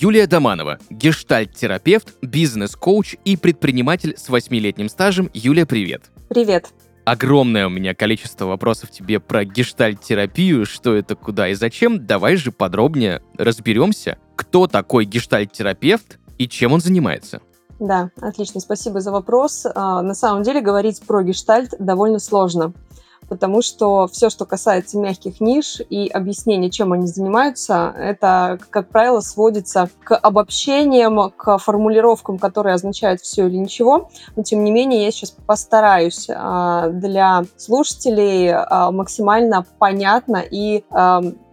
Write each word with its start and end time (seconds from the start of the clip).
Юлия 0.00 0.26
Доманова, 0.26 0.78
гештальт-терапевт, 0.88 2.14
бизнес-коуч 2.22 3.16
и 3.26 3.36
предприниматель 3.36 4.14
с 4.16 4.30
восьмилетним 4.30 4.88
стажем. 4.88 5.28
Юлия, 5.34 5.66
привет. 5.66 6.04
Привет. 6.30 6.70
Огромное 7.04 7.66
у 7.66 7.68
меня 7.68 7.94
количество 7.94 8.46
вопросов 8.46 8.90
тебе 8.90 9.20
про 9.20 9.44
гештальт-терапию, 9.44 10.64
что 10.64 10.94
это, 10.94 11.14
куда 11.14 11.48
и 11.48 11.54
зачем. 11.54 12.06
Давай 12.06 12.36
же 12.36 12.52
подробнее 12.52 13.20
разберемся, 13.36 14.16
кто 14.34 14.66
такой 14.66 15.04
гештальт-терапевт 15.04 16.18
и 16.38 16.48
чем 16.48 16.72
он 16.72 16.80
занимается. 16.80 17.42
Да, 17.78 18.08
отлично, 18.18 18.62
спасибо 18.62 19.02
за 19.02 19.12
вопрос. 19.12 19.66
А, 19.74 20.00
на 20.00 20.14
самом 20.14 20.42
деле 20.42 20.62
говорить 20.62 21.02
про 21.06 21.22
гештальт 21.22 21.74
довольно 21.78 22.18
сложно 22.18 22.72
потому 23.28 23.62
что 23.62 24.08
все, 24.08 24.30
что 24.30 24.44
касается 24.44 24.98
мягких 24.98 25.40
ниш 25.40 25.80
и 25.88 26.08
объяснения, 26.08 26.70
чем 26.70 26.92
они 26.92 27.06
занимаются, 27.06 27.94
это, 27.96 28.58
как 28.70 28.88
правило, 28.88 29.20
сводится 29.20 29.88
к 30.04 30.16
обобщениям, 30.16 31.30
к 31.30 31.58
формулировкам, 31.58 32.38
которые 32.38 32.74
означают 32.74 33.20
все 33.20 33.46
или 33.46 33.56
ничего. 33.56 34.10
Но, 34.36 34.42
тем 34.42 34.64
не 34.64 34.70
менее, 34.70 35.04
я 35.04 35.10
сейчас 35.10 35.30
постараюсь 35.30 36.28
а, 36.30 36.88
для 36.88 37.44
слушателей 37.56 38.52
а, 38.52 38.90
максимально 38.90 39.64
понятно 39.78 40.42
и 40.48 40.84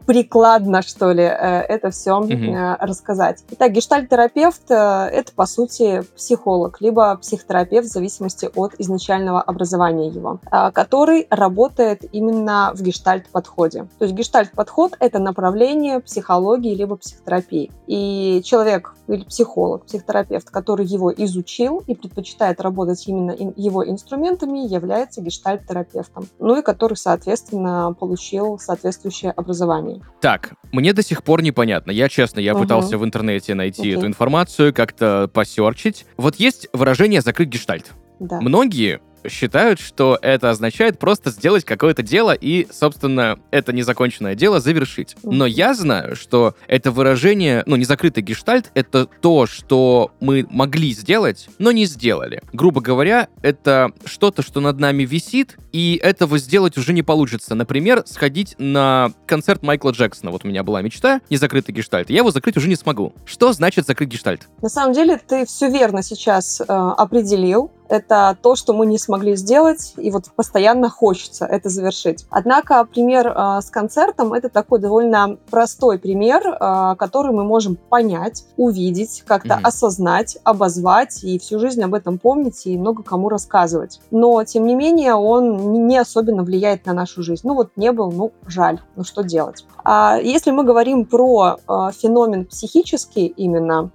прикладно, 0.09 0.81
что 0.81 1.11
ли, 1.11 1.21
э, 1.21 1.61
это 1.69 1.91
все 1.91 2.17
угу. 2.17 2.33
рассказать. 2.79 3.43
Итак, 3.52 3.73
гештальт-терапевт 3.73 4.71
э,— 4.71 4.73
это, 5.13 5.31
по 5.35 5.45
сути, 5.45 6.03
психолог, 6.15 6.81
либо 6.81 7.15
психотерапевт 7.17 7.88
в 7.88 7.91
зависимости 7.91 8.49
от 8.55 8.73
изначального 8.80 9.39
образования 9.39 10.07
его, 10.07 10.39
который 10.73 11.27
работает 11.30 12.05
именно 12.11 12.71
в 12.73 12.81
гештальт-подходе. 12.81 13.87
То 13.99 14.05
есть 14.05 14.15
гештальт-подход— 14.15 14.97
это 14.99 15.19
направление 15.19 15.99
психологии 15.99 16.73
либо 16.73 16.95
психотерапии. 16.95 17.71
И 17.85 18.41
человек 18.43 18.95
или 19.07 19.23
психолог, 19.25 19.85
психотерапевт, 19.85 20.49
который 20.49 20.87
его 20.87 21.13
изучил 21.13 21.83
и 21.85 21.93
предпочитает 21.93 22.61
работать 22.61 23.07
именно 23.07 23.35
его 23.55 23.87
инструментами, 23.87 24.59
является 24.59 25.21
гештальт-терапевтом. 25.21 26.27
Ну 26.39 26.57
и 26.57 26.63
который, 26.63 26.95
соответственно, 26.95 27.95
получил 27.99 28.57
соответствующее 28.57 29.31
образование. 29.31 29.98
Так, 30.22 30.53
мне 30.72 30.94
до 30.94 31.02
сих 31.02 31.23
пор 31.23 31.42
непонятно. 31.42 31.92
Я, 31.92 32.09
честно, 32.09 32.39
я 32.39 32.53
угу. 32.53 32.64
пытался 32.64 32.97
в 32.97 33.05
интернете 33.05 33.55
найти 33.55 33.92
okay. 33.92 33.97
эту 33.97 34.08
информацию, 34.08 34.73
как-то 34.73 35.30
посерчить. 35.33 36.05
Вот 36.17 36.36
есть 36.36 36.67
выражение 36.73 37.22
«закрыть 37.22 37.50
гештальт». 37.50 37.92
Да. 38.20 38.42
Многие 38.42 39.00
считают, 39.28 39.80
что 39.80 40.17
это 40.22 40.50
означает 40.50 41.00
просто 41.00 41.30
сделать 41.31 41.66
какое-то 41.66 42.03
дело 42.03 42.31
и, 42.31 42.67
собственно, 42.72 43.39
это 43.52 43.73
незаконченное 43.73 44.36
дело 44.36 44.59
завершить. 44.59 45.16
Но 45.23 45.45
я 45.45 45.73
знаю, 45.73 46.16
что 46.16 46.56
это 46.67 46.92
выражение, 46.92 47.64
ну, 47.66 47.76
незакрытый 47.76 48.23
гештальт, 48.23 48.72
это 48.73 49.06
то, 49.06 49.45
что 49.45 50.11
мы 50.20 50.45
могли 50.50 50.94
сделать, 50.94 51.50
но 51.58 51.72
не 51.72 51.86
сделали. 51.86 52.42
Грубо 52.54 52.82
говоря, 52.82 53.27
это 53.42 53.92
что-то, 54.05 54.42
что 54.42 54.61
над 54.61 54.80
нами 54.80 55.04
висит, 55.04 55.58
и 55.72 55.99
этого 56.02 56.38
сделать 56.38 56.77
уже 56.77 56.93
не 56.93 57.04
получится. 57.04 57.55
Например, 57.55 58.04
сходить 58.05 58.55
на 58.58 59.11
концерт 59.26 59.64
Майкла 59.64 59.92
Джексона. 59.92 60.32
Вот 60.32 60.45
у 60.45 60.48
меня 60.48 60.64
была 60.64 60.82
мечта, 60.82 61.22
незакрытый 61.30 61.73
гештальт. 61.73 62.10
Я 62.10 62.17
его 62.17 62.32
закрыть 62.32 62.58
уже 62.58 62.67
не 62.67 62.76
смогу. 62.76 63.14
Что 63.26 63.54
значит 63.54 63.86
закрыть 63.86 64.10
гештальт? 64.10 64.48
На 64.61 64.70
самом 64.70 64.93
деле, 64.93 65.20
ты 65.27 65.45
все 65.45 65.70
верно 65.70 66.04
сейчас 66.04 66.61
э, 66.61 66.64
определил 66.67 67.72
это 67.89 68.38
то, 68.42 68.55
что 68.55 68.73
мы 68.73 68.86
не 68.86 68.98
смогли 68.98 69.36
сделать, 69.36 69.94
и 69.98 70.11
вот 70.11 70.26
постоянно 70.36 70.89
хочется 70.89 71.45
это 71.45 71.70
завершить. 71.70 72.26
Однако 72.30 72.86
пример 72.86 73.27
э, 73.27 73.61
с 73.61 73.70
концертом— 73.70 74.33
это 74.33 74.50
такой 74.50 74.80
довольно 74.80 75.38
простой 75.50 75.98
пример, 75.98 76.48
э, 76.48 76.95
который 76.98 77.33
мы 77.33 77.44
можем 77.44 77.76
понять, 77.76 78.45
увидеть, 78.58 79.23
как-то 79.26 79.55
mm-hmm. 79.55 79.64
осознать, 79.64 80.38
обозвать 80.44 81.23
и 81.23 81.39
всю 81.39 81.60
жизнь 81.60 81.83
об 81.83 81.94
этом 81.94 82.20
помнить 82.20 82.66
и 82.66 82.78
много 82.78 83.04
кому 83.04 83.28
рассказывать. 83.30 83.99
Но, 84.11 84.44
тем 84.44 84.66
не 84.66 84.76
менее, 84.76 85.16
он 85.16 85.88
не 85.88 85.98
особенно 85.98 86.44
влияет 86.44 86.86
на 86.86 86.94
нашу 86.94 87.23
жизнь. 87.23 87.42
Ну 87.44 87.55
вот 87.55 87.72
не 87.76 87.92
был, 87.92 88.11
ну 88.11 88.32
жаль, 88.45 88.80
ну 88.95 89.04
что 89.04 89.23
делать. 89.23 89.66
А 89.83 90.17
если 90.22 90.52
мы 90.52 90.64
говорим 90.64 91.05
про 91.05 91.58
э, 91.58 91.73
феномен 91.98 92.45
психический 92.45 93.28
именно, 93.28 93.92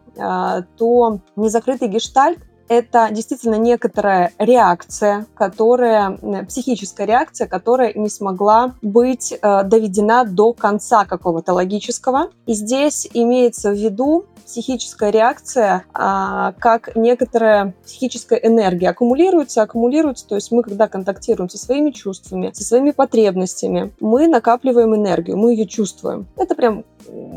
то 0.76 1.18
незакрытый 1.34 1.88
гештальт 1.88 2.38
это 2.68 3.08
действительно 3.10 3.56
некоторая 3.56 4.32
реакция, 4.38 5.26
которая, 5.34 6.18
психическая 6.48 7.06
реакция, 7.06 7.46
которая 7.46 7.92
не 7.94 8.08
смогла 8.08 8.74
быть 8.82 9.32
э, 9.32 9.62
доведена 9.64 10.24
до 10.24 10.52
конца 10.52 11.04
какого-то 11.04 11.52
логического. 11.52 12.30
И 12.46 12.54
здесь 12.54 13.08
имеется 13.12 13.70
в 13.70 13.74
виду 13.74 14.26
психическая 14.44 15.10
реакция 15.10 15.84
а, 15.92 16.52
как 16.58 16.94
некоторая 16.96 17.74
психическая 17.84 18.38
энергия 18.38 18.90
аккумулируется, 18.90 19.62
аккумулируется, 19.62 20.26
то 20.26 20.34
есть 20.34 20.52
мы, 20.52 20.62
когда 20.62 20.86
контактируем 20.86 21.48
со 21.48 21.58
своими 21.58 21.90
чувствами, 21.90 22.50
со 22.52 22.62
своими 22.62 22.90
потребностями, 22.90 23.92
мы 24.00 24.28
накапливаем 24.28 24.94
энергию, 24.94 25.36
мы 25.36 25.52
ее 25.52 25.66
чувствуем. 25.66 26.26
Это 26.36 26.54
прям 26.54 26.84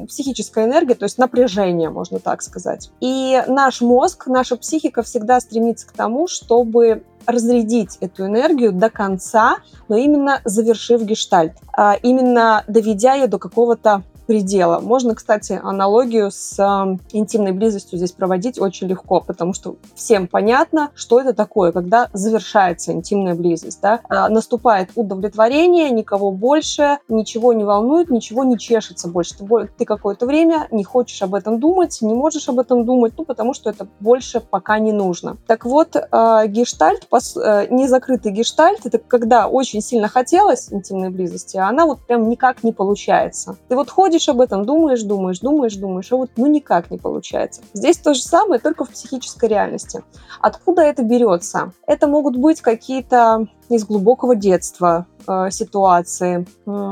психическая 0.07 0.65
энергия, 0.65 0.95
то 0.95 1.05
есть 1.05 1.17
напряжение, 1.17 1.89
можно 1.89 2.19
так 2.19 2.41
сказать. 2.41 2.91
И 2.99 3.41
наш 3.47 3.81
мозг, 3.81 4.27
наша 4.27 4.55
психика 4.55 5.03
всегда 5.03 5.39
стремится 5.39 5.87
к 5.87 5.91
тому, 5.91 6.27
чтобы 6.27 7.03
разрядить 7.25 7.97
эту 7.99 8.25
энергию 8.25 8.71
до 8.71 8.89
конца, 8.89 9.57
но 9.89 9.97
именно 9.97 10.41
завершив 10.45 11.01
гештальт, 11.03 11.53
а 11.73 11.95
именно 12.01 12.63
доведя 12.67 13.15
ее 13.15 13.27
до 13.27 13.37
какого-то 13.37 14.03
предела. 14.27 14.79
Можно, 14.79 15.15
кстати, 15.15 15.59
аналогию 15.63 16.29
с 16.29 16.59
э, 16.59 16.97
интимной 17.13 17.53
близостью 17.53 17.97
здесь 17.97 18.11
проводить 18.11 18.59
очень 18.59 18.87
легко, 18.87 19.21
потому 19.21 19.53
что 19.53 19.77
всем 19.95 20.27
понятно, 20.27 20.91
что 20.93 21.19
это 21.19 21.33
такое, 21.33 21.71
когда 21.71 22.09
завершается 22.13 22.91
интимная 22.91 23.35
близость. 23.35 23.79
Да? 23.81 24.01
Э, 24.09 24.27
наступает 24.27 24.89
удовлетворение, 24.95 25.89
никого 25.89 26.31
больше, 26.31 26.99
ничего 27.07 27.53
не 27.53 27.63
волнует, 27.63 28.09
ничего 28.09 28.43
не 28.43 28.59
чешется 28.59 29.07
больше. 29.07 29.37
Ты, 29.37 29.69
ты 29.77 29.85
какое-то 29.85 30.25
время 30.25 30.67
не 30.71 30.83
хочешь 30.83 31.21
об 31.21 31.33
этом 31.33 31.59
думать, 31.59 31.97
не 32.01 32.13
можешь 32.13 32.49
об 32.49 32.59
этом 32.59 32.85
думать, 32.85 33.13
ну, 33.17 33.23
потому 33.23 33.53
что 33.53 33.69
это 33.69 33.87
больше 34.01 34.41
пока 34.41 34.77
не 34.79 34.91
нужно. 34.91 35.37
Так 35.47 35.65
вот, 35.65 35.95
э, 35.95 36.47
гештальт, 36.47 37.07
э, 37.11 37.67
незакрытый 37.69 38.33
гештальт, 38.33 38.85
это 38.85 38.97
когда 38.97 39.47
очень 39.47 39.81
сильно 39.81 40.09
хотелось 40.09 40.71
интимной 40.71 41.09
близости, 41.09 41.55
а 41.55 41.69
она 41.69 41.85
вот 41.85 41.99
прям 42.05 42.27
никак 42.29 42.63
не 42.63 42.73
получается. 42.73 43.55
Ты 43.69 43.75
вот 43.75 43.89
ходишь 43.89 44.16
ходишь 44.17 44.29
об 44.29 44.41
этом, 44.41 44.65
думаешь, 44.65 45.03
думаешь, 45.03 45.39
думаешь, 45.39 45.75
думаешь, 45.75 46.11
а 46.11 46.15
вот 46.15 46.31
ну 46.37 46.47
никак 46.47 46.89
не 46.89 46.97
получается. 46.97 47.61
Здесь 47.73 47.97
то 47.97 48.13
же 48.13 48.21
самое, 48.21 48.59
только 48.59 48.83
в 48.83 48.89
психической 48.89 49.49
реальности. 49.49 50.03
Откуда 50.41 50.81
это 50.81 51.03
берется? 51.03 51.71
Это 51.85 52.07
могут 52.07 52.35
быть 52.35 52.61
какие-то 52.61 53.47
из 53.69 53.85
глубокого 53.85 54.35
детства, 54.35 55.05
Э, 55.27 55.49
ситуации, 55.51 56.45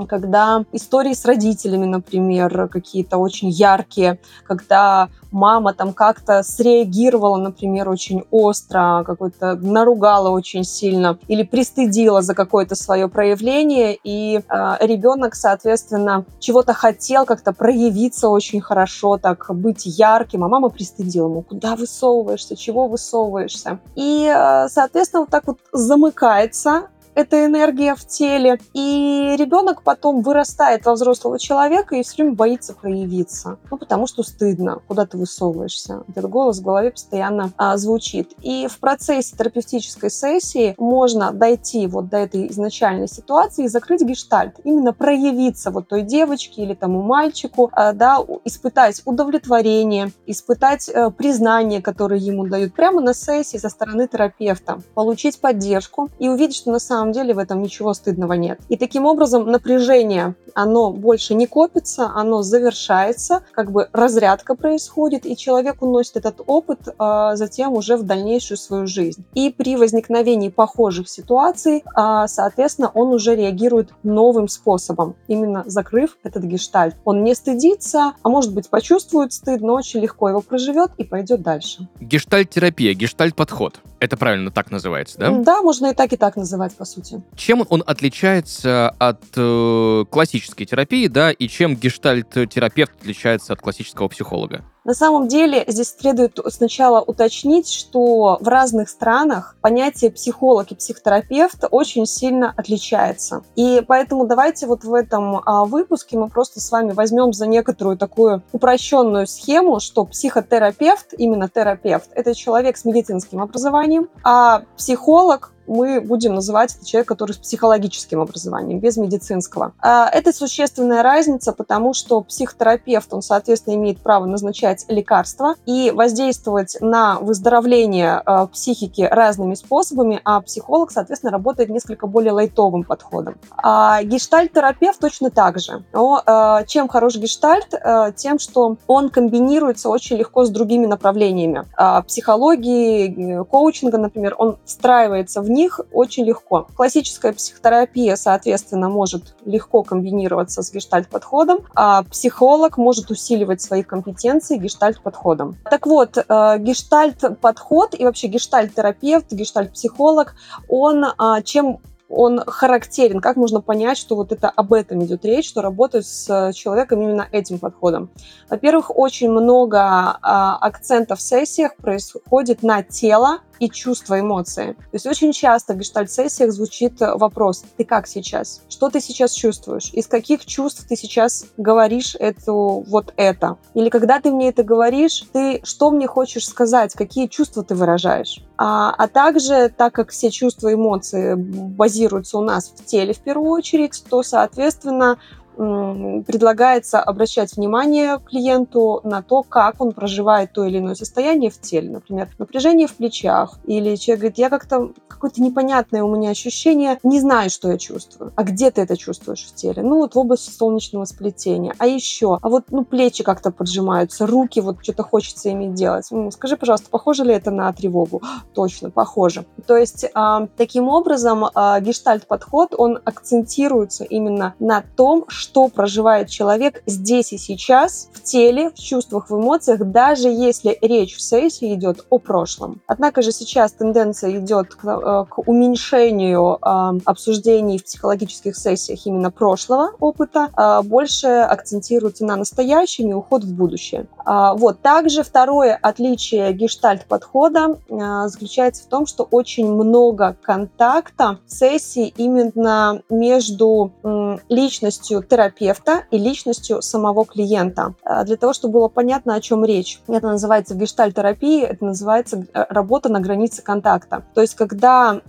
когда 0.09 0.65
истории 0.73 1.13
с 1.13 1.23
родителями, 1.25 1.85
например, 1.85 2.67
какие-то 2.67 3.17
очень 3.17 3.49
яркие, 3.49 4.19
когда 4.45 5.07
мама 5.31 5.73
там 5.73 5.93
как-то 5.93 6.43
среагировала, 6.43 7.37
например, 7.37 7.89
очень 7.89 8.23
остро, 8.31 9.03
какой-то 9.05 9.55
наругала 9.55 10.29
очень 10.29 10.63
сильно 10.65 11.17
или 11.27 11.43
пристыдила 11.43 12.21
за 12.21 12.33
какое-то 12.33 12.75
свое 12.75 13.07
проявление, 13.07 13.97
и 14.03 14.39
э, 14.39 14.41
ребенок, 14.81 15.35
соответственно, 15.35 16.25
чего-то 16.39 16.73
хотел 16.73 17.25
как-то 17.25 17.53
проявиться 17.53 18.27
очень 18.27 18.59
хорошо, 18.59 19.17
так 19.17 19.45
быть 19.49 19.85
ярким, 19.85 20.43
а 20.43 20.49
мама 20.49 20.69
пристыдила 20.69 21.29
ему, 21.29 21.41
куда 21.41 21.75
высовываешься, 21.77 22.57
чего 22.57 22.87
высовываешься. 22.87 23.79
И, 23.95 24.25
э, 24.25 24.67
соответственно, 24.67 25.21
вот 25.21 25.29
так 25.29 25.47
вот 25.47 25.59
замыкается 25.71 26.64
puasa 26.65 26.94
эта 27.15 27.45
энергия 27.45 27.95
в 27.95 28.05
теле, 28.05 28.59
и 28.73 29.35
ребенок 29.39 29.81
потом 29.83 30.21
вырастает 30.21 30.85
во 30.85 30.93
взрослого 30.93 31.39
человека 31.39 31.95
и 31.95 32.03
все 32.03 32.23
время 32.23 32.35
боится 32.35 32.73
проявиться, 32.73 33.57
ну, 33.71 33.77
потому 33.77 34.05
что 34.05 34.23
стыдно, 34.23 34.79
куда 34.87 35.05
ты 35.05 35.17
высовываешься. 35.17 36.03
Этот 36.07 36.29
голос 36.29 36.59
в 36.59 36.63
голове 36.63 36.91
постоянно 36.91 37.51
а, 37.57 37.77
звучит. 37.77 38.33
И 38.41 38.67
в 38.67 38.79
процессе 38.79 39.35
терапевтической 39.35 40.11
сессии 40.11 40.75
можно 40.77 41.31
дойти 41.31 41.87
вот 41.87 42.09
до 42.09 42.17
этой 42.17 42.51
изначальной 42.51 43.07
ситуации 43.07 43.65
и 43.65 43.67
закрыть 43.69 44.01
гештальт, 44.01 44.59
именно 44.63 44.93
проявиться 44.93 45.71
вот 45.71 45.87
той 45.87 46.01
девочке 46.01 46.63
или 46.63 46.73
тому 46.73 47.01
мальчику, 47.01 47.69
а, 47.71 47.93
да, 47.93 48.19
испытать 48.43 49.01
удовлетворение, 49.05 50.11
испытать 50.25 50.89
а, 50.89 51.09
признание, 51.09 51.81
которое 51.81 52.19
ему 52.19 52.45
дают 52.47 52.73
прямо 52.73 53.01
на 53.01 53.13
сессии 53.13 53.57
со 53.57 53.69
стороны 53.69 54.07
терапевта, 54.07 54.81
получить 54.93 55.39
поддержку 55.39 56.09
и 56.19 56.27
увидеть, 56.27 56.55
что 56.55 56.71
на 56.71 56.79
самом 56.79 57.04
деле 57.11 57.33
в 57.33 57.39
этом 57.39 57.61
ничего 57.61 57.93
стыдного 57.93 58.33
нет. 58.33 58.59
И 58.69 58.77
таким 58.77 59.05
образом 59.05 59.49
напряжение, 59.49 60.35
оно 60.53 60.91
больше 60.91 61.35
не 61.35 61.47
копится, 61.47 62.11
оно 62.15 62.41
завершается, 62.41 63.43
как 63.51 63.71
бы 63.71 63.89
разрядка 63.93 64.55
происходит, 64.55 65.25
и 65.25 65.35
человек 65.35 65.81
уносит 65.81 66.17
этот 66.17 66.41
опыт 66.45 66.79
а, 66.97 67.35
затем 67.35 67.73
уже 67.73 67.97
в 67.97 68.03
дальнейшую 68.03 68.57
свою 68.57 68.87
жизнь. 68.87 69.25
И 69.33 69.49
при 69.49 69.75
возникновении 69.75 70.49
похожих 70.49 71.09
ситуаций, 71.09 71.83
а, 71.93 72.27
соответственно, 72.27 72.91
он 72.93 73.09
уже 73.09 73.35
реагирует 73.35 73.89
новым 74.03 74.47
способом, 74.47 75.15
именно 75.27 75.63
закрыв 75.65 76.17
этот 76.23 76.43
гештальт. 76.43 76.95
Он 77.05 77.23
не 77.23 77.35
стыдится, 77.35 78.13
а 78.21 78.29
может 78.29 78.53
быть 78.53 78.69
почувствует 78.69 79.33
стыд, 79.33 79.61
но 79.61 79.73
очень 79.73 79.99
легко 79.99 80.29
его 80.29 80.41
проживет 80.41 80.91
и 80.97 81.03
пойдет 81.03 81.41
дальше. 81.41 81.87
Гештальт-терапия, 81.99 82.93
гештальт-подход. 82.93 83.81
Это 84.05 84.17
правильно 84.17 84.51
так 84.51 84.69
называется, 84.69 85.17
да? 85.17 85.31
Да, 85.31 85.63
можно 85.63 85.87
и 85.87 85.93
так, 85.95 86.13
и 86.13 86.15
так 86.15 86.35
называть, 86.35 86.77
по 86.77 86.85
сути. 86.85 87.23
Чем 87.35 87.65
он 87.67 87.83
отличается 87.87 88.89
от 88.99 89.23
э, 89.35 90.05
классической 90.11 90.65
терапии, 90.65 91.07
да, 91.07 91.31
и 91.31 91.47
чем 91.47 91.75
гештальт-терапевт 91.75 92.91
отличается 93.01 93.53
от 93.53 93.61
классического 93.61 94.07
психолога? 94.07 94.63
На 94.85 94.93
самом 94.93 95.27
деле 95.27 95.63
здесь 95.67 95.95
следует 95.97 96.39
сначала 96.49 97.01
уточнить, 97.01 97.71
что 97.71 98.37
в 98.39 98.47
разных 98.47 98.87
странах 98.87 99.55
понятие 99.59 100.11
психолог 100.11 100.71
и 100.71 100.75
психотерапевт 100.75 101.65
очень 101.71 102.05
сильно 102.05 102.53
отличается. 102.55 103.41
И 103.55 103.81
поэтому 103.87 104.27
давайте 104.27 104.67
вот 104.67 104.83
в 104.83 104.93
этом 104.93 105.41
а, 105.43 105.65
выпуске 105.65 106.19
мы 106.19 106.29
просто 106.29 106.61
с 106.61 106.71
вами 106.71 106.91
возьмем 106.91 107.33
за 107.33 107.47
некоторую 107.47 107.97
такую 107.97 108.43
упрощенную 108.51 109.25
схему, 109.25 109.79
что 109.79 110.05
психотерапевт, 110.05 111.15
именно 111.17 111.49
терапевт, 111.49 112.11
это 112.13 112.35
человек 112.35 112.77
с 112.77 112.85
медицинским 112.85 113.41
образованием, 113.41 114.07
а 114.23 114.61
психолог 114.77 115.51
мы 115.67 116.01
будем 116.01 116.35
называть 116.35 116.75
это 116.75 116.85
человек, 116.85 117.07
который 117.07 117.33
с 117.33 117.37
психологическим 117.37 118.21
образованием, 118.21 118.79
без 118.79 118.97
медицинского. 118.97 119.73
А, 119.79 120.09
это 120.09 120.31
существенная 120.33 121.03
разница, 121.03 121.53
потому 121.53 121.93
что 121.93 122.21
психотерапевт, 122.21 123.13
он, 123.13 123.21
соответственно, 123.21 123.75
имеет 123.75 123.99
право 123.99 124.25
назначать 124.25 124.85
лекарства 124.87 125.55
и 125.65 125.91
воздействовать 125.91 126.77
на 126.81 127.19
выздоровление 127.19 128.21
а, 128.25 128.47
психики 128.47 129.07
разными 129.09 129.55
способами, 129.55 130.21
а 130.23 130.41
психолог, 130.41 130.91
соответственно, 130.91 131.31
работает 131.31 131.69
несколько 131.69 132.07
более 132.07 132.33
лайтовым 132.33 132.83
подходом. 132.83 133.35
А 133.57 134.03
гештальт-терапевт 134.03 134.99
точно 134.99 135.29
так 135.29 135.59
же. 135.59 135.83
Но 135.93 136.23
чем 136.67 136.87
хорош 136.87 137.15
гештальт? 137.15 137.73
Тем, 138.15 138.39
что 138.39 138.77
он 138.87 139.09
комбинируется 139.09 139.89
очень 139.89 140.17
легко 140.17 140.45
с 140.45 140.49
другими 140.49 140.85
направлениями. 140.85 141.65
Психологии, 142.07 143.43
коучинга, 143.43 143.97
например, 143.97 144.35
он 144.37 144.57
встраивается 144.65 145.41
в 145.41 145.49
них 145.55 145.79
очень 145.91 146.25
легко. 146.25 146.67
Классическая 146.75 147.33
психотерапия, 147.33 148.15
соответственно, 148.15 148.89
может 148.89 149.35
легко 149.45 149.81
комбинироваться 149.83 150.61
с 150.61 150.71
гештальт-подходом, 150.71 151.59
а 151.73 152.03
психолог 152.03 152.77
может 152.77 153.09
усиливать 153.09 153.61
свои 153.61 153.81
компетенции 153.81 154.57
гештальт-подходом. 154.57 155.57
Так 155.69 155.87
вот, 155.87 156.17
э, 156.17 156.57
гештальт-подход 156.59 157.95
и 157.97 158.05
вообще 158.05 158.27
гештальт-терапевт, 158.27 159.31
гештальт-психолог, 159.31 160.35
он 160.69 161.05
а, 161.17 161.41
чем 161.41 161.79
он 162.09 162.41
характерен? 162.45 163.19
Как 163.19 163.35
можно 163.35 163.61
понять, 163.61 163.97
что 163.97 164.15
вот 164.15 164.31
это 164.31 164.49
об 164.49 164.73
этом 164.73 165.03
идет 165.03 165.25
речь, 165.25 165.47
что 165.47 165.61
работают 165.61 166.05
с 166.05 166.51
человеком 166.53 167.01
именно 167.01 167.27
этим 167.31 167.59
подходом? 167.59 168.09
Во-первых, 168.49 168.95
очень 168.95 169.31
много 169.31 169.79
а, 169.79 170.57
акцентов 170.61 171.19
в 171.19 171.21
сессиях 171.21 171.75
происходит 171.75 172.63
на 172.63 172.83
тело, 172.83 173.39
и 173.59 173.69
чувства, 173.69 174.19
эмоции. 174.19 174.73
То 174.73 174.89
есть 174.93 175.05
очень 175.05 175.31
часто 175.31 175.73
в 175.73 175.77
гештальт-сессиях 175.77 176.51
звучит 176.51 176.99
вопрос, 176.99 177.63
ты 177.77 177.85
как 177.85 178.07
сейчас? 178.07 178.61
Что 178.69 178.89
ты 178.89 179.01
сейчас 179.01 179.31
чувствуешь? 179.31 179.91
Из 179.93 180.07
каких 180.07 180.45
чувств 180.45 180.85
ты 180.87 180.95
сейчас 180.95 181.45
говоришь 181.57 182.15
эту, 182.19 182.83
вот 182.87 183.13
это? 183.17 183.57
Или 183.73 183.89
когда 183.89 184.19
ты 184.19 184.31
мне 184.31 184.49
это 184.49 184.63
говоришь, 184.63 185.23
ты 185.33 185.61
что 185.63 185.91
мне 185.91 186.07
хочешь 186.07 186.47
сказать? 186.47 186.93
Какие 186.93 187.27
чувства 187.27 187.63
ты 187.63 187.75
выражаешь? 187.75 188.41
А, 188.57 188.93
а 188.97 189.07
также, 189.07 189.73
так 189.75 189.93
как 189.93 190.09
все 190.09 190.31
чувства 190.31 190.69
и 190.69 190.75
эмоции 190.75 191.35
базируются 191.35 192.37
у 192.37 192.41
нас 192.41 192.69
в 192.69 192.85
теле 192.85 193.13
в 193.13 193.19
первую 193.19 193.51
очередь, 193.51 194.03
то, 194.09 194.23
соответственно, 194.23 195.17
предлагается 195.55 196.99
обращать 197.01 197.55
внимание 197.55 198.19
клиенту 198.19 199.01
на 199.03 199.21
то, 199.21 199.43
как 199.43 199.81
он 199.81 199.91
проживает 199.91 200.51
то 200.53 200.65
или 200.65 200.79
иное 200.79 200.95
состояние 200.95 201.49
в 201.49 201.59
теле. 201.59 201.89
Например, 201.89 202.29
напряжение 202.37 202.87
в 202.87 202.95
плечах. 202.95 203.59
Или 203.65 203.95
человек 203.95 204.19
говорит, 204.21 204.37
я 204.37 204.49
как-то, 204.49 204.91
какое-то 205.07 205.41
непонятное 205.41 206.03
у 206.03 206.13
меня 206.13 206.29
ощущение, 206.29 206.99
не 207.03 207.19
знаю, 207.19 207.49
что 207.49 207.69
я 207.71 207.77
чувствую. 207.77 208.33
А 208.35 208.43
где 208.43 208.71
ты 208.71 208.81
это 208.81 208.97
чувствуешь 208.97 209.45
в 209.45 209.55
теле? 209.55 209.81
Ну, 209.81 209.97
вот 209.97 210.15
в 210.15 210.19
области 210.19 210.51
солнечного 210.51 211.05
сплетения. 211.05 211.73
А 211.77 211.87
еще, 211.87 212.37
а 212.41 212.49
вот, 212.49 212.65
ну, 212.71 212.83
плечи 212.83 213.23
как-то 213.23 213.51
поджимаются, 213.51 214.27
руки, 214.27 214.59
вот 214.59 214.77
что-то 214.81 215.03
хочется 215.03 215.49
ими 215.49 215.73
делать. 215.73 216.07
Ну, 216.11 216.31
скажи, 216.31 216.57
пожалуйста, 216.57 216.89
похоже 216.89 217.23
ли 217.23 217.33
это 217.33 217.51
на 217.51 217.71
тревогу? 217.71 218.21
Точно, 218.53 218.89
похоже. 218.89 219.45
То 219.67 219.77
есть, 219.77 220.03
э, 220.03 220.47
таким 220.57 220.89
образом, 220.89 221.45
э, 221.45 221.81
гештальт-подход, 221.81 222.75
он 222.77 222.99
акцентируется 223.03 224.03
именно 224.03 224.53
на 224.59 224.83
том, 224.95 225.25
что 225.27 225.44
что 225.45 225.67
проживает 225.67 226.29
человек 226.29 226.81
здесь 226.87 227.33
и 227.33 227.37
сейчас, 227.37 228.09
в 228.13 228.23
теле, 228.23 228.71
в 228.71 228.79
чувствах, 228.79 229.29
в 229.29 229.35
эмоциях, 229.39 229.79
даже 229.79 230.27
если 230.27 230.77
речь 230.81 231.15
в 231.15 231.21
сессии 231.21 231.73
идет 231.75 232.05
о 232.09 232.17
прошлом. 232.17 232.81
Однако 232.87 233.21
же 233.21 233.31
сейчас 233.31 233.73
тенденция 233.73 234.39
идет 234.39 234.73
к, 234.73 234.85
э, 234.85 235.25
к 235.29 235.37
уменьшению 235.47 236.57
э, 236.59 236.99
обсуждений 237.05 237.77
в 237.77 237.85
психологических 237.85 238.55
сессиях 238.57 239.05
именно 239.05 239.29
прошлого 239.29 239.91
опыта, 239.99 240.49
э, 240.57 240.81
больше 240.81 241.27
акцентируется 241.27 242.25
на 242.25 242.35
настоящем 242.35 243.11
и 243.11 243.13
уход 243.13 243.43
в 243.43 243.53
будущее. 243.53 244.07
Э, 244.25 244.53
вот. 244.55 244.81
Также 244.81 245.21
второе 245.23 245.77
отличие 245.79 246.53
гештальт-подхода 246.53 247.77
э, 247.87 248.27
заключается 248.27 248.83
в 248.83 248.87
том, 248.87 249.05
что 249.05 249.27
очень 249.29 249.71
много 249.71 250.35
контакта 250.41 251.39
в 251.45 251.51
сессии 251.51 252.13
именно 252.17 253.01
между 253.09 253.91
э, 254.03 254.37
личностью 254.49 255.21
терапевта 255.35 256.05
и 256.11 256.17
личностью 256.17 256.81
самого 256.81 257.25
клиента. 257.25 257.93
А, 258.03 258.23
для 258.23 258.37
того, 258.37 258.53
чтобы 258.53 258.75
было 258.75 258.87
понятно, 258.87 259.35
о 259.35 259.41
чем 259.41 259.65
речь. 259.65 259.99
Это 260.07 260.27
называется 260.27 260.75
гештальтерапия, 260.75 261.67
это 261.67 261.83
называется 261.83 262.45
э, 262.53 262.65
работа 262.69 263.09
на 263.09 263.19
границе 263.19 263.61
контакта. 263.61 264.23
То 264.33 264.41
есть, 264.41 264.55
когда 264.55 265.21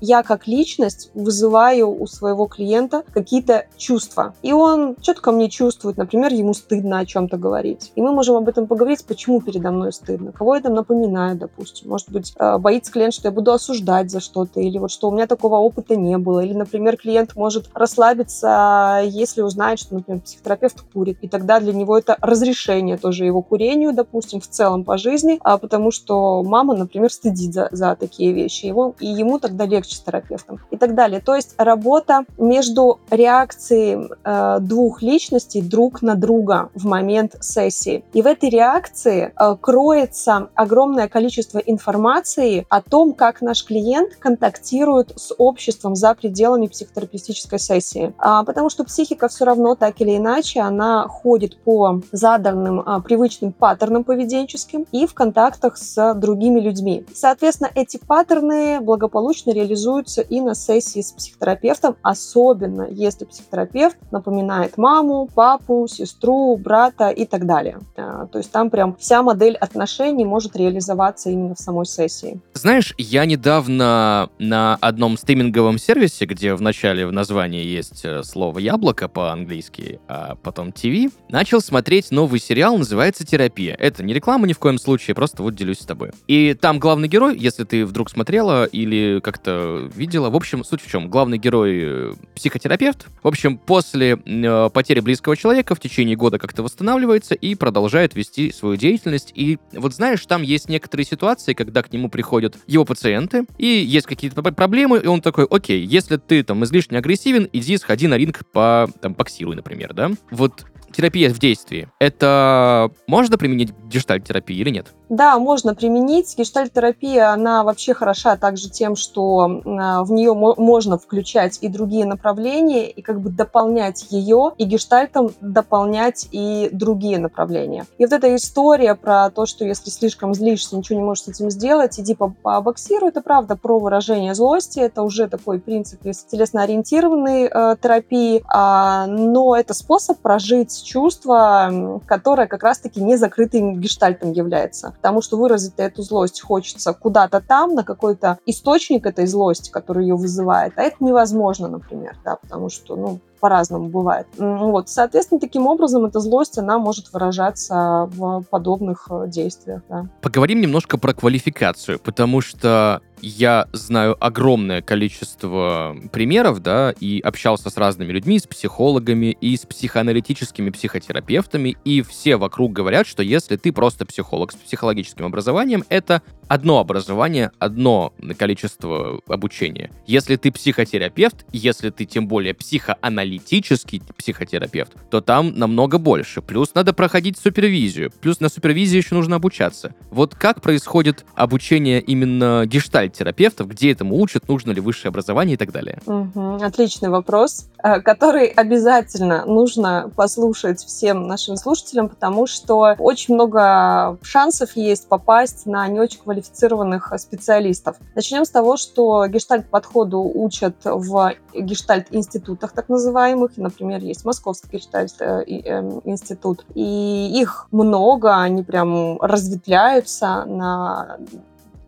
я 0.00 0.22
как 0.22 0.48
личность 0.48 1.10
вызываю 1.14 1.88
у 1.88 2.06
своего 2.06 2.46
клиента 2.46 3.04
какие-то 3.12 3.66
чувства, 3.76 4.34
и 4.42 4.52
он 4.52 4.96
четко 5.00 5.30
мне 5.30 5.48
чувствует, 5.48 5.96
например, 5.96 6.32
ему 6.32 6.52
стыдно 6.54 6.98
о 6.98 7.06
чем-то 7.06 7.36
говорить. 7.36 7.92
И 7.94 8.02
мы 8.02 8.12
можем 8.12 8.36
об 8.36 8.48
этом 8.48 8.66
поговорить, 8.66 9.04
почему 9.06 9.40
передо 9.40 9.70
мной 9.70 9.92
стыдно, 9.92 10.32
кого 10.32 10.56
я 10.56 10.62
там 10.62 10.74
напоминаю, 10.74 11.36
допустим. 11.36 11.90
Может 11.90 12.10
быть, 12.10 12.34
э, 12.36 12.58
боится 12.58 12.90
клиент, 12.90 13.14
что 13.14 13.28
я 13.28 13.32
буду 13.32 13.52
осуждать 13.52 14.10
за 14.10 14.20
что-то, 14.20 14.60
или 14.60 14.78
вот 14.78 14.90
что 14.90 15.08
у 15.08 15.12
меня 15.12 15.26
такого 15.26 15.56
опыта 15.56 15.94
не 15.94 16.18
было, 16.18 16.40
или, 16.40 16.54
например, 16.54 16.96
клиент 16.96 17.36
может 17.36 17.70
расслабиться, 17.74 19.02
если 19.04 19.43
узнает, 19.44 19.78
что, 19.78 19.94
например, 19.94 20.20
психотерапевт 20.22 20.80
курит, 20.92 21.18
и 21.20 21.28
тогда 21.28 21.60
для 21.60 21.72
него 21.72 21.96
это 21.96 22.16
разрешение 22.20 22.96
тоже 22.96 23.24
его 23.24 23.42
курению, 23.42 23.92
допустим, 23.92 24.40
в 24.40 24.48
целом 24.48 24.84
по 24.84 24.98
жизни, 24.98 25.38
а 25.42 25.58
потому 25.58 25.90
что 25.90 26.42
мама, 26.42 26.74
например, 26.74 27.10
стыдит 27.10 27.54
за, 27.54 27.68
за 27.72 27.96
такие 27.96 28.32
вещи, 28.32 28.66
его, 28.66 28.94
и 29.00 29.06
ему 29.06 29.38
тогда 29.38 29.66
легче 29.66 29.96
с 29.96 30.00
терапевтом 30.00 30.60
и 30.70 30.76
так 30.76 30.94
далее. 30.94 31.20
То 31.20 31.34
есть 31.34 31.54
работа 31.58 32.24
между 32.38 33.00
реакцией 33.10 34.08
э, 34.24 34.58
двух 34.60 35.02
личностей 35.02 35.62
друг 35.62 36.02
на 36.02 36.14
друга 36.14 36.70
в 36.74 36.86
момент 36.86 37.36
сессии. 37.40 38.04
И 38.12 38.22
в 38.22 38.26
этой 38.26 38.48
реакции 38.50 39.32
э, 39.38 39.56
кроется 39.60 40.48
огромное 40.54 41.08
количество 41.08 41.58
информации 41.58 42.66
о 42.68 42.80
том, 42.82 43.12
как 43.12 43.40
наш 43.40 43.64
клиент 43.64 44.16
контактирует 44.16 45.12
с 45.16 45.34
обществом 45.38 45.96
за 45.96 46.14
пределами 46.14 46.66
психотерапевтической 46.66 47.58
сессии. 47.58 48.14
А, 48.18 48.44
потому 48.44 48.70
что 48.70 48.84
психика 48.84 49.28
все 49.34 49.44
равно 49.44 49.74
так 49.74 50.00
или 50.00 50.16
иначе 50.16 50.60
она 50.60 51.06
ходит 51.08 51.56
по 51.58 52.00
заданным 52.12 52.82
а, 52.84 53.00
привычным 53.00 53.52
паттернам 53.52 54.04
поведенческим 54.04 54.86
и 54.92 55.06
в 55.06 55.14
контактах 55.14 55.76
с 55.76 56.14
другими 56.14 56.60
людьми. 56.60 57.04
Соответственно, 57.14 57.70
эти 57.74 57.98
паттерны 57.98 58.80
благополучно 58.80 59.50
реализуются 59.50 60.20
и 60.22 60.40
на 60.40 60.54
сессии 60.54 61.00
с 61.00 61.12
психотерапевтом, 61.12 61.96
особенно 62.02 62.86
если 62.90 63.24
психотерапевт 63.24 63.96
напоминает 64.10 64.78
маму, 64.78 65.28
папу, 65.34 65.86
сестру, 65.88 66.56
брата 66.56 67.08
и 67.10 67.26
так 67.26 67.46
далее. 67.46 67.78
А, 67.96 68.26
то 68.26 68.38
есть 68.38 68.50
там 68.52 68.70
прям 68.70 68.96
вся 68.96 69.22
модель 69.22 69.56
отношений 69.56 70.24
может 70.24 70.56
реализоваться 70.56 71.30
именно 71.30 71.54
в 71.54 71.58
самой 71.58 71.86
сессии. 71.86 72.40
Знаешь, 72.54 72.94
я 72.98 73.24
недавно 73.24 74.28
на 74.38 74.78
одном 74.80 75.16
стриминговом 75.16 75.78
сервисе, 75.78 76.26
где 76.26 76.54
в 76.54 76.62
начале 76.62 77.06
в 77.06 77.12
названии 77.12 77.64
есть 77.64 78.04
э, 78.04 78.22
слово 78.22 78.58
«яблоко» 78.58 79.08
по-английски, 79.24 80.00
а 80.06 80.34
потом 80.34 80.70
«ТВ», 80.70 81.10
начал 81.30 81.62
смотреть 81.62 82.10
новый 82.10 82.38
сериал, 82.38 82.76
называется 82.76 83.24
«Терапия». 83.26 83.74
Это 83.74 84.02
не 84.02 84.12
реклама 84.12 84.46
ни 84.46 84.52
в 84.52 84.58
коем 84.58 84.76
случае, 84.76 85.14
просто 85.14 85.42
вот 85.42 85.54
делюсь 85.54 85.78
с 85.78 85.86
тобой. 85.86 86.10
И 86.28 86.52
там 86.52 86.78
главный 86.78 87.08
герой, 87.08 87.34
если 87.38 87.64
ты 87.64 87.86
вдруг 87.86 88.10
смотрела 88.10 88.66
или 88.66 89.20
как-то 89.24 89.90
видела, 89.96 90.28
в 90.28 90.36
общем, 90.36 90.62
суть 90.62 90.82
в 90.82 90.90
чем? 90.90 91.08
Главный 91.08 91.38
герой 91.38 91.80
э, 91.82 92.12
психотерапевт. 92.34 93.06
В 93.22 93.28
общем, 93.28 93.56
после 93.56 94.18
э, 94.22 94.68
потери 94.74 95.00
близкого 95.00 95.38
человека 95.38 95.74
в 95.74 95.80
течение 95.80 96.16
года 96.16 96.38
как-то 96.38 96.62
восстанавливается 96.62 97.34
и 97.34 97.54
продолжает 97.54 98.14
вести 98.14 98.52
свою 98.52 98.76
деятельность. 98.76 99.32
И 99.34 99.58
вот 99.72 99.94
знаешь, 99.94 100.20
там 100.26 100.42
есть 100.42 100.68
некоторые 100.68 101.06
ситуации, 101.06 101.54
когда 101.54 101.82
к 101.82 101.90
нему 101.94 102.10
приходят 102.10 102.58
его 102.66 102.84
пациенты, 102.84 103.46
и 103.56 103.66
есть 103.66 104.06
какие-то 104.06 104.42
проблемы, 104.42 104.98
и 104.98 105.06
он 105.06 105.22
такой, 105.22 105.46
окей, 105.46 105.82
если 105.82 106.18
ты 106.18 106.42
там 106.42 106.62
излишне 106.64 106.98
агрессивен, 106.98 107.48
иди 107.54 107.78
сходи 107.78 108.06
на 108.06 108.18
ринг 108.18 108.44
по, 108.52 108.86
там, 109.00 109.13
боксируй, 109.14 109.56
например, 109.56 109.94
да? 109.94 110.10
Вот 110.30 110.66
терапия 110.94 111.32
в 111.32 111.38
действии, 111.38 111.88
это 111.98 112.90
можно 113.06 113.36
применить 113.38 113.72
гештальт-терапии 113.88 114.56
или 114.56 114.70
нет? 114.70 114.88
Да, 115.08 115.38
можно 115.38 115.74
применить. 115.74 116.34
Гештальт-терапия, 116.36 117.30
она 117.30 117.62
вообще 117.62 117.94
хороша 117.94 118.36
также 118.36 118.70
тем, 118.70 118.96
что 118.96 119.60
а, 119.64 120.02
в 120.02 120.10
нее 120.12 120.32
можно 120.34 120.98
включать 120.98 121.58
и 121.60 121.68
другие 121.68 122.06
направления, 122.06 122.90
и 122.90 123.02
как 123.02 123.20
бы 123.20 123.30
дополнять 123.30 124.06
ее, 124.10 124.52
и 124.56 124.64
гештальтом 124.64 125.30
дополнять 125.40 126.28
и 126.32 126.68
другие 126.72 127.18
направления. 127.18 127.86
И 127.98 128.04
вот 128.04 128.12
эта 128.12 128.34
история 128.34 128.94
про 128.94 129.30
то, 129.30 129.46
что 129.46 129.64
если 129.64 129.90
слишком 129.90 130.34
злишься, 130.34 130.76
ничего 130.76 130.98
не 130.98 131.04
можешь 131.04 131.24
с 131.24 131.28
этим 131.28 131.50
сделать, 131.50 132.00
иди 132.00 132.14
побоксируй, 132.14 133.10
это 133.10 133.20
правда 133.20 133.56
про 133.56 133.78
выражение 133.78 134.34
злости, 134.34 134.80
это 134.80 135.02
уже 135.02 135.28
такой 135.28 135.60
принцип 135.60 136.00
телесно-ориентированной 136.02 137.44
э, 137.44 137.76
терапии, 137.80 138.38
э, 138.38 139.06
но 139.06 139.56
это 139.56 139.74
способ 139.74 140.18
прожить 140.18 140.83
чувство, 140.84 142.00
которое 142.06 142.46
как 142.46 142.62
раз-таки 142.62 143.02
не 143.02 143.16
закрытым 143.16 143.80
гештальтом 143.80 144.32
является. 144.32 144.92
Потому 144.92 145.22
что 145.22 145.36
выразить 145.36 145.74
эту 145.78 146.02
злость 146.02 146.40
хочется 146.40 146.92
куда-то 146.92 147.40
там, 147.40 147.74
на 147.74 147.82
какой-то 147.82 148.38
источник 148.46 149.06
этой 149.06 149.26
злости, 149.26 149.70
который 149.70 150.04
ее 150.04 150.16
вызывает. 150.16 150.74
А 150.76 150.82
это 150.82 150.96
невозможно, 151.00 151.68
например, 151.68 152.16
да, 152.24 152.36
потому 152.36 152.68
что, 152.68 152.96
ну, 152.96 153.20
по-разному 153.44 153.90
бывает. 153.90 154.26
Вот, 154.38 154.88
соответственно, 154.88 155.38
таким 155.38 155.66
образом 155.66 156.06
эта 156.06 156.18
злость, 156.18 156.56
она 156.56 156.78
может 156.78 157.12
выражаться 157.12 158.08
в 158.10 158.42
подобных 158.48 159.06
э, 159.10 159.24
действиях. 159.28 159.82
Да. 159.86 160.06
Поговорим 160.22 160.62
немножко 160.62 160.96
про 160.96 161.12
квалификацию, 161.12 161.98
потому 161.98 162.40
что 162.40 163.02
я 163.20 163.68
знаю 163.72 164.16
огромное 164.18 164.82
количество 164.82 165.94
примеров, 166.12 166.60
да, 166.60 166.94
и 166.98 167.20
общался 167.20 167.70
с 167.70 167.76
разными 167.76 168.12
людьми, 168.12 168.38
с 168.38 168.46
психологами 168.46 169.36
и 169.40 169.56
с 169.56 169.66
психоаналитическими 169.66 170.70
психотерапевтами, 170.70 171.76
и 171.84 172.02
все 172.02 172.36
вокруг 172.36 172.72
говорят, 172.72 173.06
что 173.06 173.22
если 173.22 173.56
ты 173.56 173.72
просто 173.72 174.06
психолог 174.06 174.52
с 174.52 174.56
психологическим 174.56 175.26
образованием, 175.26 175.84
это 175.88 176.22
одно 176.48 176.78
образование, 176.78 177.50
одно 177.58 178.12
количество 178.38 179.20
обучения. 179.28 179.90
Если 180.06 180.36
ты 180.36 180.52
психотерапевт, 180.52 181.44
если 181.52 181.90
ты 181.90 182.04
тем 182.04 182.28
более 182.28 182.54
психоаналитический 182.54 184.02
психотерапевт, 184.16 184.92
то 185.10 185.20
там 185.20 185.58
намного 185.58 185.98
больше. 185.98 186.42
Плюс 186.42 186.74
надо 186.74 186.92
проходить 186.92 187.38
супервизию. 187.38 188.10
Плюс 188.20 188.40
на 188.40 188.48
супервизии 188.48 188.96
еще 188.96 189.14
нужно 189.14 189.36
обучаться. 189.36 189.94
Вот 190.10 190.34
как 190.34 190.60
происходит 190.60 191.24
обучение 191.34 192.00
именно 192.00 192.64
гештальт 192.66 193.14
терапевтов, 193.14 193.68
где 193.68 193.92
этому 193.92 194.20
учат, 194.20 194.48
нужно 194.48 194.72
ли 194.72 194.80
высшее 194.80 195.10
образование 195.10 195.54
и 195.54 195.56
так 195.56 195.72
далее? 195.72 196.00
Угу, 196.06 196.62
отличный 196.62 197.08
вопрос, 197.08 197.68
который 198.02 198.46
обязательно 198.46 199.44
нужно 199.44 200.10
послушать 200.16 200.82
всем 200.82 201.26
нашим 201.26 201.56
слушателям, 201.56 202.08
потому 202.08 202.46
что 202.46 202.94
очень 202.98 203.34
много 203.34 204.16
шансов 204.22 204.74
есть 204.74 205.06
попасть 205.06 205.66
на 205.66 205.86
не 205.88 206.00
очень 206.00 206.20
квалифицированных 206.20 207.12
специалистов. 207.18 207.96
Начнем 208.14 208.46
с 208.46 208.50
того, 208.50 208.78
что 208.78 209.26
гештальт-подходу 209.26 210.20
учат 210.34 210.76
в 210.84 211.34
гештальт-институтах 211.54 212.72
так 212.72 212.88
называемых. 212.88 213.56
Например, 213.56 214.00
есть 214.00 214.24
Московский 214.24 214.78
гештальт-институт. 214.78 216.60
Э, 216.60 216.72
и 216.74 217.40
их 217.40 217.66
много, 217.70 218.40
они 218.40 218.62
прям 218.62 219.20
разветвляются 219.20 220.44
на 220.46 221.18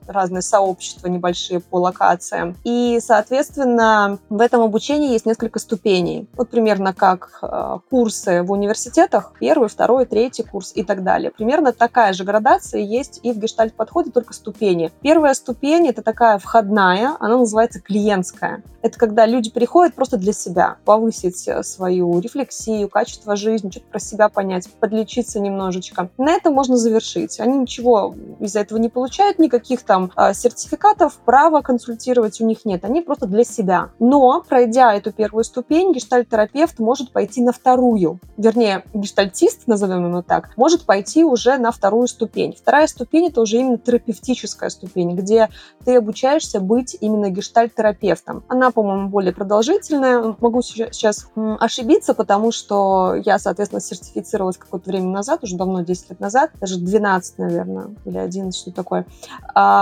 разные 0.07 0.43
сообщества 0.43 1.09
небольшие 1.09 1.61
по 1.61 1.77
локациям. 1.77 2.57
И, 2.65 2.99
соответственно, 3.01 4.19
в 4.29 4.41
этом 4.41 4.63
обучении 4.63 5.13
есть 5.13 5.27
несколько 5.27 5.59
ступеней. 5.59 6.29
Вот 6.37 6.51
примерно 6.51 6.95
как 6.95 7.39
э, 7.43 7.79
курсы 7.91 8.43
в 8.43 8.53
университетах, 8.53 9.33
первый, 9.39 9.69
второй, 9.69 10.07
третий 10.07 10.43
курс 10.43 10.73
и 10.75 10.83
так 10.83 11.03
далее. 11.03 11.31
Примерно 11.31 11.73
такая 11.73 12.13
же 12.13 12.25
градация 12.25 12.81
есть 12.81 13.21
и 13.23 13.33
в 13.33 13.39
гештальт-подходе, 13.39 14.11
только 14.11 14.33
ступени. 14.33 14.91
Первая 15.03 15.35
ступень— 15.35 15.89
это 15.89 16.03
такая 16.03 16.39
входная, 16.39 17.17
она 17.21 17.39
называется 17.39 17.81
клиентская. 17.81 18.63
Это 18.83 18.99
когда 18.99 19.27
люди 19.27 19.51
приходят 19.51 19.95
просто 19.95 20.17
для 20.17 20.33
себя, 20.33 20.77
повысить 20.85 21.49
э, 21.49 21.63
свою 21.63 22.21
рефлексию, 22.21 22.89
качество 22.89 23.35
жизни, 23.35 23.71
что-то 23.71 23.87
про 23.91 23.99
себя 23.99 24.29
понять, 24.29 24.69
подлечиться 24.79 25.41
немножечко. 25.41 26.09
На 26.19 26.33
этом 26.33 26.55
можно 26.55 26.77
завершить. 26.77 27.41
Они 27.41 27.59
ничего 27.59 28.15
из-за 28.39 28.61
этого 28.61 28.79
не 28.79 28.89
получают, 28.89 29.39
никаких 29.39 29.83
там 29.83 29.96
там 29.97 30.13
а, 30.15 30.35
сертификатов, 30.35 31.15
права 31.25 31.63
консультировать 31.63 32.41
у 32.43 32.47
них 32.47 32.67
нет, 32.67 32.85
они 32.85 33.01
просто 33.01 33.27
для 33.27 33.45
себя. 33.45 33.91
Но, 33.99 34.45
пройдя 34.47 34.95
эту 34.95 35.11
первую 35.11 35.43
ступень, 35.43 35.95
гештальт-терапевт 35.95 36.79
может 36.79 37.13
пойти 37.13 37.43
на 37.43 37.53
вторую, 37.53 38.21
вернее, 38.37 38.85
гештальтист, 38.93 39.67
назовем 39.67 40.07
его 40.07 40.21
так, 40.21 40.51
может 40.57 40.85
пойти 40.85 41.25
уже 41.25 41.57
на 41.57 41.73
вторую 41.73 42.09
ступень. 42.09 42.55
Вторая 42.61 42.87
ступень— 42.89 43.29
это 43.29 43.41
уже 43.41 43.57
именно 43.57 43.79
терапевтическая 43.79 44.69
ступень, 44.69 45.17
где 45.17 45.49
ты 45.87 45.97
обучаешься 45.97 46.61
быть 46.61 46.95
именно 47.01 47.31
гештальт-терапевтом. 47.31 48.45
Она, 48.49 48.71
по-моему, 48.73 49.09
более 49.09 49.33
продолжительная. 49.33 50.37
Могу 50.41 50.61
сейчас 50.61 51.31
ошибиться, 51.35 52.13
потому 52.13 52.53
что 52.53 53.15
я, 53.25 53.39
соответственно, 53.39 53.81
сертифицировалась 53.81 54.59
какое-то 54.59 54.91
время 54.91 55.09
назад, 55.09 55.43
уже 55.43 55.57
давно, 55.57 55.81
10 55.81 56.11
лет 56.11 56.21
назад, 56.21 56.51
даже 56.61 56.79
12, 56.79 57.39
наверное, 57.39 57.95
или 58.05 58.19
11, 58.19 58.61
что 58.61 58.71
такое. 58.73 59.07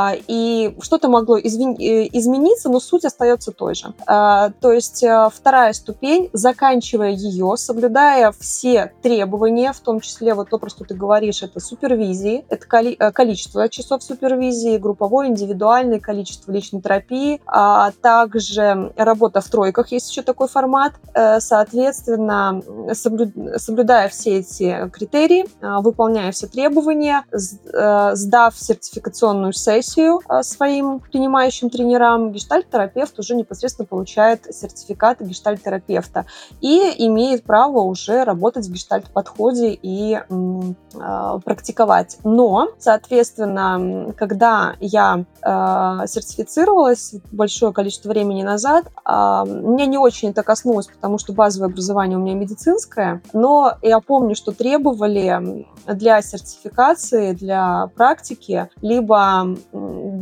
А, 0.05 0.15
и 0.15 0.77
что-то 0.83 1.09
могло. 1.09 1.39
Э, 1.39 1.41
измениться, 1.45 2.69
но 2.69 2.81
суть 2.81 3.05
остается 3.05 3.53
той 3.53 3.75
же. 3.75 3.95
А, 4.07 4.51
то 4.61 4.73
есть 4.73 5.03
э, 5.03 5.29
вторая 5.33 5.73
ступень, 5.73 6.31
заканчивая 6.33 7.11
ее, 7.11 7.55
соблюдая 7.57 8.33
все 8.39 8.93
требования, 9.03 9.73
в 9.73 9.81
том 9.81 10.01
числе 10.01 10.35
вот 10.35 10.51
то, 10.51 10.59
про 10.59 10.69
что 10.69 10.85
ты 10.85 10.95
говоришь, 10.95 11.43
это 11.43 11.61
супервизии, 11.61 12.45
это. 12.49 12.65
Э, 12.99 13.13
количество 13.13 13.69
часов 13.69 14.03
супервизии, 14.03 14.77
групповой, 14.77 15.29
индивидуальный, 15.29 16.01
количество 16.01 16.53
личной 16.53 16.81
терапии, 16.83 17.41
а 17.47 17.93
также 18.03 18.93
работа 18.97 19.41
в 19.41 19.49
тройках, 19.49 19.93
есть 19.93 20.11
еще 20.11 20.23
такой 20.23 20.49
формат. 20.49 20.95
Соответственно, 21.39 22.63
соблю... 22.93 23.31
соблюдая 23.57 24.09
все 24.09 24.39
эти 24.39 24.89
критерии, 24.91 25.47
выполняя 25.61 26.33
все 26.33 26.47
требования, 26.47 27.25
сдав 27.33 28.55
сертификационную 28.59 29.53
сессию, 29.53 29.94
сессию 29.95 30.21
а, 30.29 30.43
своим 30.43 31.01
принимающим 31.01 31.71
тренерам, 31.71 32.33
гештальт-терапевт 32.33 33.19
уже 33.19 33.35
непосредственно 33.35 33.87
получает 33.87 34.47
сертификат 34.55 35.21
гештальт-терапевта 35.21 36.27
и 36.61 36.95
имеет 37.07 37.45
право 37.45 37.81
уже 37.81 38.25
работать 38.25 38.67
в 38.67 38.73
гештальт-подходе 38.73 39.79
и 39.81 40.19
э, 40.19 41.39
практиковать. 41.45 42.19
Но, 42.25 42.69
соответственно, 42.79 44.13
когда 44.17 44.75
я 44.81 45.25
э, 45.43 46.07
сертифицировалась 46.07 47.15
большое 47.33 47.73
количество 47.73 48.09
времени 48.09 48.43
назад, 48.43 48.87
э, 48.87 49.11
меня 49.47 49.87
не 49.87 49.99
очень 49.99 50.31
это 50.31 50.43
коснулось, 50.43 50.87
потому 50.87 51.19
что 51.19 51.33
базовое 51.33 51.69
образование 51.69 52.19
у 52.19 52.21
меня 52.21 52.35
медицинское, 52.35 53.23
но 53.33 53.75
я 53.83 54.01
помню, 54.01 54.35
что 54.35 54.53
требовали 54.53 55.67
для 55.87 56.23
сертификации, 56.23 57.33
для 57.33 57.89
практики, 57.95 58.69
либо 58.81 59.57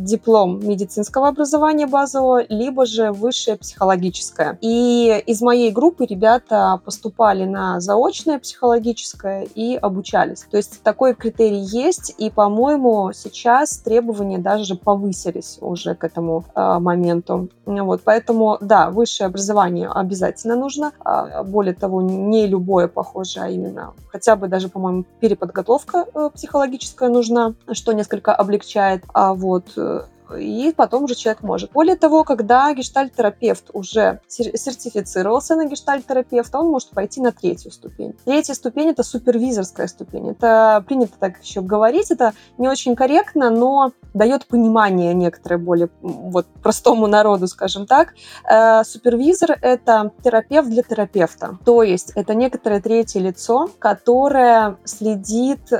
диплом 0.03 0.59
медицинского 0.65 1.27
образования 1.27 1.87
базового, 1.87 2.43
либо 2.49 2.85
же 2.85 3.11
высшее 3.11 3.57
психологическое. 3.57 4.57
И 4.61 5.23
из 5.25 5.41
моей 5.41 5.71
группы 5.71 6.05
ребята 6.05 6.79
поступали 6.83 7.45
на 7.45 7.79
заочное 7.79 8.39
психологическое 8.39 9.47
и 9.55 9.75
обучались. 9.75 10.45
То 10.49 10.57
есть 10.57 10.81
такой 10.83 11.15
критерий 11.15 11.61
есть, 11.61 12.13
и, 12.17 12.29
по-моему, 12.29 13.11
сейчас 13.13 13.77
требования 13.77 14.37
даже 14.37 14.75
повысились 14.75 15.57
уже 15.61 15.95
к 15.95 16.03
этому 16.03 16.45
э, 16.55 16.79
моменту. 16.79 17.49
Вот, 17.65 18.01
поэтому, 18.03 18.57
да, 18.61 18.89
высшее 18.89 19.27
образование 19.27 19.89
обязательно 19.89 20.55
нужно. 20.55 20.91
А, 20.99 21.43
более 21.43 21.73
того, 21.73 22.01
не 22.01 22.47
любое 22.47 22.87
похоже, 22.87 23.39
а 23.39 23.49
именно 23.49 23.93
хотя 24.13 24.35
бы 24.35 24.47
даже, 24.47 24.69
по-моему, 24.69 25.05
переподготовка 25.19 26.05
э, 26.13 26.29
психологическая 26.33 27.09
нужна, 27.09 27.55
что 27.71 27.93
несколько 27.93 28.33
облегчает. 28.33 29.03
А 29.13 29.33
вот 29.33 29.73
э, 29.75 29.92
и 30.37 30.73
потом 30.75 31.03
уже 31.03 31.15
человек 31.15 31.43
может. 31.43 31.71
Более 31.71 31.95
того, 31.95 32.23
когда 32.23 32.73
гештальт-терапевт 32.73 33.69
уже 33.73 34.21
сертифицировался 34.27 35.55
на 35.55 35.65
гештальт-терапевта, 35.65 36.59
он 36.59 36.69
может 36.69 36.89
пойти 36.89 37.21
на 37.21 37.31
третью 37.31 37.71
ступень. 37.71 38.13
Третья 38.25 38.53
ступень— 38.53 38.89
это 38.89 39.03
супервизорская 39.03 39.87
ступень. 39.87 40.29
Это 40.29 40.83
принято 40.87 41.13
так 41.19 41.41
еще 41.41 41.61
говорить, 41.61 42.11
это 42.11 42.33
не 42.57 42.67
очень 42.67 42.95
корректно, 42.95 43.49
но 43.49 43.91
дает 44.13 44.45
понимание 44.45 45.13
некоторое 45.13 45.57
более 45.57 45.89
вот, 46.01 46.45
простому 46.61 47.07
народу, 47.07 47.47
скажем 47.47 47.85
так. 47.85 48.13
Э, 48.49 48.83
супервизор— 48.83 49.57
это 49.61 50.11
терапевт 50.23 50.69
для 50.69 50.83
терапевта. 50.83 51.57
То 51.65 51.83
есть 51.83 52.11
это 52.15 52.35
некоторое 52.35 52.79
третье 52.79 53.19
лицо, 53.19 53.69
которое 53.79 54.77
следит 54.83 55.71
э, 55.71 55.79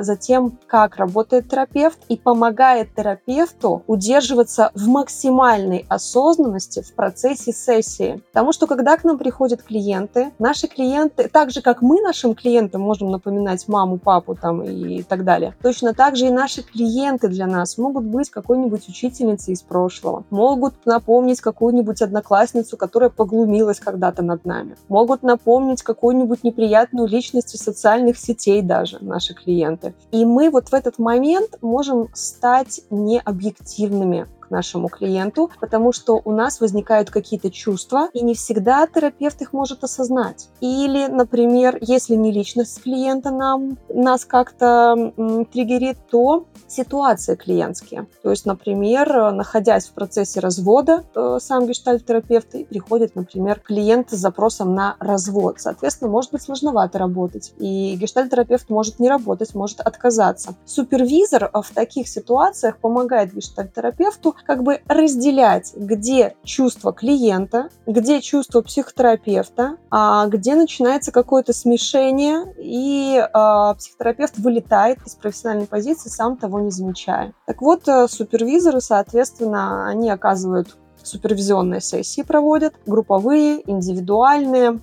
за 0.00 0.16
тем, 0.16 0.58
как 0.66 0.96
работает 0.96 1.50
терапевт 1.50 1.98
и 2.08 2.16
помогает 2.16 2.94
терапевту 2.94 3.75
удерживаться 3.86 4.70
в 4.74 4.86
максимальной 4.88 5.84
осознанности 5.88 6.82
в 6.82 6.94
процессе 6.94 7.52
сессии. 7.52 8.22
Потому 8.32 8.52
что 8.52 8.66
когда 8.66 8.96
к 8.96 9.04
нам 9.04 9.18
приходят 9.18 9.62
клиенты, 9.62 10.32
наши 10.38 10.66
клиенты, 10.66 11.28
так 11.28 11.50
же 11.50 11.62
как 11.62 11.82
мы 11.82 12.00
нашим 12.00 12.34
клиентам 12.34 12.82
можем 12.82 13.10
напоминать 13.10 13.66
маму, 13.68 13.98
папу 13.98 14.34
там 14.34 14.62
и 14.62 15.02
так 15.02 15.24
далее, 15.24 15.54
точно 15.62 15.94
так 15.94 16.16
же 16.16 16.26
и 16.26 16.30
наши 16.30 16.62
клиенты 16.62 17.28
для 17.28 17.46
нас 17.46 17.78
могут 17.78 18.04
быть 18.04 18.30
какой-нибудь 18.30 18.88
учительницей 18.88 19.54
из 19.54 19.62
прошлого, 19.62 20.24
могут 20.30 20.74
напомнить 20.86 21.40
какую-нибудь 21.40 22.02
одноклассницу, 22.02 22.76
которая 22.76 23.10
поглумилась 23.10 23.80
когда-то 23.80 24.22
над 24.22 24.44
нами, 24.44 24.76
могут 24.88 25.22
напомнить 25.22 25.82
какую-нибудь 25.82 26.44
неприятную 26.44 27.08
личность 27.08 27.54
из 27.54 27.60
социальных 27.60 28.18
сетей 28.18 28.62
даже 28.62 28.98
наши 29.00 29.34
клиенты. 29.34 29.94
И 30.12 30.24
мы 30.24 30.50
вот 30.50 30.68
в 30.68 30.74
этот 30.74 30.98
момент 30.98 31.58
можем 31.62 32.08
стать 32.14 32.80
необъективными 32.90 33.65
объективными 33.66 34.28
нашему 34.50 34.88
клиенту, 34.88 35.50
потому 35.60 35.92
что 35.92 36.20
у 36.24 36.32
нас 36.32 36.60
возникают 36.60 37.10
какие-то 37.10 37.50
чувства, 37.50 38.08
и 38.12 38.22
не 38.22 38.34
всегда 38.34 38.86
терапевт 38.86 39.40
их 39.42 39.52
может 39.52 39.84
осознать. 39.84 40.48
Или, 40.60 41.06
например, 41.06 41.78
если 41.80 42.14
не 42.14 42.32
личность 42.32 42.82
клиента 42.82 43.30
нам, 43.30 43.78
нас 43.88 44.24
как-то 44.24 45.12
триггерит, 45.52 45.98
то 46.10 46.46
ситуации 46.68 47.34
клиентские. 47.34 48.06
То 48.22 48.30
есть, 48.30 48.46
например, 48.46 49.32
находясь 49.32 49.86
в 49.86 49.92
процессе 49.92 50.40
развода, 50.40 51.04
э, 51.14 51.38
сам 51.40 51.66
гештальт-терапевт 51.66 52.54
и 52.54 52.64
приходит, 52.64 53.14
например, 53.14 53.60
клиент 53.60 54.10
с 54.10 54.16
запросом 54.16 54.74
на 54.74 54.96
развод. 54.98 55.56
Соответственно, 55.58 56.10
может 56.10 56.32
быть 56.32 56.42
сложновато 56.42 56.98
работать. 56.98 57.52
И 57.58 57.96
гештальт-терапевт 57.96 58.68
может 58.70 58.98
не 58.98 59.08
работать, 59.08 59.54
может 59.54 59.80
отказаться. 59.80 60.54
Супервизор 60.64 61.50
в 61.52 61.72
таких 61.74 62.08
ситуациях 62.08 62.78
помогает 62.78 63.34
гештальт-терапевту 63.34 64.35
как 64.44 64.62
бы 64.62 64.80
разделять, 64.88 65.72
где 65.76 66.34
чувство 66.44 66.92
клиента, 66.92 67.68
где 67.86 68.20
чувство 68.20 68.62
психотерапевта, 68.62 69.76
а 69.90 70.26
где 70.26 70.54
начинается 70.54 71.12
какое-то 71.12 71.52
смешение, 71.52 72.44
и 72.58 73.18
э, 73.18 73.74
психотерапевт 73.76 74.38
вылетает 74.38 74.98
из 75.06 75.14
профессиональной 75.14 75.66
позиции, 75.66 76.08
сам 76.08 76.36
того 76.36 76.60
не 76.60 76.70
замечая. 76.70 77.32
Так 77.46 77.62
вот, 77.62 77.86
э, 77.88 78.06
супервизоры, 78.08 78.80
соответственно, 78.80 79.88
они 79.88 80.10
оказывают 80.10 80.76
супервизионные 81.06 81.80
сессии 81.80 82.22
проводят, 82.22 82.74
групповые, 82.86 83.62
индивидуальные. 83.70 84.80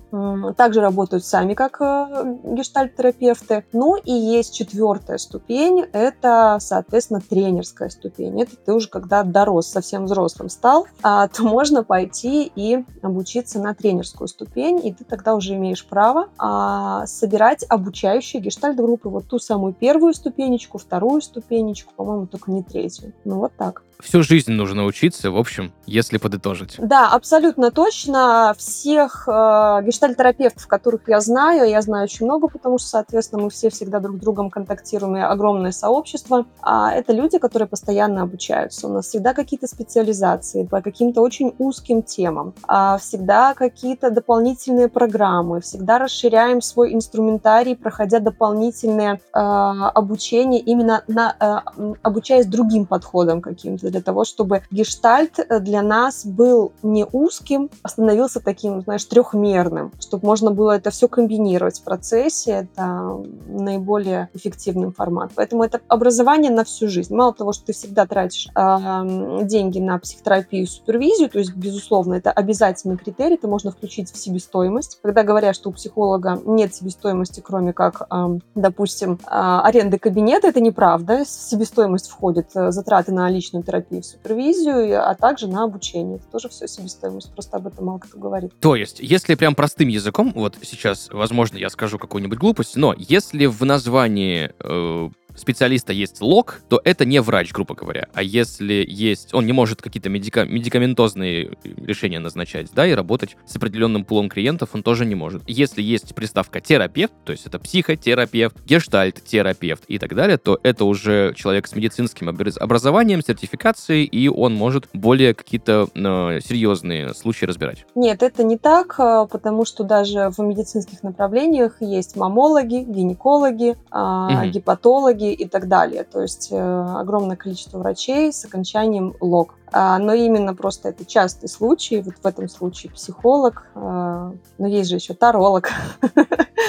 Также 0.56 0.80
работают 0.80 1.24
сами 1.24 1.54
как 1.54 1.80
э, 1.80 2.36
гештальт-терапевты. 2.44 3.64
Ну 3.72 3.96
и 3.96 4.12
есть 4.12 4.54
четвертая 4.54 5.18
ступень, 5.18 5.84
это, 5.92 6.58
соответственно, 6.60 7.20
тренерская 7.20 7.88
ступень. 7.88 8.40
Это 8.40 8.56
ты 8.56 8.72
уже 8.72 8.88
когда 8.88 9.22
дорос, 9.22 9.68
совсем 9.68 10.06
взрослым 10.06 10.48
стал, 10.48 10.86
а, 11.02 11.28
то 11.34 11.42
можно 11.42 11.84
пойти 11.84 12.50
и 12.54 12.84
обучиться 13.02 13.58
на 13.58 13.74
тренерскую 13.74 14.28
ступень, 14.28 14.84
и 14.86 14.92
ты 14.92 15.04
тогда 15.04 15.34
уже 15.34 15.54
имеешь 15.54 15.84
право 15.84 16.28
а, 16.38 17.06
собирать 17.06 17.64
обучающие 17.68 18.40
гештальт-группы. 18.40 19.08
Вот 19.08 19.28
ту 19.28 19.38
самую 19.38 19.72
первую 19.74 20.14
ступенечку, 20.14 20.78
вторую 20.78 21.20
ступенечку, 21.20 21.92
по-моему, 21.94 22.26
только 22.26 22.50
не 22.50 22.62
третью. 22.62 23.12
Ну 23.24 23.38
вот 23.38 23.52
так 23.56 23.82
всю 24.04 24.22
жизнь 24.22 24.52
нужно 24.52 24.84
учиться, 24.84 25.30
в 25.30 25.36
общем, 25.36 25.72
если 25.86 26.13
подытожить. 26.18 26.76
Да, 26.78 27.10
абсолютно 27.10 27.70
точно. 27.70 28.54
Всех 28.56 29.28
э, 29.28 29.82
гештальтерапевтов, 29.84 30.66
которых 30.66 31.08
я 31.08 31.20
знаю, 31.20 31.68
я 31.68 31.82
знаю 31.82 32.04
очень 32.04 32.26
много, 32.26 32.48
потому 32.48 32.78
что, 32.78 32.88
соответственно, 32.88 33.42
мы 33.42 33.50
все 33.50 33.70
всегда 33.70 34.00
друг 34.00 34.16
с 34.16 34.20
другом 34.20 34.50
контактируем, 34.50 35.16
и 35.16 35.20
огромное 35.20 35.72
сообщество. 35.72 36.46
А 36.60 36.92
это 36.92 37.12
люди, 37.12 37.38
которые 37.38 37.68
постоянно 37.68 38.22
обучаются. 38.22 38.86
У 38.86 38.92
нас 38.92 39.06
всегда 39.06 39.34
какие-то 39.34 39.66
специализации 39.66 40.64
по 40.64 40.80
каким-то 40.80 41.20
очень 41.20 41.54
узким 41.58 42.02
темам, 42.02 42.54
а 42.66 42.98
всегда 42.98 43.54
какие-то 43.54 44.10
дополнительные 44.10 44.88
программы, 44.88 45.60
всегда 45.60 45.98
расширяем 45.98 46.60
свой 46.60 46.94
инструментарий, 46.94 47.76
проходя 47.76 48.20
дополнительные 48.20 49.14
э, 49.14 49.38
обучения, 49.38 50.60
именно 50.60 51.02
на, 51.08 51.36
э, 51.76 51.94
обучаясь 52.02 52.46
другим 52.46 52.86
подходам 52.86 53.40
каким-то 53.40 53.90
для 53.90 54.00
того, 54.00 54.24
чтобы 54.24 54.62
гештальт 54.70 55.38
э, 55.38 55.60
для 55.60 55.82
нас 55.82 56.03
был 56.24 56.72
не 56.82 57.06
узким, 57.10 57.70
а 57.82 57.88
становился 57.88 58.40
таким, 58.40 58.82
знаешь, 58.82 59.04
трехмерным, 59.04 59.92
чтобы 60.00 60.26
можно 60.26 60.50
было 60.50 60.72
это 60.72 60.90
все 60.90 61.08
комбинировать 61.08 61.80
в 61.80 61.84
процессе. 61.84 62.68
Это 62.74 63.22
наиболее 63.46 64.28
эффективный 64.34 64.92
формат. 64.92 65.32
Поэтому 65.34 65.64
это 65.64 65.80
образование 65.88 66.50
на 66.50 66.64
всю 66.64 66.88
жизнь. 66.88 67.14
Мало 67.14 67.32
того, 67.32 67.52
что 67.52 67.66
ты 67.66 67.72
всегда 67.72 68.06
тратишь 68.06 68.48
э, 68.54 69.44
деньги 69.44 69.78
на 69.78 69.98
психотерапию 69.98 70.64
и 70.64 70.66
супервизию, 70.66 71.28
то 71.30 71.38
есть, 71.38 71.54
безусловно, 71.54 72.14
это 72.14 72.30
обязательный 72.30 72.96
критерий, 72.96 73.34
это 73.34 73.48
можно 73.48 73.70
включить 73.70 74.12
в 74.12 74.16
себестоимость. 74.16 74.98
Когда 75.02 75.22
говорят, 75.22 75.54
что 75.54 75.70
у 75.70 75.72
психолога 75.72 76.40
нет 76.44 76.74
себестоимости, 76.74 77.40
кроме 77.40 77.72
как, 77.72 78.06
э, 78.10 78.38
допустим, 78.54 79.14
э, 79.14 79.28
аренды 79.28 79.98
кабинета, 79.98 80.48
это 80.48 80.60
неправда. 80.60 81.24
В 81.24 81.28
себестоимость 81.28 82.08
входят 82.08 82.50
э, 82.54 82.70
затраты 82.70 83.12
на 83.12 83.28
личную 83.30 83.62
терапию 83.62 84.02
в 84.02 84.06
супервизию, 84.06 85.08
а 85.08 85.14
также 85.14 85.46
на 85.46 85.64
обучение. 85.64 85.93
Это 85.94 86.26
тоже 86.30 86.48
все 86.48 86.66
себестоимость, 86.66 87.32
просто 87.32 87.56
об 87.56 87.66
этом 87.66 87.84
мало 87.84 87.98
кто 87.98 88.18
говорит. 88.18 88.52
То 88.60 88.76
есть, 88.76 89.00
если 89.00 89.34
прям 89.34 89.54
простым 89.54 89.88
языком, 89.88 90.32
вот 90.34 90.56
сейчас, 90.62 91.08
возможно, 91.10 91.56
я 91.56 91.70
скажу 91.70 91.98
какую-нибудь 91.98 92.38
глупость, 92.38 92.76
но 92.76 92.94
если 92.96 93.46
в 93.46 93.64
названии 93.64 94.52
э, 94.58 95.10
специалиста 95.36 95.92
есть 95.92 96.20
лог, 96.20 96.60
то 96.68 96.80
это 96.84 97.04
не 97.04 97.20
врач, 97.20 97.52
грубо 97.52 97.74
говоря. 97.74 98.08
А 98.14 98.22
если 98.22 98.84
есть... 98.86 99.34
Он 99.34 99.46
не 99.46 99.52
может 99.52 99.82
какие-то 99.82 100.08
медика... 100.08 100.44
медикаментозные 100.44 101.56
решения 101.64 102.18
назначать, 102.18 102.68
да, 102.74 102.86
и 102.86 102.92
работать 102.92 103.36
с 103.46 103.56
определенным 103.56 104.04
пулом 104.04 104.28
клиентов 104.28 104.70
он 104.74 104.82
тоже 104.82 105.04
не 105.04 105.14
может. 105.14 105.42
Если 105.46 105.82
есть 105.82 106.14
приставка 106.14 106.60
терапевт, 106.60 107.12
то 107.24 107.32
есть 107.32 107.46
это 107.46 107.58
психотерапевт, 107.58 108.56
гештальт-терапевт 108.64 109.84
и 109.88 109.98
так 109.98 110.14
далее, 110.14 110.38
то 110.38 110.58
это 110.62 110.84
уже 110.84 111.34
человек 111.34 111.66
с 111.66 111.74
медицинским 111.74 112.28
образованием, 112.28 113.22
сертификацией, 113.22 114.04
и 114.04 114.28
он 114.28 114.54
может 114.54 114.88
более 114.92 115.34
какие-то 115.34 115.88
э, 115.94 116.40
серьезные 116.44 117.14
случаи 117.14 117.46
разбирать. 117.46 117.86
Нет, 117.94 118.22
это 118.22 118.44
не 118.44 118.58
так, 118.58 118.94
э, 118.98 119.26
потому 119.30 119.64
что 119.64 119.84
даже 119.84 120.30
в 120.30 120.38
медицинских 120.40 121.02
направлениях 121.02 121.76
есть 121.80 122.16
мамологи, 122.16 122.84
гинекологи, 122.86 123.76
э, 123.92 123.98
угу. 123.98 124.50
гепатологи, 124.50 125.23
и 125.32 125.46
так 125.46 125.68
далее. 125.68 126.04
То 126.04 126.20
есть 126.20 126.48
э, 126.50 126.56
огромное 126.56 127.36
количество 127.36 127.78
врачей 127.78 128.32
с 128.32 128.44
окончанием 128.44 129.14
лог. 129.20 129.54
А, 129.76 129.98
но 129.98 130.14
именно 130.14 130.54
просто 130.54 130.90
это 130.90 131.04
частый 131.04 131.48
случай, 131.48 132.00
вот 132.00 132.14
в 132.22 132.24
этом 132.24 132.48
случае 132.48 132.92
психолог, 132.92 133.66
а, 133.74 134.32
но 134.56 134.66
есть 134.68 134.88
же 134.88 134.96
еще 134.96 135.14
таролог. 135.14 135.68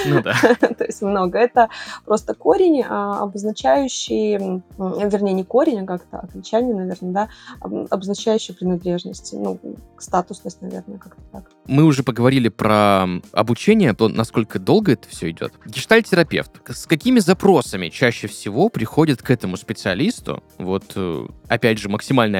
Ну 0.07 0.21
да. 0.21 0.33
То 0.77 0.83
есть 0.83 1.01
много. 1.01 1.37
Это 1.37 1.69
просто 2.05 2.33
корень, 2.33 2.83
а, 2.87 3.21
обозначающий, 3.21 4.61
вернее, 4.77 5.33
не 5.33 5.43
корень, 5.43 5.83
а 5.83 5.85
как-то 5.85 6.17
окончание, 6.17 6.73
наверное, 6.73 7.11
да, 7.11 7.29
обозначающий 7.61 8.55
принадлежность, 8.55 9.33
ну, 9.33 9.59
статусность, 9.99 10.61
наверное, 10.61 10.97
как-то 10.97 11.21
так. 11.31 11.51
Мы 11.67 11.83
уже 11.83 12.03
поговорили 12.03 12.49
про 12.49 13.05
обучение, 13.31 13.93
то 13.93 14.07
насколько 14.09 14.59
долго 14.59 14.93
это 14.93 15.07
все 15.09 15.29
идет. 15.29 15.53
Гештальтерапевт, 15.65 16.51
с 16.67 16.85
какими 16.85 17.19
запросами 17.19 17.89
чаще 17.89 18.27
всего 18.27 18.69
приходит 18.69 19.21
к 19.21 19.29
этому 19.29 19.57
специалисту? 19.57 20.43
Вот, 20.57 20.93
э, 20.95 21.27
опять 21.47 21.79
же, 21.79 21.89
максимально 21.89 22.39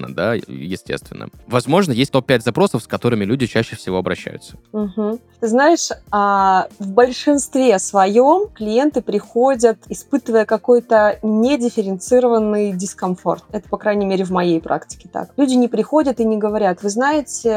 обезличено, 0.00 0.14
да, 0.14 0.34
естественно. 0.34 1.28
Возможно, 1.46 1.92
есть 1.92 2.12
топ-5 2.12 2.42
запросов, 2.42 2.82
с 2.82 2.86
которыми 2.86 3.24
люди 3.24 3.46
чаще 3.46 3.76
всего 3.76 3.98
обращаются. 3.98 4.56
Угу. 4.72 5.20
Ты 5.40 5.48
знаешь, 5.48 5.88
а, 6.10 6.68
в 6.78 6.92
большинстве 6.92 7.78
своем 7.78 8.48
клиенты 8.48 9.00
приходят, 9.00 9.78
испытывая 9.88 10.44
какой-то 10.44 11.18
недифференцированный 11.22 12.72
дискомфорт. 12.72 13.44
Это, 13.50 13.68
по 13.68 13.78
крайней 13.78 14.06
мере, 14.06 14.24
в 14.24 14.30
моей 14.30 14.60
практике 14.60 15.08
так. 15.10 15.30
Люди 15.36 15.54
не 15.54 15.68
приходят 15.68 16.20
и 16.20 16.24
не 16.24 16.36
говорят, 16.36 16.82
вы 16.82 16.90
знаете, 16.90 17.50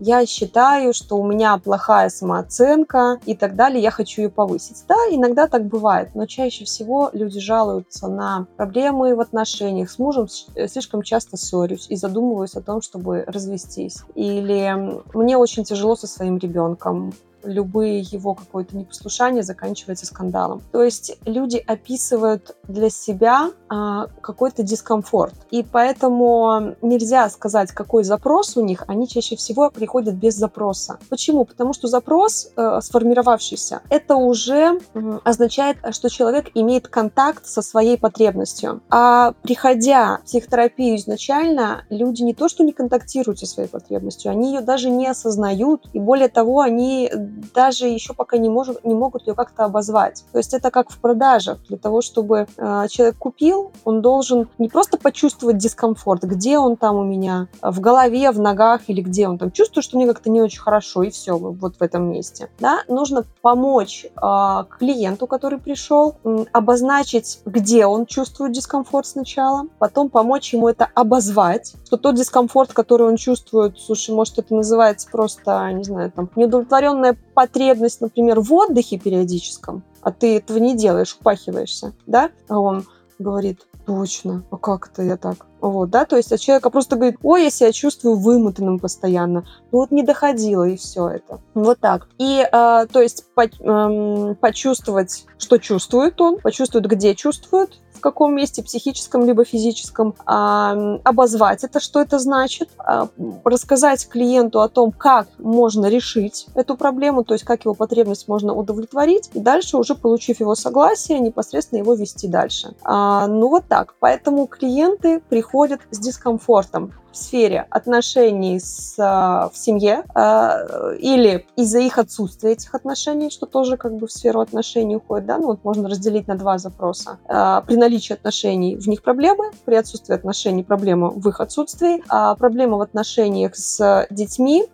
я 0.00 0.26
считаю, 0.26 0.92
что 0.92 1.16
у 1.16 1.26
меня 1.26 1.56
плохая 1.58 2.10
самооценка 2.10 3.18
и 3.24 3.34
так 3.34 3.56
далее, 3.56 3.82
я 3.82 3.90
хочу 3.90 4.22
ее 4.22 4.28
повысить. 4.28 4.84
Да, 4.86 4.96
иногда 5.10 5.46
так 5.46 5.64
бывает, 5.64 6.10
но 6.14 6.26
чаще 6.26 6.64
всего 6.64 7.10
люди 7.12 7.40
жалуются 7.40 8.08
на 8.08 8.46
проблемы 8.56 9.14
в 9.14 9.20
отношениях. 9.20 9.90
С 9.90 9.98
мужем 9.98 10.26
э, 10.54 10.68
слишком 10.68 11.02
часто 11.02 11.15
ссорюсь 11.20 11.86
и 11.88 11.96
задумываюсь 11.96 12.54
о 12.54 12.62
том, 12.62 12.82
чтобы 12.82 13.24
развестись. 13.26 13.98
Или 14.14 14.74
мне 15.14 15.36
очень 15.36 15.64
тяжело 15.64 15.96
со 15.96 16.06
своим 16.06 16.38
ребенком 16.38 17.12
любые 17.46 18.00
его 18.00 18.34
какое-то 18.34 18.76
непослушание 18.76 19.42
заканчивается 19.42 20.06
скандалом. 20.06 20.62
То 20.72 20.82
есть 20.82 21.16
люди 21.24 21.62
описывают 21.66 22.56
для 22.68 22.90
себя 22.90 23.50
а, 23.68 24.06
какой-то 24.20 24.62
дискомфорт. 24.62 25.34
И 25.50 25.62
поэтому 25.62 26.76
нельзя 26.82 27.28
сказать, 27.30 27.72
какой 27.72 28.04
запрос 28.04 28.56
у 28.56 28.64
них, 28.64 28.84
они 28.88 29.08
чаще 29.08 29.36
всего 29.36 29.70
приходят 29.70 30.14
без 30.14 30.34
запроса. 30.34 30.98
Почему? 31.08 31.44
Потому 31.44 31.72
что 31.72 31.88
запрос, 31.88 32.50
э, 32.56 32.80
сформировавшийся, 32.82 33.82
это 33.90 34.16
уже 34.16 34.78
э, 34.94 35.18
означает, 35.24 35.78
что 35.90 36.08
человек 36.08 36.50
имеет 36.54 36.88
контакт 36.88 37.46
со 37.46 37.62
своей 37.62 37.98
потребностью. 37.98 38.82
А 38.90 39.32
приходя 39.42 40.18
в 40.18 40.26
психотерапию 40.26 40.96
изначально, 40.96 41.84
люди 41.90 42.22
не 42.22 42.34
то, 42.34 42.48
что 42.48 42.64
не 42.64 42.72
контактируют 42.72 43.38
со 43.38 43.46
своей 43.46 43.68
потребностью, 43.68 44.30
они 44.30 44.54
ее 44.54 44.60
даже 44.60 44.90
не 44.90 45.06
осознают. 45.06 45.88
И 45.92 45.98
более 45.98 46.28
того, 46.28 46.60
они 46.60 47.10
даже 47.54 47.86
еще 47.86 48.14
пока 48.14 48.38
не, 48.38 48.48
может, 48.48 48.84
не 48.84 48.94
могут 48.94 49.26
ее 49.26 49.34
как-то 49.34 49.64
обозвать. 49.64 50.24
То 50.32 50.38
есть 50.38 50.54
это 50.54 50.70
как 50.70 50.90
в 50.90 50.98
продажах. 50.98 51.58
Для 51.68 51.76
того, 51.76 52.00
чтобы 52.00 52.46
э, 52.56 52.86
человек 52.88 53.16
купил, 53.18 53.72
он 53.84 54.02
должен 54.02 54.48
не 54.58 54.68
просто 54.68 54.98
почувствовать 54.98 55.58
дискомфорт, 55.58 56.24
где 56.24 56.58
он 56.58 56.76
там 56.76 56.96
у 56.96 57.04
меня, 57.04 57.48
в 57.62 57.80
голове, 57.80 58.30
в 58.30 58.40
ногах 58.40 58.82
или 58.88 59.00
где 59.00 59.28
он 59.28 59.38
там. 59.38 59.50
Чувствую, 59.50 59.82
что 59.82 59.96
мне 59.96 60.06
как-то 60.06 60.30
не 60.30 60.40
очень 60.40 60.60
хорошо, 60.60 61.02
и 61.02 61.10
все, 61.10 61.36
вот 61.36 61.76
в 61.76 61.82
этом 61.82 62.10
месте. 62.10 62.48
Да? 62.58 62.80
Нужно 62.88 63.24
помочь 63.42 64.06
э, 64.06 64.64
клиенту, 64.78 65.26
который 65.26 65.58
пришел, 65.58 66.16
э, 66.24 66.44
обозначить, 66.52 67.40
где 67.44 67.86
он 67.86 68.06
чувствует 68.06 68.52
дискомфорт 68.52 69.06
сначала, 69.06 69.66
потом 69.78 70.08
помочь 70.08 70.52
ему 70.52 70.68
это 70.68 70.88
обозвать, 70.94 71.74
что 71.84 71.96
тот 71.96 72.14
дискомфорт, 72.14 72.72
который 72.72 73.06
он 73.06 73.16
чувствует, 73.16 73.78
слушай, 73.78 74.14
может, 74.14 74.38
это 74.38 74.54
называется 74.54 75.08
просто, 75.10 75.70
не 75.72 75.84
знаю, 75.84 76.10
там, 76.10 76.30
неудовлетворенная 76.36 77.16
потребность, 77.34 78.00
например, 78.00 78.40
в 78.40 78.52
отдыхе 78.52 78.98
периодическом, 78.98 79.84
а 80.02 80.12
ты 80.12 80.36
этого 80.36 80.58
не 80.58 80.76
делаешь, 80.76 81.16
упахиваешься, 81.18 81.92
да, 82.06 82.30
а 82.48 82.58
он 82.58 82.84
говорит, 83.18 83.66
точно, 83.86 84.44
а 84.50 84.56
как 84.56 84.90
это 84.92 85.02
я 85.02 85.16
так? 85.16 85.46
Вот, 85.60 85.90
да, 85.90 86.04
то 86.04 86.16
есть 86.16 86.32
от 86.32 86.40
человека 86.40 86.70
просто 86.70 86.96
говорит, 86.96 87.18
ой, 87.22 87.44
я 87.44 87.50
себя 87.50 87.72
чувствую 87.72 88.16
вымотанным 88.16 88.78
постоянно. 88.78 89.46
Ну 89.72 89.78
вот 89.78 89.90
не 89.90 90.02
доходило, 90.02 90.64
и 90.64 90.76
все 90.76 91.08
это. 91.08 91.40
Вот 91.54 91.80
так. 91.80 92.08
И, 92.18 92.40
э, 92.40 92.46
то 92.92 93.00
есть, 93.00 93.24
по, 93.34 93.46
э, 93.46 94.34
почувствовать, 94.34 95.24
что 95.38 95.58
чувствует 95.58 96.20
он, 96.20 96.38
почувствовать, 96.38 96.86
где 96.86 97.14
чувствует, 97.14 97.80
в 97.96 98.00
каком 98.00 98.34
месте, 98.34 98.62
психическом 98.62 99.24
либо 99.24 99.44
физическом, 99.44 100.14
э, 100.26 100.98
обозвать 101.04 101.64
это, 101.64 101.80
что 101.80 102.00
это 102.00 102.18
значит, 102.18 102.68
э, 102.86 103.06
рассказать 103.44 104.08
клиенту 104.08 104.60
о 104.60 104.68
том, 104.68 104.92
как 104.92 105.28
можно 105.38 105.86
решить 105.86 106.46
эту 106.54 106.76
проблему, 106.76 107.24
то 107.24 107.34
есть 107.34 107.44
как 107.44 107.64
его 107.64 107.74
потребность 107.74 108.28
можно 108.28 108.54
удовлетворить, 108.54 109.30
и 109.34 109.40
дальше 109.40 109.76
уже, 109.76 109.94
получив 109.94 110.40
его 110.40 110.54
согласие, 110.54 111.18
непосредственно 111.20 111.80
его 111.80 111.94
вести 111.94 112.28
дальше. 112.28 112.74
А, 112.82 113.26
ну 113.26 113.48
вот 113.48 113.64
так. 113.68 113.94
Поэтому 114.00 114.46
клиенты 114.46 115.20
приходят 115.28 115.80
с 115.90 115.98
дискомфортом 115.98 116.92
в 117.16 117.18
сфере 117.18 117.66
отношений 117.70 118.60
с, 118.60 118.94
а, 118.98 119.48
в 119.52 119.56
семье 119.56 120.04
а, 120.14 120.92
или 120.98 121.46
из-за 121.56 121.78
их 121.78 121.98
отсутствия 121.98 122.52
этих 122.52 122.74
отношений, 122.74 123.30
что 123.30 123.46
тоже 123.46 123.78
как 123.78 123.96
бы 123.96 124.06
в 124.06 124.12
сферу 124.12 124.40
отношений 124.40 124.96
уходит, 124.96 125.26
да, 125.26 125.38
ну 125.38 125.46
вот 125.46 125.64
можно 125.64 125.88
разделить 125.88 126.28
на 126.28 126.36
два 126.36 126.58
запроса. 126.58 127.18
А, 127.26 127.62
при 127.62 127.76
наличии 127.76 128.12
отношений 128.12 128.76
в 128.76 128.86
них 128.86 129.02
проблемы, 129.02 129.50
при 129.64 129.76
отсутствии 129.76 130.14
отношений 130.14 130.62
проблема 130.62 131.08
в 131.08 131.26
их 131.28 131.40
отсутствии, 131.40 132.02
проблема 132.38 132.76
в 132.76 132.82
отношениях 132.82 133.56
с 133.56 134.06
детьми, 134.10 134.66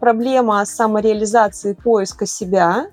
проблема 0.00 0.64
самореализации, 0.64 1.74
поиска 1.74 2.26
себя, 2.26 2.86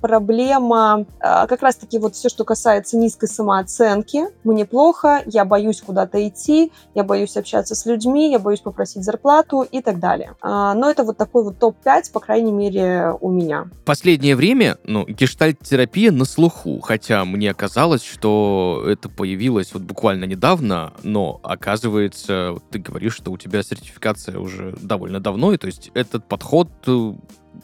проблема 0.00 1.06
как 1.20 1.62
раз-таки 1.62 1.98
вот 1.98 2.14
все, 2.14 2.28
что 2.28 2.44
касается 2.44 2.96
низкой 2.96 3.26
самооценки, 3.26 4.26
мне 4.44 4.64
плохо, 4.64 5.22
я 5.26 5.44
боюсь 5.44 5.80
куда-то 5.80 6.26
идти, 6.26 6.72
я 6.94 7.02
боюсь 7.02 7.36
общаться 7.36 7.74
с 7.74 7.86
людьми, 7.86 8.19
детьми, 8.20 8.30
я 8.30 8.38
боюсь 8.38 8.60
попросить 8.60 9.04
зарплату 9.04 9.62
и 9.62 9.80
так 9.80 9.98
далее. 9.98 10.34
А, 10.40 10.74
но 10.74 10.90
это 10.90 11.04
вот 11.04 11.16
такой 11.16 11.44
вот 11.44 11.58
топ-5, 11.58 12.12
по 12.12 12.20
крайней 12.20 12.52
мере, 12.52 13.14
у 13.20 13.30
меня. 13.30 13.68
Последнее 13.84 14.36
время, 14.36 14.76
ну, 14.84 15.06
гештальт-терапия 15.06 16.12
на 16.12 16.24
слуху, 16.24 16.80
хотя 16.80 17.24
мне 17.24 17.54
казалось, 17.54 18.02
что 18.02 18.84
это 18.86 19.08
появилось 19.08 19.72
вот 19.72 19.82
буквально 19.82 20.24
недавно, 20.24 20.92
но 21.02 21.40
оказывается, 21.42 22.56
ты 22.70 22.78
говоришь, 22.78 23.14
что 23.14 23.32
у 23.32 23.38
тебя 23.38 23.62
сертификация 23.62 24.38
уже 24.38 24.74
довольно 24.80 25.20
давно, 25.20 25.52
и 25.52 25.56
то 25.56 25.66
есть 25.66 25.90
этот 25.94 26.24
подход 26.24 26.68
э, 26.86 27.14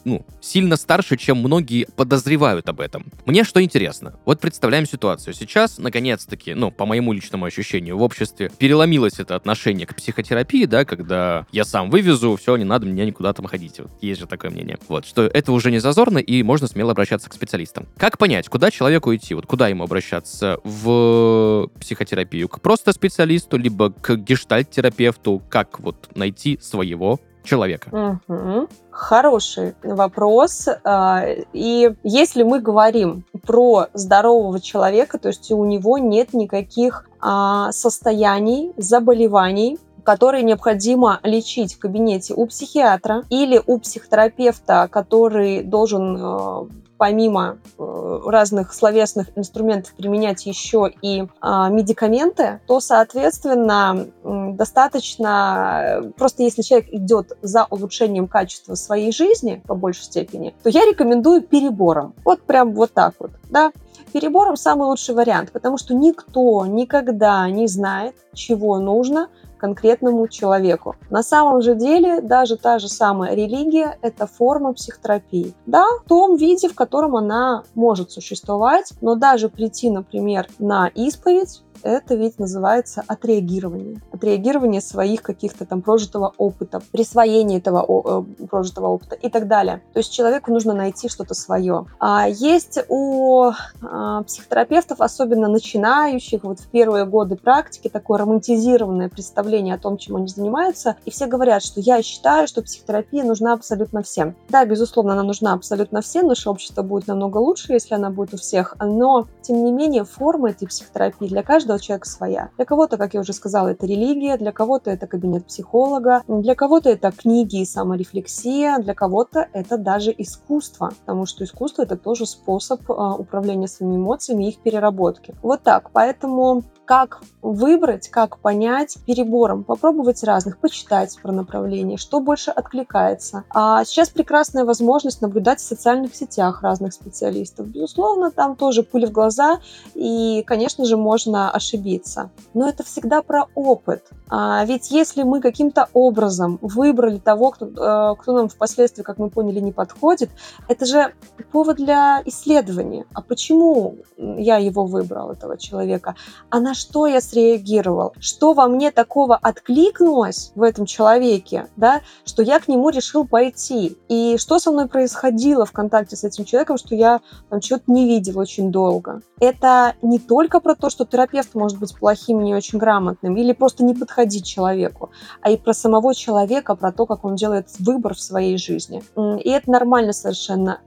ну, 0.05 0.25
сильно 0.41 0.77
старше, 0.77 1.17
чем 1.17 1.39
многие 1.39 1.87
подозревают 1.97 2.69
об 2.69 2.81
этом. 2.81 3.07
Мне 3.25 3.45
что 3.45 3.63
интересно. 3.63 4.19
Вот 4.25 4.41
представляем 4.41 4.87
ситуацию. 4.87 5.35
Сейчас, 5.35 5.79
наконец-таки, 5.79 6.55
ну, 6.55 6.71
по 6.71 6.87
моему 6.87 7.13
личному 7.13 7.45
ощущению, 7.45 7.99
в 7.99 8.03
обществе 8.03 8.51
переломилось 8.59 9.19
это 9.19 9.35
отношение 9.35 9.87
к 9.87 9.95
психотерапии, 9.95 10.65
да, 10.65 10.85
когда 10.85 11.47
я 11.53 11.65
сам 11.65 11.91
вывезу, 11.91 12.37
все, 12.37 12.57
не 12.57 12.65
надо 12.65 12.87
мне 12.87 13.05
никуда 13.05 13.33
там 13.33 13.47
ходить. 13.47 13.79
Вот, 13.79 13.91
есть 14.01 14.21
же 14.21 14.27
такое 14.27 14.51
мнение. 14.51 14.79
Вот, 14.89 15.07
что 15.07 15.23
это 15.23 15.53
уже 15.53 15.71
не 15.71 15.79
зазорно, 15.79 16.19
и 16.19 16.43
можно 16.43 16.67
смело 16.69 16.93
обращаться 16.93 17.29
к 17.29 17.35
специалистам. 17.35 17.87
Как 17.97 18.19
понять, 18.19 18.49
куда 18.49 18.71
человеку 18.71 19.15
идти? 19.15 19.35
Вот 19.35 19.47
куда 19.47 19.69
ему 19.69 19.85
обращаться? 19.85 20.59
В 20.65 21.69
психотерапию? 21.81 22.49
К 22.49 22.61
просто 22.61 22.93
специалисту, 22.93 23.57
либо 23.57 23.91
к 23.91 24.17
гештальт-терапевту? 24.17 25.43
Как 25.49 25.81
вот 25.81 26.11
найти 26.15 26.59
своего 26.61 27.21
человека? 27.47 28.19
Угу. 28.29 28.69
Хороший 28.91 29.75
вопрос. 29.83 30.69
А, 30.85 31.25
и 31.53 31.93
если 32.03 32.43
мы 32.43 32.61
говорим 32.61 33.25
про 33.47 33.87
здорового 33.95 34.61
человека, 34.61 35.19
то 35.19 35.29
есть 35.29 35.51
у 35.51 35.65
него 35.65 35.99
нет 35.99 36.33
никаких 36.33 37.09
а, 37.21 37.73
состояний, 37.73 38.73
заболеваний, 38.77 39.79
которые 40.07 40.45
необходимо 40.45 41.21
лечить 41.25 41.75
в 41.75 41.79
кабинете 41.79 42.33
у 42.35 42.47
психиатра 42.47 43.25
или 43.29 43.61
у 43.67 43.79
психотерапевта, 43.79 44.89
который 44.91 45.63
должен 45.63 46.17
а, 46.19 46.67
помимо 46.99 47.59
э, 47.79 48.21
разных 48.27 48.73
словесных 48.73 49.37
инструментов 49.37 49.95
применять 49.95 50.47
еще 50.47 50.91
и 51.03 51.27
а, 51.41 51.69
медикаменты, 51.69 52.61
то, 52.67 52.81
соответственно, 52.81 54.07
достаточно, 54.23 56.01
э, 56.03 56.11
просто 56.17 56.43
если 56.43 56.63
человек 56.63 56.89
идет 56.93 57.37
за 57.43 57.67
улучшением 57.71 58.29
качества 58.29 58.75
своей 58.75 59.13
жизни 59.13 59.63
по 59.67 59.75
большей 59.75 60.05
степени, 60.05 60.55
то 60.63 60.71
я 60.71 60.85
рекомендую 60.85 61.43
перебором. 61.43 62.15
Вот 62.25 62.43
прям 62.43 62.75
вот 62.75 62.93
так 62.93 63.15
вот, 63.19 63.33
да. 63.51 63.73
Перебором 64.13 64.57
самый 64.57 64.87
лучший 64.87 65.15
вариант, 65.15 65.53
потому 65.53 65.79
что 65.79 65.95
никто 65.95 66.65
никогда 66.67 67.49
не 67.51 67.67
знает, 67.67 68.15
чего 68.33 68.79
нужно 68.79 69.29
конкретному 69.57 70.29
человеку. 70.29 70.97
На 71.11 71.23
самом 71.23 71.63
же 71.63 71.75
деле 71.75 72.21
даже 72.21 72.57
та 72.57 72.79
же 72.79 72.89
самая 72.89 73.35
религия– 73.35 73.99
это 74.03 74.27
форма 74.27 74.73
психотерапии. 74.73 75.55
Да, 75.67 75.85
в 76.05 76.09
том 76.09 76.37
виде, 76.37 76.69
в 76.69 76.75
котором 76.75 77.17
она 77.17 77.63
может 77.75 78.11
существовать, 78.11 78.93
но 79.01 79.15
даже 79.15 79.49
прийти, 79.49 79.91
например, 79.91 80.49
на 80.59 80.89
исповедь 80.89 81.63
это 81.83 82.15
ведь 82.15 82.39
называется 82.39 83.03
отреагирование. 83.07 84.01
Отреагирование 84.13 84.81
своих 84.81 85.23
каких-то 85.23 85.67
там 85.67 85.83
прожитого 85.83 86.33
опыта, 86.37 86.81
присвоение 86.93 87.59
этого 87.59 88.25
э, 88.41 88.47
прожитого 88.47 88.89
опыта 88.89 89.15
и 89.15 89.29
так 89.29 89.49
далее. 89.49 89.83
То 89.93 89.99
есть 89.99 90.13
человеку 90.13 90.53
нужно 90.53 90.73
найти 90.75 91.09
что-то 91.09 91.35
свое. 91.35 91.87
А 91.99 92.29
есть 92.29 92.79
у 92.89 93.51
а, 93.83 94.23
психотерапевтов, 94.23 95.01
особенно 95.01 95.49
начинающих, 95.49 96.45
вот 96.45 96.61
в 96.61 96.69
первые 96.69 97.05
годы 97.05 97.37
практики, 97.37 97.89
такое 97.89 98.19
романтизированное 98.19 99.09
представление 99.09 99.75
о 99.75 99.79
том, 99.79 99.97
чем 99.97 100.17
они 100.17 100.29
занимаются. 100.29 100.97
И 101.05 101.11
все 101.11 101.27
говорят, 101.27 101.63
что 101.63 101.81
я 101.81 102.03
считаю, 102.03 102.49
что 102.49 102.63
психотерапия 102.63 103.25
нужна 103.25 103.53
абсолютно 103.53 104.03
всем. 104.03 104.35
Да, 104.49 104.65
безусловно, 104.65 105.13
она 105.13 105.23
нужна 105.23 105.53
абсолютно 105.53 106.01
всем, 106.01 106.29
наше 106.29 106.51
общество 106.51 106.83
будет 106.83 107.07
намного 107.07 107.39
лучше, 107.39 107.73
если 107.73 107.95
она 107.95 108.11
будет 108.11 108.35
у 108.35 108.37
всех, 108.37 108.77
но, 108.81 109.27
тем 109.43 109.65
не 109.65 109.73
менее, 109.73 110.05
форма 110.05 110.51
этой 110.51 110.69
психотерапии 110.69 111.27
для 111.27 111.43
каждого 111.43 111.66
каждого 111.67 111.81
человека 111.81 112.09
своя. 112.09 112.51
Для 112.57 112.65
кого-то, 112.65 112.97
как 112.97 113.15
я 113.15 113.21
уже 113.21 113.33
сказала, 113.33 113.69
это 113.69 113.87
религия, 113.87 114.37
для 114.37 114.53
кого-то 114.53 114.91
это 114.91 115.07
кабинет 115.07 115.47
психолога, 115.47 116.23
для 116.29 116.55
кого-то 116.55 116.91
это 116.91 117.11
книги 117.11 117.61
и 117.61 117.65
саморефлексия, 117.65 118.79
для 118.79 118.95
кого-то 118.95 119.49
это 119.53 119.77
даже 119.77 120.15
искусство, 120.17 120.93
потому 121.01 121.27
что 121.27 121.45
искусство 121.45 121.83
это 121.83 121.97
тоже 121.97 122.27
способ 122.27 122.81
а, 122.91 123.15
управления 123.15 123.67
своими 123.67 123.97
эмоциями 123.97 124.45
и 124.45 124.49
их 124.51 124.59
переработки. 124.59 125.35
Вот 125.43 125.63
так. 125.63 125.91
Поэтому 125.93 126.63
как 126.87 127.21
выбрать, 127.43 128.09
как 128.09 128.39
понять 128.39 128.97
перебором, 129.07 129.65
попробовать 129.65 130.25
разных, 130.25 130.59
почитать 130.59 131.19
про 131.23 131.33
направление, 131.33 131.99
что 131.99 132.21
больше 132.21 132.51
откликается. 132.51 133.45
А 133.51 133.85
сейчас 133.85 134.09
прекрасная 134.09 134.65
возможность 134.65 135.21
наблюдать 135.21 135.61
в 135.61 135.65
социальных 135.65 136.15
сетях 136.15 136.63
разных 136.63 136.93
специалистов. 136.95 137.67
Безусловно, 137.67 138.31
там 138.31 138.57
тоже 138.57 138.83
пыль 138.83 139.07
в 139.07 139.13
глаза, 139.13 139.59
и, 139.95 140.43
конечно 140.47 140.85
же, 140.85 140.97
можно 140.97 141.51
ошибиться. 141.51 142.31
Но 142.55 142.69
это 142.69 142.85
всегда 142.85 143.23
про 143.23 143.47
опыт. 143.55 144.05
А 144.29 144.65
ведь 144.65 144.91
если 144.91 145.23
мы 145.23 145.41
каким-то 145.41 145.89
образом 145.93 146.59
выбрали 146.63 147.19
того, 147.19 147.51
кто, 147.51 147.67
э, 147.67 148.15
кто 148.17 148.33
нам 148.33 148.49
впоследствии, 148.49 149.03
как 149.03 149.19
мы 149.19 149.31
поняли, 149.31 149.61
не 149.61 149.73
подходит, 149.73 150.31
это 150.69 150.87
же 150.87 151.15
повод 151.53 151.77
для 151.77 152.23
исследования. 152.25 153.07
А 153.13 153.23
почему 153.23 153.97
я 154.17 154.57
его 154.57 154.85
выбрал, 154.87 155.31
этого 155.31 155.59
человека? 155.59 156.15
А 156.51 156.61
на 156.61 156.75
что 156.77 157.07
я 157.07 157.21
среагировал? 157.21 158.13
Что 158.21 158.53
во 158.53 158.69
мне 158.69 158.91
такого 158.91 159.37
откликнулось 159.37 160.53
в 160.55 160.63
этом 160.63 160.87
человеке, 160.87 161.67
да, 161.77 162.03
что 162.25 162.43
я 162.43 162.61
к 162.61 162.69
нему 162.69 162.91
решил 162.91 163.27
пойти? 163.27 163.97
И 164.09 164.37
что 164.39 164.59
со 164.59 164.71
мной 164.71 164.87
происходило 164.87 165.65
в 165.65 165.73
контакте 165.73 166.17
с 166.17 166.25
этим 166.25 166.45
человеком, 166.45 166.79
что 166.79 166.95
я 166.95 167.21
там 167.51 167.61
чего-то 167.61 167.91
не 167.91 168.07
видел 168.07 168.39
очень 168.39 168.71
долго? 168.71 169.23
Это 169.41 169.95
не 170.03 170.19
только 170.19 170.61
про 170.61 170.75
то, 170.75 170.91
что 170.91 171.05
терапевт 171.05 171.55
может 171.55 171.79
быть 171.79 171.95
плохим, 171.99 172.43
не 172.43 172.55
очень 172.55 172.79
грамотным, 172.79 173.37
или 173.37 173.53
просто 173.53 173.85
не 173.85 173.95
подходить 173.95 174.47
человеку, 174.47 175.11
а 175.41 175.51
и 175.51 175.57
про 175.57 175.73
самого 175.73 176.15
человека, 176.15 176.75
про 176.75 176.93
то, 176.93 177.07
как 177.07 177.25
он 177.25 177.37
делает 177.37 177.69
выбор 177.79 178.15
в 178.15 178.21
своей 178.21 178.59
жизни. 178.59 179.03
И 179.43 179.51
это 179.51 179.71
нормально 179.71 180.13
совершенно. 180.13 180.81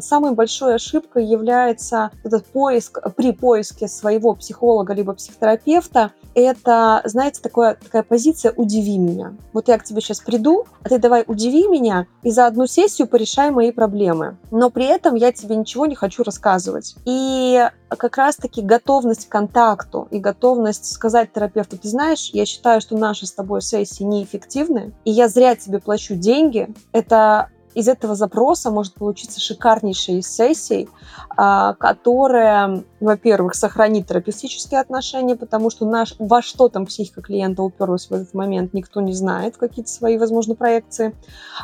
Самой 0.00 0.32
большой 0.32 0.74
ошибкой 0.76 1.26
является 1.26 2.10
этот 2.24 2.46
поиск, 2.46 2.98
при 3.16 3.32
поиске 3.32 3.88
своего 3.88 4.34
психолога 4.34 4.92
либо 4.94 5.12
психотерапевта, 5.12 5.35
это, 6.36 7.00
знаете, 7.04 7.40
такое, 7.40 7.78
такая 7.82 8.02
позиция 8.02 8.52
«удиви 8.52 8.98
меня». 8.98 9.34
Вот 9.54 9.68
я 9.68 9.78
к 9.78 9.84
тебе 9.84 10.02
сейчас 10.02 10.20
приду, 10.20 10.66
а 10.82 10.88
ты 10.90 10.98
давай 10.98 11.24
удиви 11.26 11.66
меня 11.66 12.06
и 12.22 12.30
за 12.30 12.46
одну 12.46 12.66
сессию 12.66 13.08
порешай 13.08 13.50
мои 13.50 13.72
проблемы. 13.72 14.36
Но 14.50 14.68
при 14.68 14.84
этом 14.84 15.14
я 15.14 15.32
тебе 15.32 15.56
ничего 15.56 15.86
не 15.86 15.94
хочу 15.94 16.22
рассказывать. 16.22 16.94
И 17.06 17.66
как 17.88 18.18
раз-таки 18.18 18.60
готовность 18.60 19.26
к 19.28 19.32
контакту 19.32 20.08
и 20.10 20.18
готовность 20.18 20.92
сказать 20.92 21.32
терапевту, 21.32 21.78
ты 21.78 21.88
знаешь, 21.88 22.28
я 22.34 22.44
считаю, 22.44 22.82
что 22.82 22.98
наши 22.98 23.26
с 23.26 23.32
тобой 23.32 23.62
сессии 23.62 24.02
неэффективны, 24.02 24.92
и 25.06 25.10
я 25.10 25.28
зря 25.28 25.56
тебе 25.56 25.78
плачу 25.78 26.16
деньги, 26.16 26.68
это 26.92 27.48
из 27.76 27.88
этого 27.88 28.14
запроса 28.14 28.70
может 28.70 28.94
получиться 28.94 29.38
шикарнейшая 29.38 30.16
из 30.16 30.34
сессий, 30.34 30.88
а, 31.36 31.74
которая, 31.74 32.84
во-первых, 33.00 33.54
сохранит 33.54 34.06
терапевтические 34.06 34.80
отношения, 34.80 35.36
потому 35.36 35.68
что 35.68 35.84
наш, 35.84 36.14
во 36.18 36.40
что 36.40 36.70
там 36.70 36.86
психика 36.86 37.20
клиента 37.20 37.62
уперлась 37.62 38.08
в 38.08 38.12
этот 38.14 38.32
момент, 38.32 38.72
никто 38.72 39.02
не 39.02 39.12
знает, 39.12 39.58
какие-то 39.58 39.90
свои, 39.90 40.16
возможно, 40.16 40.54
проекции. 40.54 41.14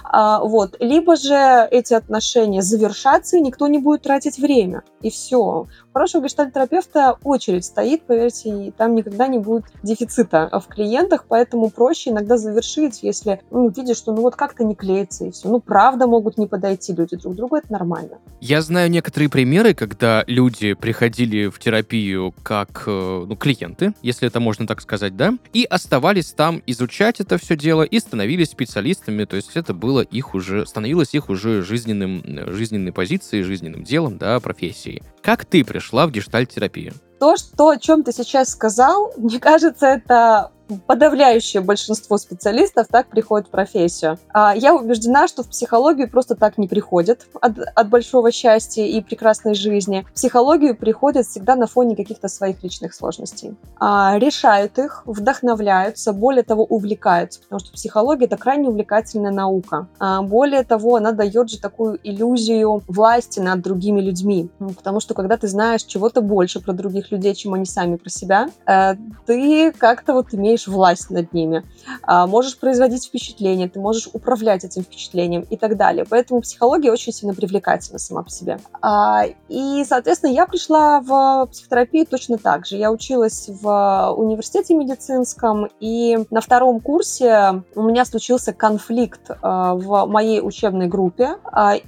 А, 0.04 0.40
вот. 0.40 0.76
Либо 0.80 1.16
же 1.16 1.66
эти 1.70 1.94
отношения 1.94 2.60
завершатся, 2.60 3.38
и 3.38 3.40
никто 3.40 3.66
не 3.66 3.78
будет 3.78 4.02
тратить 4.02 4.38
время. 4.38 4.82
И 5.00 5.08
все 5.08 5.66
хорошего 5.92 6.22
гештальтерапевта 6.24 7.16
очередь 7.22 7.64
стоит, 7.64 8.02
поверьте, 8.02 8.66
и 8.66 8.70
там 8.70 8.94
никогда 8.94 9.26
не 9.26 9.38
будет 9.38 9.64
дефицита 9.82 10.48
в 10.52 10.66
клиентах, 10.66 11.24
поэтому 11.28 11.70
проще 11.70 12.10
иногда 12.10 12.36
завершить, 12.36 13.02
если 13.02 13.40
ну, 13.50 13.68
видишь, 13.70 13.96
что 13.96 14.12
ну 14.12 14.22
вот 14.22 14.36
как-то 14.36 14.64
не 14.64 14.74
клеится 14.74 15.26
и 15.26 15.30
все. 15.30 15.48
Ну, 15.48 15.60
правда 15.60 16.06
могут 16.06 16.38
не 16.38 16.46
подойти 16.46 16.92
люди 16.92 17.16
друг 17.16 17.34
к 17.34 17.36
другу, 17.36 17.56
это 17.56 17.72
нормально. 17.72 18.18
Я 18.40 18.62
знаю 18.62 18.90
некоторые 18.90 19.28
примеры, 19.28 19.74
когда 19.74 20.24
люди 20.26 20.74
приходили 20.74 21.46
в 21.46 21.58
терапию 21.58 22.34
как 22.42 22.84
э, 22.86 23.24
ну, 23.26 23.36
клиенты, 23.36 23.94
если 24.02 24.26
это 24.26 24.40
можно 24.40 24.66
так 24.66 24.80
сказать, 24.80 25.16
да, 25.16 25.34
и 25.52 25.64
оставались 25.64 26.32
там 26.32 26.62
изучать 26.66 27.20
это 27.20 27.38
все 27.38 27.56
дело 27.56 27.82
и 27.82 27.98
становились 27.98 28.50
специалистами, 28.50 29.24
то 29.24 29.36
есть 29.36 29.56
это 29.56 29.74
было 29.74 30.00
их 30.00 30.34
уже, 30.34 30.66
становилось 30.66 31.14
их 31.14 31.28
уже 31.28 31.62
жизненным, 31.62 32.22
жизненной 32.52 32.92
позицией, 32.92 33.42
жизненным 33.42 33.84
делом, 33.84 34.18
да, 34.18 34.40
профессией. 34.40 35.02
Как 35.22 35.44
ты 35.44 35.64
пришла 35.82 36.06
в 36.06 36.12
гештальт-терапию? 36.12 36.94
То, 37.22 37.36
что, 37.36 37.68
о 37.68 37.76
чем 37.76 38.02
ты 38.02 38.10
сейчас 38.10 38.48
сказал, 38.48 39.12
мне 39.16 39.38
кажется, 39.38 39.86
это 39.86 40.50
подавляющее 40.86 41.62
большинство 41.62 42.18
специалистов 42.18 42.86
так 42.90 43.08
приходят 43.08 43.48
в 43.48 43.50
профессию. 43.50 44.18
А 44.32 44.54
я 44.54 44.74
убеждена, 44.74 45.28
что 45.28 45.42
в 45.42 45.48
психологию 45.48 46.10
просто 46.10 46.34
так 46.34 46.58
не 46.58 46.68
приходят 46.68 47.26
от, 47.40 47.58
от 47.58 47.88
большого 47.88 48.32
счастья 48.32 48.84
и 48.84 49.00
прекрасной 49.00 49.54
жизни. 49.54 50.06
В 50.10 50.14
психологию 50.14 50.76
приходят 50.76 51.26
всегда 51.26 51.56
на 51.56 51.66
фоне 51.66 51.96
каких-то 51.96 52.28
своих 52.28 52.62
личных 52.62 52.94
сложностей. 52.94 53.56
А, 53.78 54.18
решают 54.18 54.78
их, 54.78 55.02
вдохновляются, 55.06 56.12
более 56.12 56.42
того, 56.42 56.64
увлекаются, 56.64 57.40
потому 57.40 57.60
что 57.60 57.72
психология— 57.72 58.24
это 58.26 58.36
крайне 58.36 58.68
увлекательная 58.68 59.32
наука. 59.32 59.88
А, 59.98 60.22
более 60.22 60.64
того, 60.64 60.96
она 60.96 61.12
дает 61.12 61.50
же 61.50 61.60
такую 61.60 61.98
иллюзию 62.02 62.82
власти 62.86 63.40
над 63.40 63.60
другими 63.60 64.00
людьми, 64.00 64.50
потому 64.58 65.00
что 65.00 65.14
когда 65.14 65.36
ты 65.36 65.48
знаешь 65.48 65.82
чего-то 65.82 66.20
больше 66.20 66.60
про 66.60 66.72
других 66.72 67.11
людей, 67.12 67.34
чем 67.34 67.54
они 67.54 67.64
сами 67.64 67.96
про 67.96 68.10
себя, 68.10 68.48
э, 68.66 68.94
ты 69.26 69.72
как-то 69.72 70.14
вот 70.14 70.32
имеешь 70.32 70.66
власть 70.66 71.10
над 71.10 71.32
ними, 71.32 71.64
а, 72.02 72.26
можешь 72.26 72.58
производить 72.58 73.06
впечатление, 73.06 73.68
ты 73.68 73.80
можешь 73.80 74.08
управлять 74.12 74.64
этим 74.64 74.82
впечатлением 74.82 75.42
и 75.42 75.56
так 75.56 75.76
далее. 75.76 76.04
Поэтому 76.08 76.40
психология 76.40 76.90
очень 76.90 77.12
сильно 77.12 77.34
привлекательна 77.34 77.98
сама 77.98 78.22
по 78.22 78.30
себе. 78.30 78.58
А, 78.80 79.24
и, 79.48 79.84
соответственно, 79.86 80.30
я 80.30 80.46
пришла 80.46 81.00
в 81.00 81.46
психотерапию 81.50 82.06
точно 82.06 82.38
так 82.38 82.66
же. 82.66 82.76
Я 82.76 82.90
училась 82.90 83.48
в 83.48 84.14
университете 84.16 84.74
медицинском, 84.74 85.68
и 85.80 86.18
на 86.30 86.40
втором 86.40 86.80
курсе 86.80 87.62
у 87.74 87.82
меня 87.82 88.04
случился 88.04 88.52
конфликт 88.52 89.30
а, 89.42 89.74
в 89.74 90.06
моей 90.06 90.40
учебной 90.40 90.86
группе, 90.86 91.36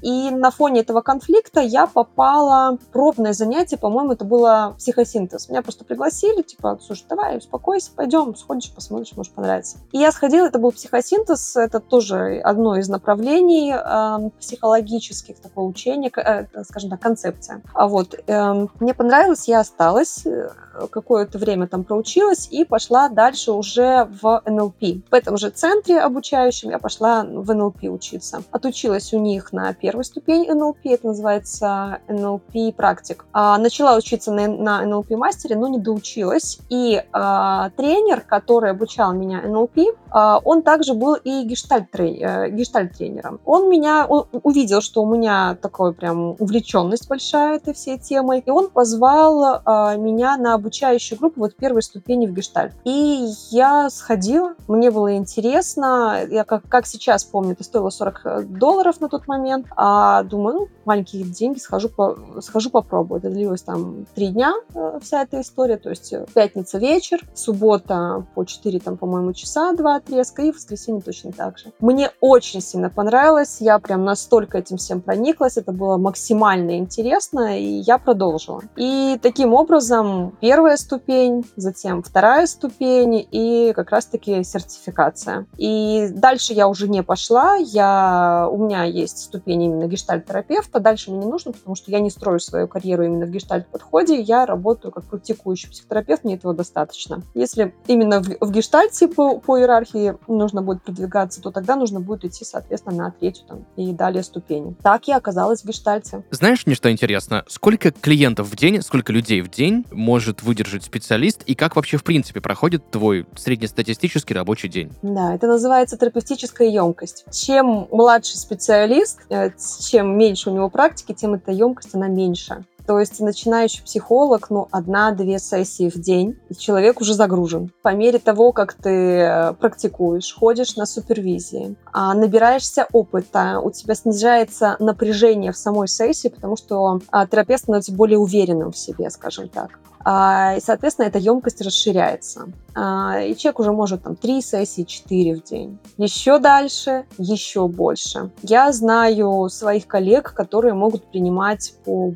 и 0.02 0.30
на 0.30 0.50
фоне 0.50 0.80
этого 0.80 1.00
конфликта 1.00 1.60
я 1.60 1.86
попала 1.86 2.76
в 2.76 2.92
пробное 2.92 3.32
занятие, 3.32 3.76
по-моему, 3.76 4.12
это 4.12 4.24
было 4.24 4.74
психосинтез. 5.04 5.48
Меня 5.48 5.62
просто 5.62 5.84
пригласили, 5.84 6.42
типа, 6.42 6.78
слушай, 6.82 7.04
давай, 7.08 7.38
успокойся, 7.38 7.90
пойдем, 7.94 8.34
сходишь, 8.34 8.72
посмотришь, 8.72 9.16
может 9.16 9.32
понравится. 9.32 9.78
И 9.92 9.98
я 9.98 10.10
сходила, 10.12 10.46
это 10.46 10.58
был 10.58 10.72
психосинтез, 10.72 11.56
это 11.56 11.80
тоже 11.80 12.40
одно 12.42 12.76
из 12.76 12.88
направлений 12.88 13.72
э, 13.72 14.30
психологических 14.38 15.40
такого 15.40 15.66
учения, 15.66 16.10
э, 16.16 16.46
скажем 16.64 16.90
так, 16.90 17.00
концепция. 17.00 17.62
А 17.74 17.86
вот 17.86 18.14
э, 18.14 18.66
мне 18.80 18.94
понравилось, 18.94 19.48
я 19.48 19.60
осталась, 19.60 20.26
э, 20.26 20.50
какое-то 20.90 21.38
время 21.38 21.66
там 21.66 21.84
проучилась 21.84 22.48
и 22.50 22.64
пошла 22.64 23.08
дальше 23.08 23.52
уже 23.52 24.08
в 24.20 24.42
НЛП. 24.46 24.82
В 25.10 25.14
этом 25.14 25.36
же 25.36 25.50
центре 25.50 26.00
обучающем 26.00 26.70
я 26.70 26.78
пошла 26.78 27.24
в 27.24 27.54
НЛП 27.54 27.84
учиться. 27.84 28.42
Отучилась 28.50 29.12
у 29.12 29.18
них 29.18 29.52
на 29.52 29.72
первой 29.74 30.04
ступени 30.04 30.50
НЛП, 30.50 30.78
это 30.84 31.08
называется 31.08 31.98
НЛП 32.08 32.74
практик. 32.76 33.24
А, 33.32 33.58
начала 33.58 33.96
учиться 33.96 34.32
на, 34.32 34.84
НЛП 34.84 35.10
мастере, 35.10 35.56
но 35.56 35.68
не 35.68 35.78
доучилась. 35.78 36.58
И 36.68 37.02
а, 37.12 37.70
тренер, 37.70 38.20
который 38.20 38.70
обучал 38.70 39.12
меня 39.12 39.42
НЛП, 39.42 39.78
а, 40.10 40.40
он 40.44 40.62
также 40.62 40.94
был 40.94 41.14
и 41.14 41.42
э, 41.42 41.46
гештальт-тренером. 41.46 43.40
Он 43.44 43.68
меня 43.68 44.06
он 44.06 44.26
увидел, 44.42 44.80
что 44.80 45.02
у 45.02 45.06
меня 45.12 45.56
такой 45.60 45.92
прям 45.92 46.36
увлеченность 46.38 47.08
большая 47.08 47.56
этой 47.56 47.74
всей 47.74 47.98
темой, 47.98 48.42
и 48.44 48.50
он 48.50 48.70
позвал 48.70 49.60
а, 49.64 49.96
меня 49.96 50.36
на 50.36 50.54
обучающую 50.64 51.18
группу 51.18 51.40
вот 51.40 51.54
первой 51.54 51.82
ступени 51.82 52.26
в 52.26 52.32
гештальт. 52.32 52.72
И 52.84 53.28
я 53.50 53.90
сходила, 53.90 54.54
мне 54.66 54.90
было 54.90 55.16
интересно, 55.16 56.20
я 56.30 56.44
как, 56.44 56.62
как 56.68 56.86
сейчас 56.86 57.24
помню, 57.24 57.52
это 57.52 57.64
стоило 57.64 57.90
40 57.90 58.58
долларов 58.58 59.00
на 59.00 59.08
тот 59.08 59.28
момент, 59.28 59.66
а 59.76 60.22
думаю, 60.22 60.54
ну, 60.54 60.68
маленькие 60.84 61.24
деньги, 61.24 61.58
схожу, 61.58 61.88
по, 61.88 62.16
схожу 62.40 62.70
попробую. 62.70 63.18
Это 63.18 63.30
длилось 63.30 63.62
там 63.62 64.06
три 64.14 64.28
дня, 64.28 64.54
э, 64.74 64.98
вся 65.02 65.22
эта 65.22 65.40
история, 65.40 65.76
то 65.76 65.90
есть 65.90 66.12
э, 66.12 66.24
пятница 66.32 66.78
вечер, 66.78 67.20
суббота 67.34 68.26
по 68.34 68.44
4, 68.44 68.80
там, 68.80 68.96
по-моему, 68.96 69.32
часа, 69.32 69.72
два 69.72 69.96
отрезка, 69.96 70.42
и 70.42 70.50
воскресенье 70.52 71.02
точно 71.02 71.32
так 71.32 71.58
же. 71.58 71.72
Мне 71.80 72.10
очень 72.20 72.60
сильно 72.60 72.88
понравилось, 72.88 73.58
я 73.60 73.78
прям 73.78 74.04
настолько 74.04 74.58
этим 74.58 74.78
всем 74.78 75.00
прониклась, 75.00 75.56
это 75.56 75.72
было 75.72 75.96
максимально 75.98 76.78
интересно, 76.78 77.58
и 77.58 77.64
я 77.64 77.98
продолжила. 77.98 78.62
И 78.76 79.18
таким 79.22 79.54
образом 79.54 80.36
первая 80.54 80.76
ступень, 80.76 81.44
затем 81.56 82.00
вторая 82.00 82.46
ступень 82.46 83.26
и 83.28 83.72
как 83.74 83.90
раз-таки 83.90 84.44
сертификация. 84.44 85.46
И 85.56 86.06
дальше 86.12 86.52
я 86.52 86.68
уже 86.68 86.88
не 86.88 87.02
пошла, 87.02 87.56
я, 87.56 88.46
у 88.48 88.56
меня 88.64 88.84
есть 88.84 89.18
ступень 89.18 89.64
именно 89.64 89.88
гештальт-терапевта, 89.88 90.78
дальше 90.78 91.10
мне 91.10 91.24
не 91.24 91.26
нужно, 91.26 91.50
потому 91.50 91.74
что 91.74 91.90
я 91.90 91.98
не 91.98 92.08
строю 92.08 92.38
свою 92.38 92.68
карьеру 92.68 93.02
именно 93.02 93.26
в 93.26 93.30
гештальт-подходе, 93.30 94.20
я 94.20 94.46
работаю 94.46 94.92
как 94.92 95.02
практикующий 95.06 95.70
психотерапевт, 95.70 96.22
мне 96.22 96.36
этого 96.36 96.54
достаточно. 96.54 97.22
Если 97.34 97.74
именно 97.88 98.22
в, 98.22 98.36
в 98.40 98.52
гештальте 98.52 99.08
по, 99.08 99.40
по 99.40 99.58
иерархии 99.58 100.14
нужно 100.28 100.62
будет 100.62 100.84
продвигаться, 100.84 101.42
то 101.42 101.50
тогда 101.50 101.74
нужно 101.74 101.98
будет 101.98 102.26
идти, 102.26 102.44
соответственно, 102.44 102.96
на 102.96 103.10
третью 103.10 103.44
там, 103.48 103.66
и 103.74 103.92
далее 103.92 104.22
ступени. 104.22 104.76
Так 104.84 105.08
я 105.08 105.16
оказалась 105.16 105.62
в 105.62 105.64
гештальте. 105.64 106.24
Знаешь, 106.30 106.64
мне 106.64 106.76
что 106.76 106.92
интересно? 106.92 107.42
Сколько 107.48 107.90
клиентов 107.90 108.46
в 108.46 108.54
день, 108.54 108.82
сколько 108.82 109.12
людей 109.12 109.40
в 109.40 109.50
день 109.50 109.84
может 109.90 110.43
выдержать 110.44 110.84
специалист, 110.84 111.42
и 111.42 111.54
как 111.54 111.76
вообще 111.76 111.96
в 111.96 112.04
принципе 112.04 112.40
проходит 112.40 112.90
твой 112.90 113.26
среднестатистический 113.36 114.34
рабочий 114.34 114.68
день? 114.68 114.92
Да, 115.02 115.34
это 115.34 115.46
называется 115.46 115.96
терапевтическая 115.96 116.68
емкость. 116.68 117.24
Чем 117.32 117.88
младший 117.90 118.36
специалист, 118.36 119.18
э, 119.30 119.50
чем 119.88 120.16
меньше 120.16 120.50
у 120.50 120.54
него 120.54 120.68
практики, 120.68 121.12
тем 121.12 121.34
эта 121.34 121.50
емкость, 121.50 121.94
она 121.94 122.08
меньше. 122.08 122.64
То 122.86 122.98
есть 123.00 123.20
начинающий 123.20 123.82
психолог, 123.82 124.50
ну, 124.50 124.68
одна-две 124.70 125.38
сессии 125.38 125.88
в 125.88 125.98
день, 125.98 126.38
и 126.50 126.54
человек 126.54 127.00
уже 127.00 127.14
загружен. 127.14 127.72
По 127.82 127.94
мере 127.94 128.18
того, 128.18 128.52
как 128.52 128.74
ты 128.74 128.90
э, 128.90 129.52
практикуешь, 129.54 130.34
ходишь 130.34 130.76
на 130.76 130.84
супервизии, 130.84 131.76
а, 131.92 132.12
набираешься 132.14 132.86
опыта, 132.92 133.60
у 133.62 133.70
тебя 133.70 133.94
снижается 133.94 134.76
напряжение 134.78 135.52
в 135.52 135.56
самой 135.56 135.88
сессии, 135.88 136.28
потому 136.28 136.56
что 136.56 137.00
а, 137.10 137.26
терапевт 137.26 137.62
становится 137.62 137.92
более 137.92 138.18
уверенным 138.18 138.72
в 138.72 138.76
себе, 138.76 139.08
скажем 139.10 139.48
так. 139.48 139.78
А, 140.06 140.56
и, 140.56 140.60
соответственно, 140.60 141.06
эта 141.06 141.18
емкость 141.18 141.62
расширяется. 141.62 142.48
И 142.76 143.34
человек 143.38 143.60
уже 143.60 143.72
может 143.72 144.02
там 144.02 144.16
3 144.16 144.42
сессии, 144.42 144.82
4 144.82 145.36
в 145.36 145.44
день. 145.44 145.78
Еще 145.96 146.38
дальше, 146.38 147.06
еще 147.16 147.68
больше. 147.68 148.30
Я 148.42 148.72
знаю 148.72 149.48
своих 149.48 149.86
коллег, 149.86 150.34
которые 150.34 150.74
могут 150.74 151.04
принимать 151.04 151.74
по 151.84 152.10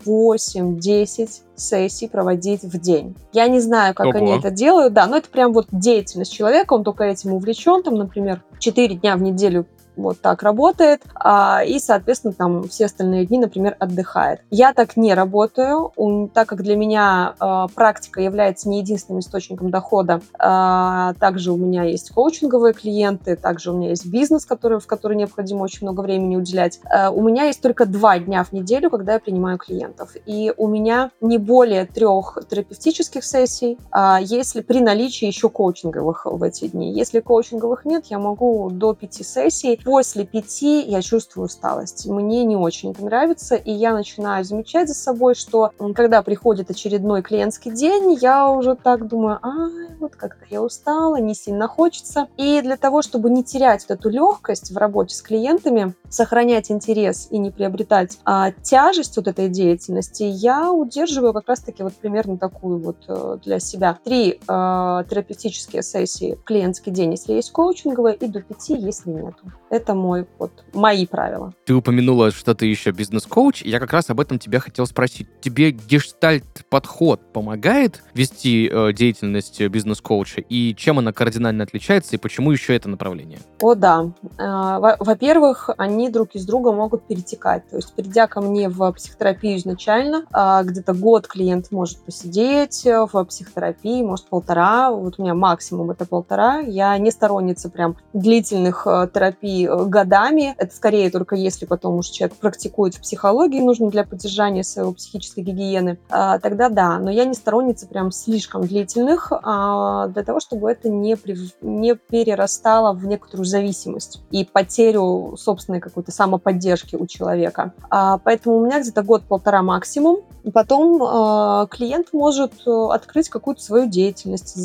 8-10 0.59 1.29
сессий 1.57 2.09
проводить 2.09 2.62
в 2.62 2.79
день. 2.81 3.16
Я 3.33 3.49
не 3.49 3.61
знаю, 3.61 3.94
как 3.94 4.07
Ого. 4.07 4.18
они 4.18 4.33
это 4.33 4.51
делают, 4.51 4.92
да, 4.92 5.07
но 5.07 5.16
это 5.16 5.29
прям 5.29 5.53
вот 5.53 5.66
деятельность 5.73 6.33
человека, 6.33 6.75
он 6.75 6.85
только 6.85 7.05
этим 7.05 7.33
увлечен, 7.33 7.83
там, 7.83 7.94
например, 7.94 8.42
4 8.59 8.97
дня 8.97 9.16
в 9.16 9.23
неделю 9.23 9.66
вот 9.99 10.21
так 10.21 10.43
работает, 10.43 11.03
а, 11.15 11.63
и, 11.65 11.79
соответственно, 11.79 12.33
там 12.33 12.69
все 12.69 12.87
остальные 12.87 13.27
дни, 13.27 13.39
например, 13.39 13.77
отдыхает. 13.79 14.41
Я 14.51 14.73
так 14.73 14.97
не 14.97 15.15
работаю, 15.15 15.93
так 16.33 16.49
как 16.49 16.63
для 16.63 16.77
меня 16.77 17.35
а, 17.39 17.69
практика 17.69 18.21
является 18.21 18.69
не 18.69 18.79
единственным 18.79 19.21
источником 19.21 19.71
дохода. 19.71 20.21
А, 20.39 21.15
также 21.15 21.53
у 21.53 21.57
меня 21.57 21.85
есть 21.85 22.11
коучинговые 22.11 22.73
клиенты, 22.73 23.37
также 23.37 23.73
у 23.73 23.77
меня 23.77 23.91
есть 23.91 24.07
бизнес, 24.07 24.47
который, 24.47 24.79
в 24.79 24.87
который 24.87 25.17
необходимо 25.17 25.63
очень 25.63 25.87
много 25.87 26.01
времени 26.01 26.37
уделять. 26.37 26.81
У 27.13 27.23
меня 27.23 27.45
есть 27.45 27.61
только 27.61 27.87
два 27.87 28.19
дня 28.19 28.45
в 28.45 28.53
неделю, 28.53 28.91
когда 28.91 29.15
я 29.15 29.19
принимаю 29.19 29.59
клиентов. 29.59 30.13
И 30.27 30.53
у 30.57 30.67
меня 30.67 31.11
не 31.21 31.39
более 31.39 31.87
трех 31.87 32.39
терапевтических 32.49 33.25
сессий, 33.25 33.79
если 34.21 34.61
при 34.61 34.81
наличии 34.81 35.27
еще 35.27 35.49
коучинговых 35.49 36.27
в 36.27 36.43
эти 36.43 36.69
дни. 36.69 36.93
Если 36.93 37.21
коучинговых 37.21 37.85
нет, 37.85 38.07
я 38.07 38.19
могу 38.19 38.71
до 38.71 38.95
пяти 38.95 39.25
сессий 39.25 39.81
после 39.88 40.27
пяти 40.27 40.83
я 40.83 41.01
чувствую 41.01 41.46
усталость. 41.46 42.07
Мне 42.07 42.44
не 42.44 42.57
очень 42.57 42.90
это 42.90 43.03
нравится, 43.03 43.55
и 43.55 43.72
я 43.72 43.94
начинаю 43.94 44.44
замечать 44.44 44.87
за 44.87 44.94
собой, 44.94 45.35
что 45.35 45.72
когда 45.94 46.20
приходит 46.20 46.70
очередной 46.70 47.22
клиентский 47.22 47.70
день, 47.70 48.12
я 48.20 48.51
уже 48.51 48.74
так 48.74 49.09
думаю, 49.09 49.38
ай, 49.42 49.96
вот 49.98 50.14
как-то 50.14 50.44
я 50.51 50.61
устала, 50.61 51.16
не 51.16 51.35
сильно 51.35 51.68
хочется. 51.68 52.29
И 52.37 52.61
для 52.61 52.77
того, 52.77 53.01
чтобы 53.01 53.31
не 53.31 53.42
терять 53.42 53.87
вот 53.88 53.98
эту 53.98 54.11
легкость 54.11 54.72
в 54.72 54.77
работе 54.77 55.14
с 55.14 55.22
клиентами, 55.22 55.94
сохранять 56.11 56.70
интерес 56.70 57.29
и 57.31 57.38
не 57.38 57.51
приобретать 57.51 58.18
а, 58.27 58.53
тяжесть 58.53 59.16
вот 59.16 59.27
этой 59.27 59.48
деятельности, 59.48 60.22
я 60.22 60.70
удерживаю 60.70 61.33
как 61.33 61.48
раз-таки 61.48 61.83
вот 61.83 61.94
примерно 61.94 62.37
такую 62.37 62.79
вот 62.79 63.05
э, 63.09 63.38
для 63.42 63.59
себя 63.59 63.98
три 64.05 64.33
э, 64.33 64.38
терапевтические 64.46 65.83
сессии 65.83 66.35
в 66.35 66.44
клиентский 66.44 66.92
день, 66.92 67.12
если 67.12 67.33
есть 67.33 67.53
коучинговые, 67.53 68.16
и 68.16 68.27
до 68.27 68.42
пяти, 68.42 68.77
если 68.77 69.12
нету. 69.12 69.51
Это 69.70 69.94
мой, 69.94 70.26
вот, 70.38 70.64
мои 70.72 71.07
правила. 71.07 71.52
Ты 71.66 71.74
упомянула, 71.74 72.31
что 72.31 72.54
ты 72.54 72.66
еще 72.66 72.90
бизнес-коуч. 72.90 73.62
Я 73.62 73.81
как 73.81 73.92
раз 73.92 74.09
об 74.09 74.20
этом 74.20 74.38
тебя 74.38 74.61
хотел 74.61 74.87
спросить. 74.87 75.28
Тебе 75.40 75.72
гештальт-подход 75.72 77.33
помогает 77.33 78.02
вести 78.14 78.68
э, 78.72 78.92
деятельность 78.92 79.61
бизнес-коуча? 79.61 80.40
И 80.40 80.74
чем 80.74 80.98
она 80.98 81.12
кардинально 81.12 81.64
отличается? 81.64 82.16
И 82.16 82.18
почему 82.18 82.50
еще 82.50 82.74
это 82.74 82.88
направление? 82.88 83.40
О, 83.61 83.74
да. 83.74 84.11
Э, 84.38 84.96
во-первых, 85.00 85.70
они 85.76 86.09
друг 86.09 86.35
из 86.35 86.46
друга 86.46 86.72
могут 86.72 87.07
перетекать. 87.07 87.68
То 87.68 87.76
есть, 87.76 87.94
придя 87.94 88.26
ко 88.26 88.40
мне 88.40 88.68
в 88.70 88.90
психотерапию 88.92 89.59
изначально, 89.59 90.24
э, 90.33 90.64
где-то 90.64 90.94
год 90.94 91.26
клиент 91.26 91.70
может 91.72 91.98
посидеть 92.04 92.85
в 92.85 93.24
психотерапии, 93.24 94.02
может 94.02 94.26
полтора. 94.26 94.90
Вот 94.90 95.16
у 95.18 95.22
меня 95.22 95.35
максимум 95.35 95.90
это 95.90 96.07
полтора. 96.07 96.61
Я 96.61 96.96
не 96.96 97.11
сторонница 97.11 97.68
прям 97.68 97.96
длительных 98.14 98.87
э, 98.87 99.09
терапий 99.12 99.58
Э, 99.66 99.85
годами. 99.85 100.55
Это 100.59 100.75
скорее 100.75 101.11
только 101.11 101.37
если 101.37 101.66
потом 101.66 101.97
уж 101.97 102.07
человек 102.07 102.37
практикует 102.37 102.94
в 102.94 103.01
психологии, 103.01 103.61
нужно 103.61 103.90
для 103.90 104.05
поддержания 104.05 104.64
своего 104.64 104.92
психической 104.92 105.42
гигиены, 105.42 105.99
а, 106.11 106.38
тогда 106.38 106.68
да. 106.68 106.99
Но 106.99 107.11
я 107.11 107.25
не 107.25 107.35
сторонница 107.35 107.87
прям 107.87 108.12
слишком 108.12 108.62
длительных, 108.62 109.33
а, 109.33 110.09
для 110.09 110.23
того, 110.23 110.40
чтобы 110.40 110.71
это 110.71 110.88
не, 110.88 111.16
не 111.62 111.94
перерастало 111.94 112.92
в 112.92 113.07
некоторую 113.07 113.47
зависимость 113.47 114.23
и 114.31 114.44
потерю 114.44 115.37
собственной 115.37 115.81
какой-то 115.81 116.12
самоподдержки 116.12 116.97
у 116.97 117.07
человека. 117.07 117.73
А, 117.90 118.18
поэтому 118.18 118.59
у 118.59 118.66
меня 118.66 118.81
где-то 118.81 119.03
год-полтора 119.03 119.62
максимум. 119.62 120.18
Потом 120.55 121.03
э, 121.03 121.66
клиент 121.68 122.09
может 122.12 122.53
открыть 122.66 123.29
какую-то 123.29 123.62
свою 123.62 123.87
деятельность, 123.87 124.57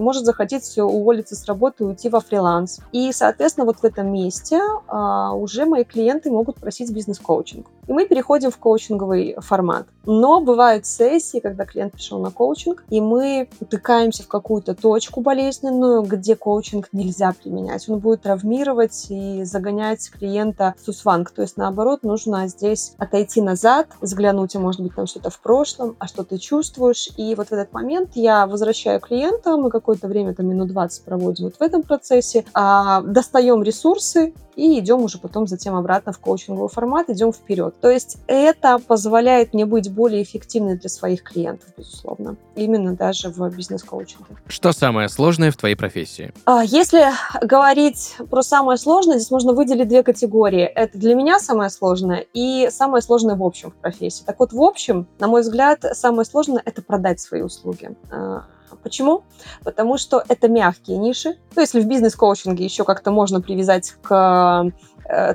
может 0.00 0.24
захотеть 0.24 0.76
уволиться 0.78 1.36
с 1.36 1.44
работы 1.46 1.84
и 1.84 1.86
уйти 1.86 2.08
во 2.08 2.20
фриланс. 2.20 2.80
И, 2.90 3.12
соответственно, 3.12 3.66
вот 3.66 3.78
в 3.78 3.84
этом 3.84 4.05
месте 4.12 4.60
а, 4.88 5.32
уже 5.34 5.64
мои 5.66 5.84
клиенты 5.84 6.30
могут 6.30 6.56
просить 6.56 6.92
бизнес-коучинг. 6.92 7.66
И 7.86 7.92
мы 7.92 8.06
переходим 8.06 8.50
в 8.50 8.58
коучинговый 8.58 9.36
формат. 9.38 9.86
Но 10.04 10.40
бывают 10.40 10.86
сессии, 10.86 11.38
когда 11.38 11.64
клиент 11.64 11.92
пришел 11.92 12.18
на 12.18 12.30
коучинг, 12.30 12.84
и 12.90 13.00
мы 13.00 13.48
утыкаемся 13.60 14.22
в 14.22 14.28
какую-то 14.28 14.74
точку 14.74 15.20
болезненную, 15.20 16.02
где 16.02 16.36
коучинг 16.36 16.88
нельзя 16.92 17.32
применять. 17.32 17.88
Он 17.88 17.98
будет 17.98 18.22
травмировать 18.22 19.06
и 19.08 19.44
загонять 19.44 20.10
клиента 20.10 20.74
в 20.80 20.84
сусванг. 20.84 21.30
То 21.30 21.42
есть, 21.42 21.56
наоборот, 21.56 22.02
нужно 22.02 22.46
здесь 22.48 22.94
отойти 22.98 23.40
назад, 23.40 23.88
взглянуть, 24.00 24.54
а 24.56 24.60
может 24.60 24.80
быть, 24.80 24.94
там 24.94 25.06
что-то 25.06 25.30
в 25.30 25.40
прошлом, 25.40 25.96
а 25.98 26.06
что 26.06 26.24
ты 26.24 26.38
чувствуешь. 26.38 27.10
И 27.16 27.34
вот 27.34 27.48
в 27.48 27.52
этот 27.52 27.72
момент 27.72 28.10
я 28.14 28.46
возвращаю 28.46 29.00
клиента, 29.00 29.56
мы 29.56 29.70
какое-то 29.70 30.08
время, 30.08 30.34
там 30.34 30.46
минут 30.46 30.68
20 30.68 31.04
проводим 31.04 31.46
вот 31.46 31.56
в 31.56 31.62
этом 31.62 31.82
процессе, 31.82 32.44
а, 32.54 33.02
достаем 33.02 33.62
ресурсы, 33.62 34.34
и 34.56 34.78
идем 34.80 35.02
уже 35.02 35.18
потом 35.18 35.46
затем 35.46 35.76
обратно 35.76 36.12
в 36.12 36.18
коучинговый 36.18 36.68
формат, 36.68 37.10
идем 37.10 37.32
вперед. 37.32 37.74
То 37.80 37.90
есть 37.90 38.18
это 38.26 38.78
позволяет 38.78 39.54
мне 39.54 39.66
быть 39.66 39.92
более 39.92 40.22
эффективной 40.22 40.76
для 40.78 40.88
своих 40.88 41.22
клиентов, 41.22 41.68
безусловно. 41.76 42.36
Именно 42.56 42.96
даже 42.96 43.28
в 43.28 43.48
бизнес-коучинге. 43.54 44.24
Что 44.48 44.72
самое 44.72 45.08
сложное 45.08 45.50
в 45.50 45.56
твоей 45.56 45.76
профессии? 45.76 46.32
А, 46.46 46.64
если 46.64 47.04
говорить 47.42 48.16
про 48.30 48.42
самое 48.42 48.78
сложное, 48.78 49.18
здесь 49.18 49.30
можно 49.30 49.52
выделить 49.52 49.88
две 49.88 50.02
категории. 50.02 50.62
Это 50.62 50.98
для 50.98 51.14
меня 51.14 51.38
самое 51.38 51.70
сложное 51.70 52.26
и 52.32 52.68
самое 52.70 53.02
сложное 53.02 53.36
в 53.36 53.42
общем 53.42 53.70
в 53.70 53.74
профессии. 53.74 54.24
Так 54.24 54.40
вот, 54.40 54.52
в 54.52 54.62
общем, 54.62 55.06
на 55.18 55.28
мой 55.28 55.42
взгляд, 55.42 55.84
самое 55.92 56.24
сложное– 56.24 56.62
это 56.64 56.80
продать 56.82 57.20
свои 57.20 57.42
услуги 57.42 57.90
а, 58.10 58.44
Почему? 58.82 59.24
Потому 59.62 59.98
что 59.98 60.22
это 60.28 60.48
мягкие 60.48 60.98
ниши. 60.98 61.36
То, 61.54 61.60
если 61.60 61.80
в 61.80 61.86
бизнес-коучинге 61.86 62.64
еще 62.64 62.84
как-то 62.84 63.10
можно 63.10 63.40
привязать 63.40 63.94
к 64.02 64.72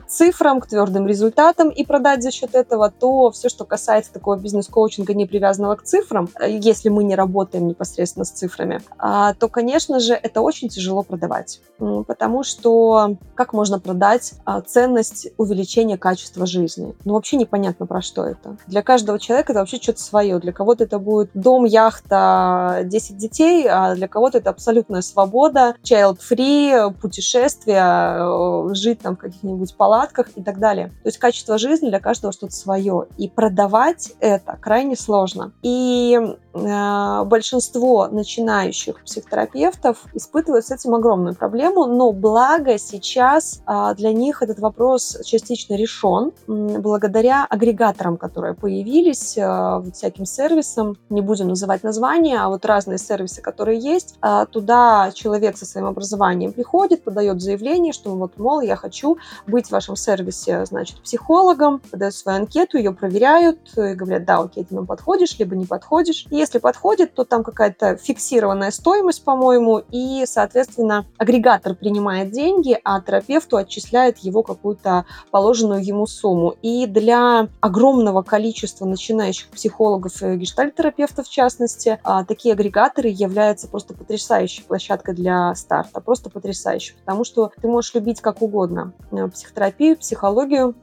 цифрам, 0.08 0.60
к 0.60 0.68
твердым 0.68 1.08
результатам 1.08 1.70
и 1.70 1.86
продать 1.86 2.24
за 2.24 2.32
счет 2.32 2.56
этого, 2.56 2.92
то 2.92 3.32
все, 3.32 3.50
что 3.50 3.66
касается 3.66 4.14
такого 4.14 4.36
бизнес-коучинга, 4.36 5.14
не 5.14 5.26
привязанного 5.26 5.76
к 5.76 5.84
цифрам, 5.84 6.30
э, 6.40 6.52
если 6.52 6.90
мы 6.90 7.04
не 7.04 7.16
работаем 7.16 7.68
непосредственно 7.68 8.26
с 8.26 8.32
цифрами, 8.32 8.82
а, 8.98 9.34
то, 9.34 9.48
конечно 9.48 10.00
же, 10.00 10.14
это 10.14 10.42
очень 10.42 10.70
тяжело 10.70 11.04
продавать. 11.04 11.62
Потому 12.08 12.44
что 12.44 13.18
как 13.36 13.54
можно 13.54 13.80
продать 13.80 14.34
а, 14.46 14.62
ценность 14.62 15.30
увеличения 15.38 15.98
качества 15.98 16.46
жизни? 16.46 16.96
Ну, 17.06 17.14
вообще 17.14 17.38
непонятно, 17.38 17.86
про 17.86 18.02
что 18.02 18.26
это. 18.26 18.58
Для 18.68 18.82
каждого 18.82 19.20
человека 19.20 19.54
это 19.54 19.60
вообще 19.60 19.78
что-то 19.78 20.02
свое. 20.02 20.40
Для 20.40 20.52
кого-то 20.54 20.84
это 20.84 21.00
будет 21.00 21.32
дом, 21.34 21.66
яхта, 21.66 22.82
10 22.84 23.18
детей, 23.18 23.68
а 23.68 23.96
для 23.96 24.08
кого-то 24.08 24.38
это 24.38 24.50
абсолютная 24.50 25.02
свобода, 25.02 25.76
child-free, 25.84 26.94
путешествия, 27.02 28.18
э, 28.20 28.74
жить 28.74 29.00
там 29.00 29.16
в 29.16 29.20
каких-нибудь 29.20 29.61
палатках 29.70 30.30
и 30.36 30.42
так 30.42 30.60
далее. 30.60 30.88
То 31.04 31.08
есть 31.08 31.18
качество 31.18 31.58
жизни 31.58 31.90
для 31.90 32.00
каждого 32.00 32.34
что-то 32.34 32.54
свое. 32.54 33.08
И 33.18 33.30
продавать 33.30 34.14
это 34.20 34.58
крайне 34.60 34.96
сложно. 34.96 35.52
И 35.62 36.20
большинство 36.54 38.08
начинающих 38.08 39.04
психотерапевтов 39.04 40.06
испытывают 40.14 40.66
с 40.66 40.72
этим 40.72 40.96
огромную 40.96 41.36
проблему, 41.36 41.86
но 41.86 42.12
благо 42.12 42.78
сейчас 42.78 43.62
э, 43.66 43.94
для 43.96 44.12
них 44.12 44.42
этот 44.42 44.60
вопрос 44.60 45.20
частично 45.24 45.76
решен 45.76 46.32
благодаря 46.48 47.46
агрегаторам, 47.50 48.18
которые 48.18 48.54
появились, 48.54 49.38
вот 49.38 49.96
всяким 49.96 50.26
сервисам, 50.26 50.98
не 51.10 51.22
будем 51.22 51.48
называть 51.48 51.84
названия, 51.84 52.40
а 52.40 52.50
вот 52.50 52.66
разные 52.66 52.98
сервисы, 52.98 53.42
которые 53.42 53.80
есть, 53.80 54.16
туда 54.52 55.12
человек 55.14 55.58
со 55.58 55.66
своим 55.66 55.88
образованием 55.88 56.52
приходит, 56.52 57.04
подает 57.04 57.42
заявление, 57.42 57.94
что 57.94 58.12
вот, 58.12 58.38
мол, 58.38 58.62
я 58.62 58.76
хочу 58.76 59.18
быть 59.48 59.68
в 59.68 59.72
вашем 59.72 59.96
сервисе, 59.96 60.66
значит, 60.66 61.02
психологом, 61.02 61.80
подает 61.80 62.14
свою 62.14 62.40
анкету, 62.40 62.78
ее 62.78 62.92
проверяют 62.92 63.60
и 63.78 63.94
говорят, 63.94 64.26
да, 64.26 64.40
окей, 64.40 64.64
ты 64.64 64.76
нам 64.76 64.86
подходишь, 64.86 65.38
либо 65.40 65.56
не 65.56 65.66
подходишь. 65.66 66.26
И 66.30 66.41
если 66.42 66.60
подходит, 66.60 67.14
то 67.14 67.24
там 67.24 67.44
какая-то 67.44 67.98
фиксированная 67.98 68.72
стоимость, 68.72 69.24
по-моему, 69.24 69.84
и, 69.92 70.24
соответственно, 70.26 71.06
агрегатор 71.18 71.76
принимает 71.76 72.32
деньги, 72.32 72.78
а 72.84 73.00
терапевту 73.00 73.58
отчисляет 73.58 74.18
его 74.20 74.44
какую-то 74.44 75.06
положенную 75.30 75.86
ему 75.86 76.08
сумму. 76.08 76.56
И 76.62 76.88
для 76.88 77.48
огромного 77.60 78.24
количества 78.24 78.86
начинающих 78.86 79.50
психологов 79.50 80.22
и 80.24 80.36
гештальтерапевтов, 80.36 81.28
в 81.28 81.32
частности, 81.32 82.00
а, 82.04 82.26
такие 82.26 82.54
агрегаторы 82.54 83.10
являются 83.10 83.68
просто 83.68 83.94
потрясающей 83.94 84.64
площадкой 84.64 85.16
для 85.16 85.54
старта, 85.56 86.02
просто 86.02 86.30
потрясающей, 86.30 86.96
потому 87.06 87.24
что 87.24 87.52
ты 87.62 87.68
можешь 87.68 87.94
любить 87.94 88.22
как 88.22 88.42
угодно 88.42 88.94
э, 89.12 89.28
психотерапию, 89.28 89.98
психологию, 89.98 90.76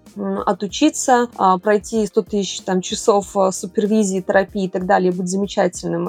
отучиться, 0.46 1.28
а, 1.36 1.58
пройти 1.58 2.06
100 2.06 2.22
тысяч 2.22 2.60
там, 2.60 2.80
часов 2.80 3.36
э, 3.36 3.50
супервизии, 3.52 4.20
терапии 4.20 4.64
и 4.64 4.68
так 4.68 4.86
далее, 4.86 5.12
быть 5.12 5.28
замечательным 5.28 5.47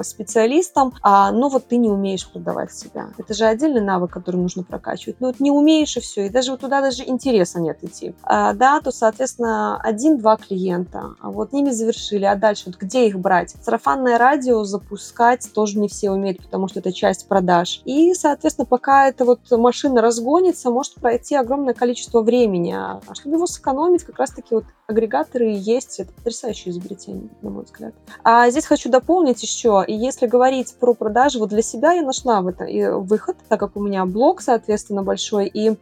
специалистом, 0.03 0.93
а, 1.01 1.31
но 1.31 1.49
вот 1.49 1.67
ты 1.67 1.77
не 1.77 1.89
умеешь 1.89 2.29
продавать 2.29 2.73
себя. 2.73 3.09
Это 3.17 3.33
же 3.33 3.45
отдельный 3.45 3.81
навык, 3.81 4.11
который 4.11 4.37
нужно 4.37 4.63
прокачивать. 4.63 5.19
Но 5.19 5.27
вот 5.27 5.39
не 5.39 5.51
умеешь 5.51 5.95
и 5.97 5.99
все, 5.99 6.25
и 6.25 6.29
даже 6.29 6.51
вот 6.51 6.61
туда 6.61 6.81
даже 6.81 7.03
интереса 7.03 7.59
нет 7.59 7.83
идти. 7.83 8.15
А, 8.23 8.53
да, 8.53 8.81
то, 8.81 8.91
соответственно, 8.91 9.79
один-два 9.81 10.37
клиента, 10.37 11.15
а 11.19 11.31
вот 11.31 11.53
ними 11.53 11.71
завершили, 11.71 12.25
а 12.25 12.35
дальше 12.35 12.63
вот 12.67 12.77
где 12.77 13.07
их 13.07 13.19
брать? 13.19 13.55
Сарафанное 13.61 14.17
радио 14.17 14.63
запускать 14.63 15.47
тоже 15.53 15.79
не 15.79 15.87
все 15.87 16.11
умеют, 16.11 16.41
потому 16.43 16.67
что 16.67 16.79
это 16.79 16.91
часть 16.91 17.27
продаж. 17.27 17.81
И, 17.85 18.13
соответственно, 18.13 18.65
пока 18.65 19.07
эта 19.07 19.25
вот 19.25 19.39
машина 19.51 20.01
разгонится, 20.01 20.69
может 20.69 20.95
пройти 20.95 21.35
огромное 21.35 21.73
количество 21.73 22.21
времени. 22.21 22.73
А 22.75 23.01
чтобы 23.13 23.35
его 23.35 23.47
сэкономить, 23.47 24.03
как 24.03 24.17
раз-таки 24.19 24.53
вот 24.55 24.65
агрегаторы 24.89 25.53
есть. 25.55 25.99
Это 25.99 26.11
потрясающее 26.11 26.71
изобретение, 26.71 27.29
на 27.41 27.51
мой 27.51 27.63
взгляд. 27.63 27.93
А 28.23 28.49
здесь 28.49 28.65
хочу 28.65 28.89
дополнить 28.89 29.28
еще, 29.37 29.83
и 29.87 29.93
если 29.93 30.27
говорить 30.27 30.75
про 30.79 30.93
продажи, 30.93 31.39
вот 31.39 31.49
для 31.49 31.61
себя 31.61 31.93
я 31.93 32.01
нашла 32.01 32.41
в 32.41 32.47
это 32.47 32.65
выход, 32.97 33.37
так 33.47 33.59
как 33.59 33.75
у 33.75 33.81
меня 33.81 34.05
блог, 34.05 34.41
соответственно, 34.41 35.03
большой, 35.03 35.47
и 35.47 35.75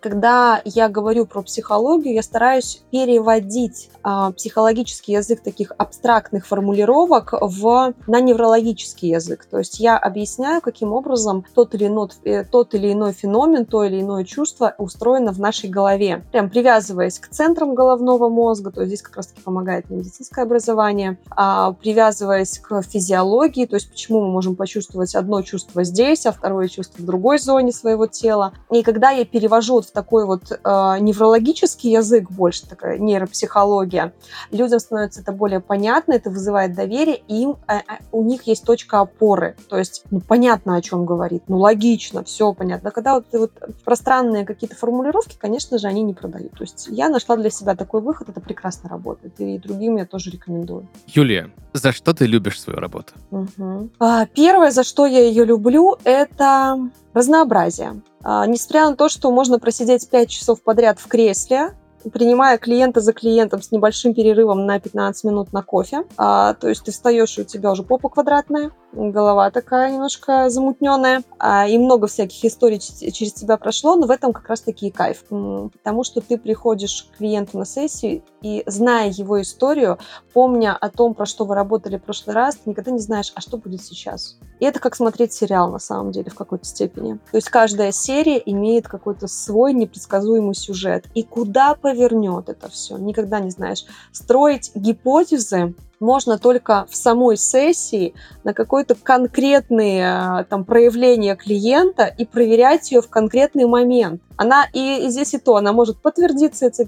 когда 0.00 0.60
я 0.64 0.88
говорю 0.88 1.26
про 1.26 1.42
психологию, 1.42 2.14
я 2.14 2.22
стараюсь 2.22 2.82
переводить 2.90 3.90
а, 4.02 4.32
психологический 4.32 5.12
язык 5.12 5.42
таких 5.42 5.72
абстрактных 5.76 6.46
формулировок 6.46 7.34
в, 7.40 7.94
на 8.06 8.20
неврологический 8.20 9.10
язык. 9.10 9.46
То 9.50 9.58
есть 9.58 9.80
я 9.80 9.98
объясняю, 9.98 10.60
каким 10.60 10.92
образом 10.92 11.44
тот 11.54 11.74
или, 11.74 11.86
иной, 11.86 12.08
э, 12.24 12.44
тот 12.44 12.74
или 12.74 12.92
иной 12.92 13.12
феномен, 13.12 13.66
то 13.66 13.84
или 13.84 14.00
иное 14.00 14.24
чувство 14.24 14.74
устроено 14.78 15.32
в 15.32 15.40
нашей 15.40 15.68
голове. 15.68 16.24
Прям 16.32 16.48
привязываясь 16.48 17.18
к 17.18 17.28
центрам 17.28 17.74
головного 17.74 18.28
мозга, 18.28 18.70
то 18.70 18.80
есть 18.80 18.90
здесь 18.90 19.02
как 19.02 19.16
раз-таки 19.16 19.42
помогает 19.42 19.90
медицинское 19.90 20.42
образование, 20.42 21.18
а, 21.30 21.72
привязываясь 21.72 22.58
к 22.58 22.69
физиологии, 22.82 23.66
то 23.66 23.76
есть 23.76 23.90
почему 23.90 24.20
мы 24.20 24.32
можем 24.32 24.56
почувствовать 24.56 25.14
одно 25.14 25.42
чувство 25.42 25.84
здесь, 25.84 26.26
а 26.26 26.32
второе 26.32 26.68
чувство 26.68 27.02
в 27.02 27.04
другой 27.04 27.38
зоне 27.38 27.72
своего 27.72 28.06
тела. 28.06 28.52
И 28.70 28.82
когда 28.82 29.10
я 29.10 29.24
перевожу 29.24 29.74
вот 29.74 29.86
в 29.86 29.92
такой 29.92 30.26
вот 30.26 30.50
э, 30.52 30.56
неврологический 31.00 31.92
язык, 31.92 32.30
больше 32.30 32.66
такая 32.66 32.98
нейропсихология, 32.98 34.12
людям 34.50 34.78
становится 34.78 35.20
это 35.20 35.32
более 35.32 35.60
понятно, 35.60 36.12
это 36.12 36.30
вызывает 36.30 36.74
доверие, 36.74 37.22
и 37.28 37.42
им, 37.42 37.56
э, 37.68 37.80
у 38.12 38.22
них 38.24 38.42
есть 38.44 38.64
точка 38.64 39.00
опоры, 39.00 39.56
то 39.68 39.78
есть 39.78 40.04
ну, 40.10 40.20
понятно, 40.20 40.76
о 40.76 40.82
чем 40.82 41.04
говорит, 41.04 41.44
ну 41.48 41.58
логично, 41.58 42.24
все 42.24 42.52
понятно. 42.52 42.90
Когда 42.90 43.14
вот, 43.14 43.26
вот 43.32 43.52
пространные 43.84 44.44
какие-то 44.44 44.76
формулировки, 44.76 45.36
конечно 45.38 45.78
же, 45.78 45.86
они 45.86 46.02
не 46.02 46.14
продают. 46.14 46.52
То 46.52 46.64
есть 46.64 46.88
я 46.90 47.08
нашла 47.08 47.36
для 47.36 47.50
себя 47.50 47.74
такой 47.74 48.00
выход, 48.00 48.28
это 48.28 48.40
прекрасно 48.40 48.88
работает, 48.88 49.34
и 49.40 49.58
другим 49.58 49.96
я 49.96 50.06
тоже 50.06 50.30
рекомендую. 50.30 50.88
Юлия, 51.06 51.50
за 51.72 51.92
что 51.92 52.12
ты 52.12 52.26
любишь 52.26 52.59
свою 52.60 52.78
работу? 52.78 53.12
Угу. 53.30 53.90
Первое, 54.34 54.70
за 54.70 54.84
что 54.84 55.06
я 55.06 55.20
ее 55.20 55.44
люблю, 55.44 55.96
это 56.04 56.78
разнообразие. 57.14 58.02
А, 58.22 58.46
несмотря 58.46 58.90
на 58.90 58.96
то, 58.96 59.08
что 59.08 59.30
можно 59.30 59.58
просидеть 59.58 60.08
5 60.08 60.28
часов 60.28 60.62
подряд 60.62 60.98
в 60.98 61.08
кресле, 61.08 61.74
принимая 62.12 62.58
клиента 62.58 63.00
за 63.00 63.12
клиентом 63.12 63.62
с 63.62 63.70
небольшим 63.70 64.14
перерывом 64.14 64.64
на 64.66 64.80
15 64.80 65.24
минут 65.24 65.52
на 65.52 65.62
кофе. 65.62 66.04
А, 66.16 66.54
то 66.54 66.68
есть 66.68 66.84
ты 66.84 66.92
встаешь, 66.92 67.36
и 67.38 67.42
у 67.42 67.44
тебя 67.44 67.72
уже 67.72 67.82
попа 67.82 68.08
квадратная, 68.08 68.70
голова 68.92 69.50
такая 69.50 69.92
немножко 69.92 70.50
замутненная, 70.50 71.22
а, 71.38 71.66
и 71.66 71.78
много 71.78 72.06
всяких 72.06 72.44
историй 72.44 72.78
через 72.78 73.32
тебя 73.32 73.56
прошло, 73.56 73.96
но 73.96 74.06
в 74.06 74.10
этом 74.10 74.32
как 74.32 74.48
раз-таки 74.48 74.88
и 74.88 74.90
кайф. 74.90 75.24
Потому 75.28 76.04
что 76.04 76.20
ты 76.20 76.38
приходишь 76.38 77.08
к 77.10 77.18
клиенту 77.18 77.58
на 77.58 77.64
сессию, 77.64 78.22
и 78.42 78.62
зная 78.66 79.10
его 79.10 79.40
историю, 79.40 79.98
помня 80.32 80.76
о 80.76 80.90
том, 80.90 81.14
про 81.14 81.26
что 81.26 81.44
вы 81.44 81.54
работали 81.54 81.98
в 81.98 82.02
прошлый 82.02 82.34
раз, 82.34 82.56
ты 82.56 82.70
никогда 82.70 82.90
не 82.90 82.98
знаешь, 82.98 83.32
а 83.34 83.40
что 83.40 83.56
будет 83.56 83.82
сейчас. 83.82 84.38
И 84.60 84.64
это 84.64 84.78
как 84.78 84.94
смотреть 84.94 85.32
сериал 85.32 85.70
на 85.70 85.78
самом 85.78 86.12
деле 86.12 86.30
в 86.30 86.34
какой-то 86.34 86.64
степени. 86.64 87.14
То 87.30 87.36
есть 87.36 87.48
каждая 87.48 87.92
серия 87.92 88.40
имеет 88.44 88.88
какой-то 88.88 89.26
свой 89.26 89.72
непредсказуемый 89.72 90.54
сюжет. 90.54 91.06
И 91.14 91.22
куда 91.22 91.74
повернет 91.74 92.48
это 92.48 92.68
все, 92.68 92.96
никогда 92.98 93.40
не 93.40 93.50
знаешь. 93.50 93.84
Строить 94.12 94.70
гипотезы 94.74 95.74
можно 96.00 96.38
только 96.38 96.86
в 96.88 96.96
самой 96.96 97.36
сессии 97.36 98.14
на 98.42 98.54
какое-то 98.54 98.94
конкретное 98.94 100.44
там, 100.44 100.64
проявление 100.64 101.36
клиента 101.36 102.06
и 102.06 102.24
проверять 102.24 102.90
ее 102.90 103.02
в 103.02 103.08
конкретный 103.08 103.66
момент. 103.66 104.22
Она 104.36 104.66
и, 104.72 105.04
и 105.04 105.10
здесь 105.10 105.34
и 105.34 105.38
то, 105.38 105.56
она 105.56 105.74
может 105.74 106.00
подтвердиться, 106.00 106.66
эта, 106.66 106.84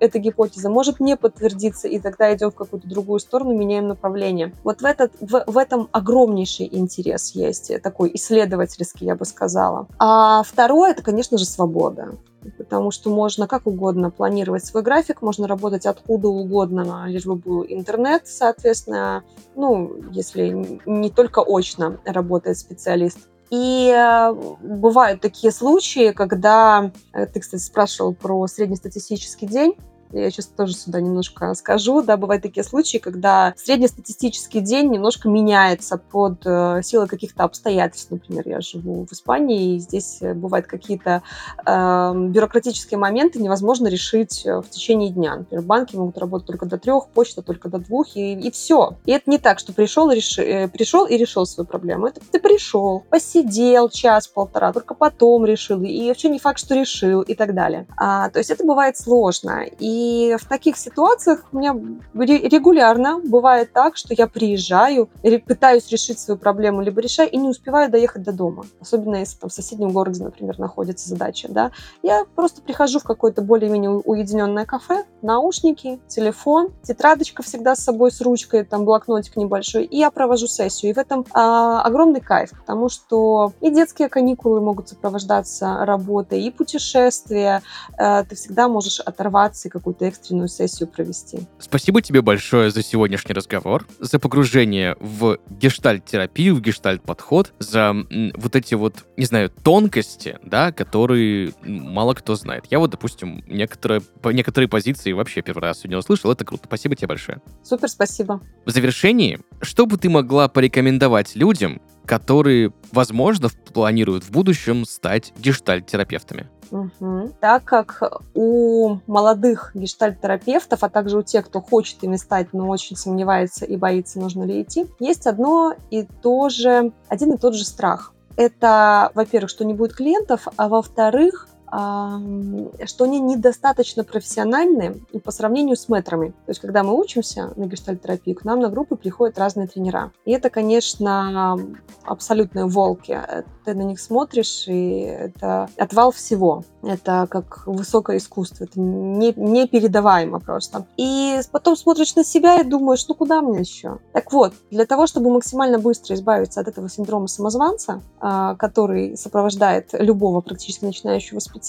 эта 0.00 0.18
гипотеза, 0.18 0.70
может 0.70 1.00
не 1.00 1.18
подтвердиться, 1.18 1.86
и 1.86 1.98
тогда 1.98 2.34
идем 2.34 2.50
в 2.50 2.54
какую-то 2.54 2.88
другую 2.88 3.20
сторону, 3.20 3.52
меняем 3.54 3.88
направление. 3.88 4.54
Вот 4.64 4.80
в, 4.80 4.84
этот, 4.86 5.12
в, 5.20 5.44
в 5.46 5.58
этом 5.58 5.90
огромнейший 5.92 6.66
интерес 6.72 7.32
есть, 7.34 7.70
такой 7.82 8.10
исследовательский, 8.14 9.06
я 9.06 9.16
бы 9.16 9.26
сказала. 9.26 9.86
А 9.98 10.42
второе, 10.44 10.92
это, 10.92 11.02
конечно 11.02 11.36
же, 11.36 11.44
свобода 11.44 12.14
потому 12.58 12.90
что 12.90 13.10
можно 13.10 13.46
как 13.46 13.66
угодно 13.66 14.10
планировать 14.10 14.64
свой 14.64 14.82
график, 14.82 15.22
можно 15.22 15.46
работать 15.46 15.86
откуда 15.86 16.28
угодно, 16.28 17.04
лишь 17.06 17.26
бы 17.26 17.36
был 17.36 17.64
интернет, 17.66 18.26
соответственно, 18.26 19.24
ну, 19.54 19.96
если 20.10 20.80
не 20.86 21.10
только 21.10 21.40
очно 21.40 21.98
работает 22.04 22.58
специалист. 22.58 23.18
И 23.50 23.92
э, 23.94 24.32
бывают 24.62 25.20
такие 25.20 25.52
случаи, 25.52 26.12
когда, 26.12 26.90
э, 27.12 27.26
ты, 27.26 27.40
кстати, 27.40 27.62
спрашивал 27.62 28.14
про 28.14 28.46
среднестатистический 28.46 29.46
день, 29.46 29.76
Я 30.14 30.30
сейчас 30.30 30.46
тоже 30.46 30.74
сюда 30.74 31.00
немножко 31.00 31.54
скажу. 31.54 32.02
Да, 32.02 32.16
бывают 32.16 32.42
такие 32.42 32.64
случаи, 32.64 32.98
когда 32.98 33.54
среднестатистический 33.56 34.60
день 34.60 34.90
немножко 34.90 35.28
меняется 35.28 35.98
под 35.98 36.42
э, 36.44 36.80
силой 36.82 37.08
каких-то 37.08 37.44
обстоятельств. 37.44 38.10
Например, 38.10 38.42
я 38.46 38.60
живу 38.60 39.06
в 39.06 39.12
Испании, 39.12 39.74
и 39.74 39.78
здесь 39.78 40.20
бывают 40.20 40.66
какие-то 40.66 41.22
э, 41.66 42.12
бюрократические 42.14 42.98
моменты, 42.98 43.40
невозможно 43.40 43.88
решить 43.88 44.44
в 44.44 44.64
течение 44.70 45.10
дня. 45.10 45.36
Например, 45.36 45.64
банки 45.64 45.96
могут 45.96 46.18
работать 46.18 46.46
только 46.46 46.66
до 46.66 46.78
трех, 46.78 47.08
почта 47.08 47.42
только 47.42 47.68
до 47.68 47.78
двух, 47.78 48.16
и, 48.16 48.34
и 48.34 48.50
все. 48.50 48.96
И 49.04 49.12
это 49.12 49.30
не 49.30 49.38
так, 49.38 49.58
что 49.58 49.72
пришел 49.72 50.10
реши, 50.10 50.42
э, 50.42 50.68
пришел 50.68 51.06
и 51.06 51.16
решил 51.16 51.46
свою 51.46 51.66
проблему. 51.66 52.06
Это 52.06 52.20
ты 52.30 52.38
пришел, 52.38 53.04
посидел 53.10 53.88
час-полтора, 53.88 54.72
только 54.72 54.94
потом 54.94 55.44
решил, 55.44 55.82
и 55.82 56.08
вообще 56.08 56.28
не 56.28 56.38
факт, 56.38 56.58
что 56.58 56.74
решил, 56.74 57.22
и 57.22 57.34
так 57.34 57.54
далее. 57.54 57.86
А, 57.96 58.30
то 58.30 58.38
есть 58.38 58.50
это 58.50 58.64
бывает 58.64 58.96
сложно. 58.96 59.64
И 59.78 60.03
в 60.40 60.48
таких 60.48 60.76
ситуациях 60.76 61.44
у 61.52 61.58
меня 61.58 61.74
регулярно 62.14 63.20
бывает 63.20 63.72
так, 63.72 63.96
что 63.96 64.14
я 64.14 64.26
приезжаю, 64.26 65.08
пытаюсь 65.46 65.88
решить 65.90 66.18
свою 66.18 66.38
проблему, 66.38 66.82
либо 66.82 67.00
решаю, 67.00 67.30
и 67.30 67.36
не 67.36 67.48
успеваю 67.48 67.90
доехать 67.90 68.22
до 68.22 68.32
дома. 68.32 68.64
Особенно 68.80 69.16
если 69.16 69.38
там 69.38 69.50
в 69.50 69.52
соседнем 69.52 69.90
городе, 69.90 70.22
например, 70.22 70.58
находится 70.58 71.08
задача. 71.08 71.48
Да? 71.48 71.70
Я 72.02 72.24
просто 72.34 72.62
прихожу 72.62 72.98
в 72.98 73.04
какое-то 73.04 73.42
более-менее 73.42 73.90
уединенное 73.90 74.64
кафе, 74.64 75.04
наушники, 75.22 76.00
телефон, 76.08 76.72
тетрадочка 76.82 77.42
всегда 77.42 77.76
с 77.76 77.84
собой 77.84 78.10
с 78.10 78.20
ручкой, 78.20 78.64
там 78.64 78.84
блокнотик 78.84 79.36
небольшой, 79.36 79.84
и 79.84 79.98
я 79.98 80.10
провожу 80.10 80.46
сессию. 80.46 80.90
И 80.90 80.94
в 80.94 80.98
этом 80.98 81.24
а, 81.32 81.82
огромный 81.82 82.20
кайф, 82.20 82.50
потому 82.50 82.88
что 82.88 83.52
и 83.60 83.70
детские 83.70 84.08
каникулы 84.08 84.60
могут 84.60 84.88
сопровождаться 84.88 85.84
работой, 85.84 86.42
и 86.42 86.50
путешествия. 86.50 87.62
А, 87.96 88.24
ты 88.24 88.34
всегда 88.34 88.68
можешь 88.68 89.00
оторваться 89.00 89.68
и 89.68 89.70
какую-то 89.70 89.93
экстренную 90.02 90.48
сессию 90.48 90.88
провести. 90.88 91.40
Спасибо 91.58 92.02
тебе 92.02 92.22
большое 92.22 92.70
за 92.70 92.82
сегодняшний 92.82 93.34
разговор, 93.34 93.86
за 93.98 94.18
погружение 94.18 94.96
в 95.00 95.38
гештальт-терапию, 95.50 96.54
в 96.54 96.60
гештальт-подход, 96.60 97.52
за 97.58 97.94
вот 98.34 98.56
эти 98.56 98.74
вот, 98.74 99.04
не 99.16 99.24
знаю, 99.24 99.50
тонкости, 99.50 100.38
да, 100.42 100.72
которые 100.72 101.52
мало 101.64 102.14
кто 102.14 102.34
знает. 102.34 102.66
Я 102.70 102.78
вот, 102.78 102.90
допустим, 102.90 103.44
некоторые, 103.46 104.02
некоторые 104.24 104.68
позиции 104.68 105.12
вообще 105.12 105.42
первый 105.42 105.60
раз 105.60 105.80
сегодня 105.80 105.98
услышал. 105.98 106.30
Это 106.30 106.44
круто. 106.44 106.64
Спасибо 106.66 106.96
тебе 106.96 107.08
большое. 107.08 107.40
Супер, 107.62 107.88
спасибо. 107.88 108.40
В 108.64 108.70
завершении, 108.70 109.40
что 109.60 109.86
бы 109.86 109.96
ты 109.96 110.08
могла 110.08 110.48
порекомендовать 110.48 111.36
людям, 111.36 111.80
которые, 112.06 112.72
возможно, 112.92 113.48
планируют 113.72 114.24
в 114.24 114.30
будущем 114.30 114.84
стать 114.84 115.32
гештальт-терапевтами? 115.38 116.48
Угу. 116.70 117.34
Так 117.40 117.64
как 117.64 118.02
у 118.34 118.98
молодых 119.06 119.72
гештальт-терапевтов, 119.74 120.82
а 120.82 120.88
также 120.88 121.18
у 121.18 121.22
тех, 121.22 121.46
кто 121.46 121.60
хочет 121.60 122.02
ими 122.02 122.16
стать, 122.16 122.52
но 122.52 122.68
очень 122.68 122.96
сомневается 122.96 123.64
и 123.64 123.76
боится, 123.76 124.18
нужно 124.18 124.44
ли 124.44 124.62
идти, 124.62 124.86
есть 124.98 125.26
одно 125.26 125.74
и 125.90 126.06
то 126.22 126.48
же, 126.48 126.92
один 127.08 127.32
и 127.32 127.38
тот 127.38 127.54
же 127.54 127.64
страх. 127.64 128.12
Это, 128.36 129.12
во-первых, 129.14 129.50
что 129.50 129.64
не 129.64 129.74
будет 129.74 129.94
клиентов, 129.94 130.48
а 130.56 130.68
во-вторых, 130.68 131.48
что 131.74 133.04
они 133.04 133.18
недостаточно 133.20 134.04
профессиональны 134.04 135.00
по 135.24 135.32
сравнению 135.32 135.76
с 135.76 135.88
метрами. 135.88 136.28
То 136.28 136.50
есть, 136.50 136.60
когда 136.60 136.82
мы 136.84 136.98
учимся 136.98 137.52
на 137.56 137.66
гештальтерапии, 137.66 138.34
к 138.34 138.44
нам 138.44 138.60
на 138.60 138.68
группы 138.68 138.96
приходят 138.96 139.38
разные 139.38 139.66
тренера. 139.66 140.12
И 140.24 140.32
это, 140.32 140.50
конечно, 140.50 141.58
абсолютные 142.04 142.66
волки. 142.66 143.18
Ты 143.64 143.74
на 143.74 143.82
них 143.82 143.98
смотришь, 143.98 144.68
и 144.68 145.00
это 145.00 145.68
отвал 145.76 146.12
всего. 146.12 146.64
Это 146.82 147.26
как 147.30 147.66
высокое 147.66 148.18
искусство. 148.18 148.64
Это 148.64 148.78
не, 148.78 149.32
непередаваемо 149.36 150.38
просто. 150.38 150.86
И 150.96 151.40
потом 151.50 151.76
смотришь 151.76 152.14
на 152.14 152.24
себя 152.24 152.60
и 152.60 152.64
думаешь, 152.64 153.06
ну 153.08 153.14
куда 153.14 153.40
мне 153.40 153.60
еще? 153.60 153.98
Так 154.12 154.32
вот, 154.32 154.52
для 154.70 154.86
того, 154.86 155.06
чтобы 155.06 155.30
максимально 155.30 155.78
быстро 155.78 156.14
избавиться 156.14 156.60
от 156.60 156.68
этого 156.68 156.88
синдрома 156.88 157.26
самозванца, 157.26 158.02
а, 158.20 158.54
который 158.56 159.16
сопровождает 159.16 159.90
любого 159.92 160.40
практически 160.40 160.84
начинающего 160.84 161.40
специалиста, 161.40 161.63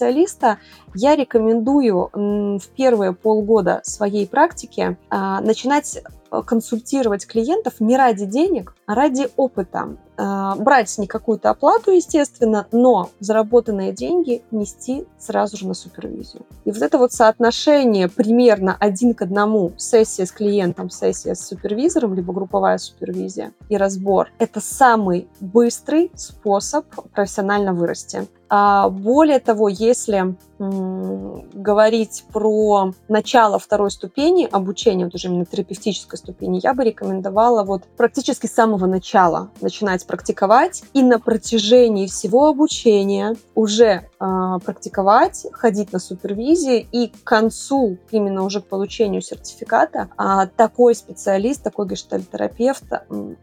я 0.94 1.16
рекомендую 1.16 2.10
в 2.14 2.68
первые 2.76 3.14
полгода 3.14 3.82
своей 3.84 4.28
практики 4.28 4.98
а, 5.10 5.42
начинать 5.42 6.00
Э, 6.36 6.42
консультировать 6.44 7.28
клиентов 7.28 7.76
не 7.80 7.98
ради 7.98 8.26
денег, 8.26 8.76
а 8.86 8.96
ради 8.96 9.28
опыта. 9.36 9.98
Э, 10.18 10.54
брать 10.58 10.98
не 10.98 11.08
какую-то 11.08 11.50
оплату, 11.50 11.92
естественно, 11.92 12.68
но 12.72 13.10
заработанные 13.20 13.92
деньги 13.92 14.44
нести 14.52 15.06
сразу 15.20 15.58
же 15.58 15.68
на 15.68 15.74
супервизию. 15.74 16.44
И 16.64 16.72
вот 16.72 16.82
это 16.82 16.98
вот 16.98 17.12
соотношение 17.12 18.08
примерно 18.08 18.76
один 18.80 19.14
к 19.14 19.22
одному 19.22 19.74
сессия 19.78 20.26
с 20.26 20.32
клиентом, 20.32 20.90
сессия 20.90 21.36
с 21.36 21.46
супервизором, 21.46 22.14
либо 22.14 22.34
групповая 22.34 22.78
супервизия 22.78 23.52
и 23.70 23.78
разбор, 23.78 24.30
это 24.40 24.62
самый 24.62 25.28
быстрый 25.40 26.12
способ 26.16 26.86
профессионально 27.14 27.74
вырасти. 27.74 28.28
А 28.48 28.90
более 28.90 29.40
того, 29.40 29.70
если 29.70 30.36
говорить 30.60 32.24
про 32.32 32.94
начало 33.10 33.60
второй 33.60 33.92
ступени 33.92 34.48
обучения, 34.50 35.06
вот 35.06 35.16
уже 35.16 35.28
именно 35.28 35.46
терапевтической 35.46 36.18
ступени, 36.18 36.62
я 36.64 36.74
бы 36.74 36.86
рекомендовала 36.86 37.64
вот 37.64 37.84
практически 37.98 38.46
с 38.48 38.54
самого 38.54 38.86
начала 38.86 39.50
начинать 39.62 40.05
практиковать. 40.06 40.84
И 40.94 41.02
на 41.02 41.20
протяжении 41.20 42.08
всего 42.08 42.48
обучения 42.48 43.36
уже 43.54 44.10
практиковать, 44.18 45.46
ходить 45.52 45.92
на 45.94 46.00
супервизии 46.00 46.88
и 46.92 47.10
к 47.10 47.24
концу, 47.24 47.98
именно 48.12 48.44
уже 48.44 48.62
к 48.62 48.66
получению 48.66 49.22
сертификата, 49.22 50.10
э, 50.18 50.48
такой 50.56 50.96
специалист, 50.96 51.64
такой 51.64 51.88
гештальтерапевт 51.88 52.86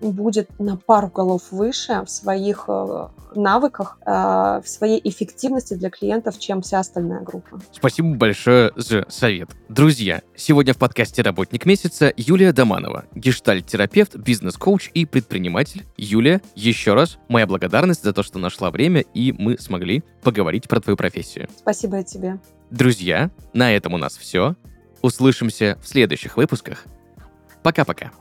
будет 0.00 0.48
на 0.58 0.76
пару 0.76 1.08
голов 1.08 1.42
выше 1.50 2.02
в 2.06 2.10
своих 2.10 2.64
э, 2.68 3.08
навыках, 3.34 3.98
э, 4.04 4.10
в 4.10 4.64
своей 4.66 5.00
эффективности 5.08 5.74
для 5.74 5.90
клиентов, 5.90 6.38
чем 6.38 6.62
вся 6.62 6.80
остальная 6.80 7.20
группа. 7.20 7.60
Спасибо 7.72 8.16
большое 8.16 8.72
за 8.76 9.04
совет. 9.08 9.50
Друзья, 9.68 10.22
сегодня 10.36 10.74
в 10.74 10.78
подкасте 10.78 11.22
«Работник 11.22 11.66
месяца» 11.66 12.12
Юлия 12.16 12.52
Доманова, 12.52 13.04
гештальт-терапевт, 13.14 14.16
бизнес-коуч 14.16 14.90
и 14.94 15.06
предприниматель. 15.06 15.86
Юлия, 15.96 16.40
еще 16.54 16.94
раз 16.94 17.18
моя 17.28 17.46
благодарность 17.46 18.02
за 18.02 18.12
то, 18.12 18.22
что 18.22 18.38
нашла 18.38 18.70
время, 18.70 19.00
и 19.14 19.32
мы 19.32 19.58
смогли 19.58 20.02
поговорить 20.22 20.68
про 20.68 20.80
твою 20.80 20.96
профессию. 20.96 21.48
Спасибо 21.58 22.00
и 22.00 22.04
тебе. 22.04 22.38
Друзья, 22.70 23.30
на 23.52 23.72
этом 23.72 23.94
у 23.94 23.98
нас 23.98 24.16
все. 24.16 24.56
Услышимся 25.02 25.78
в 25.82 25.88
следующих 25.88 26.36
выпусках. 26.36 26.84
Пока-пока. 27.62 28.12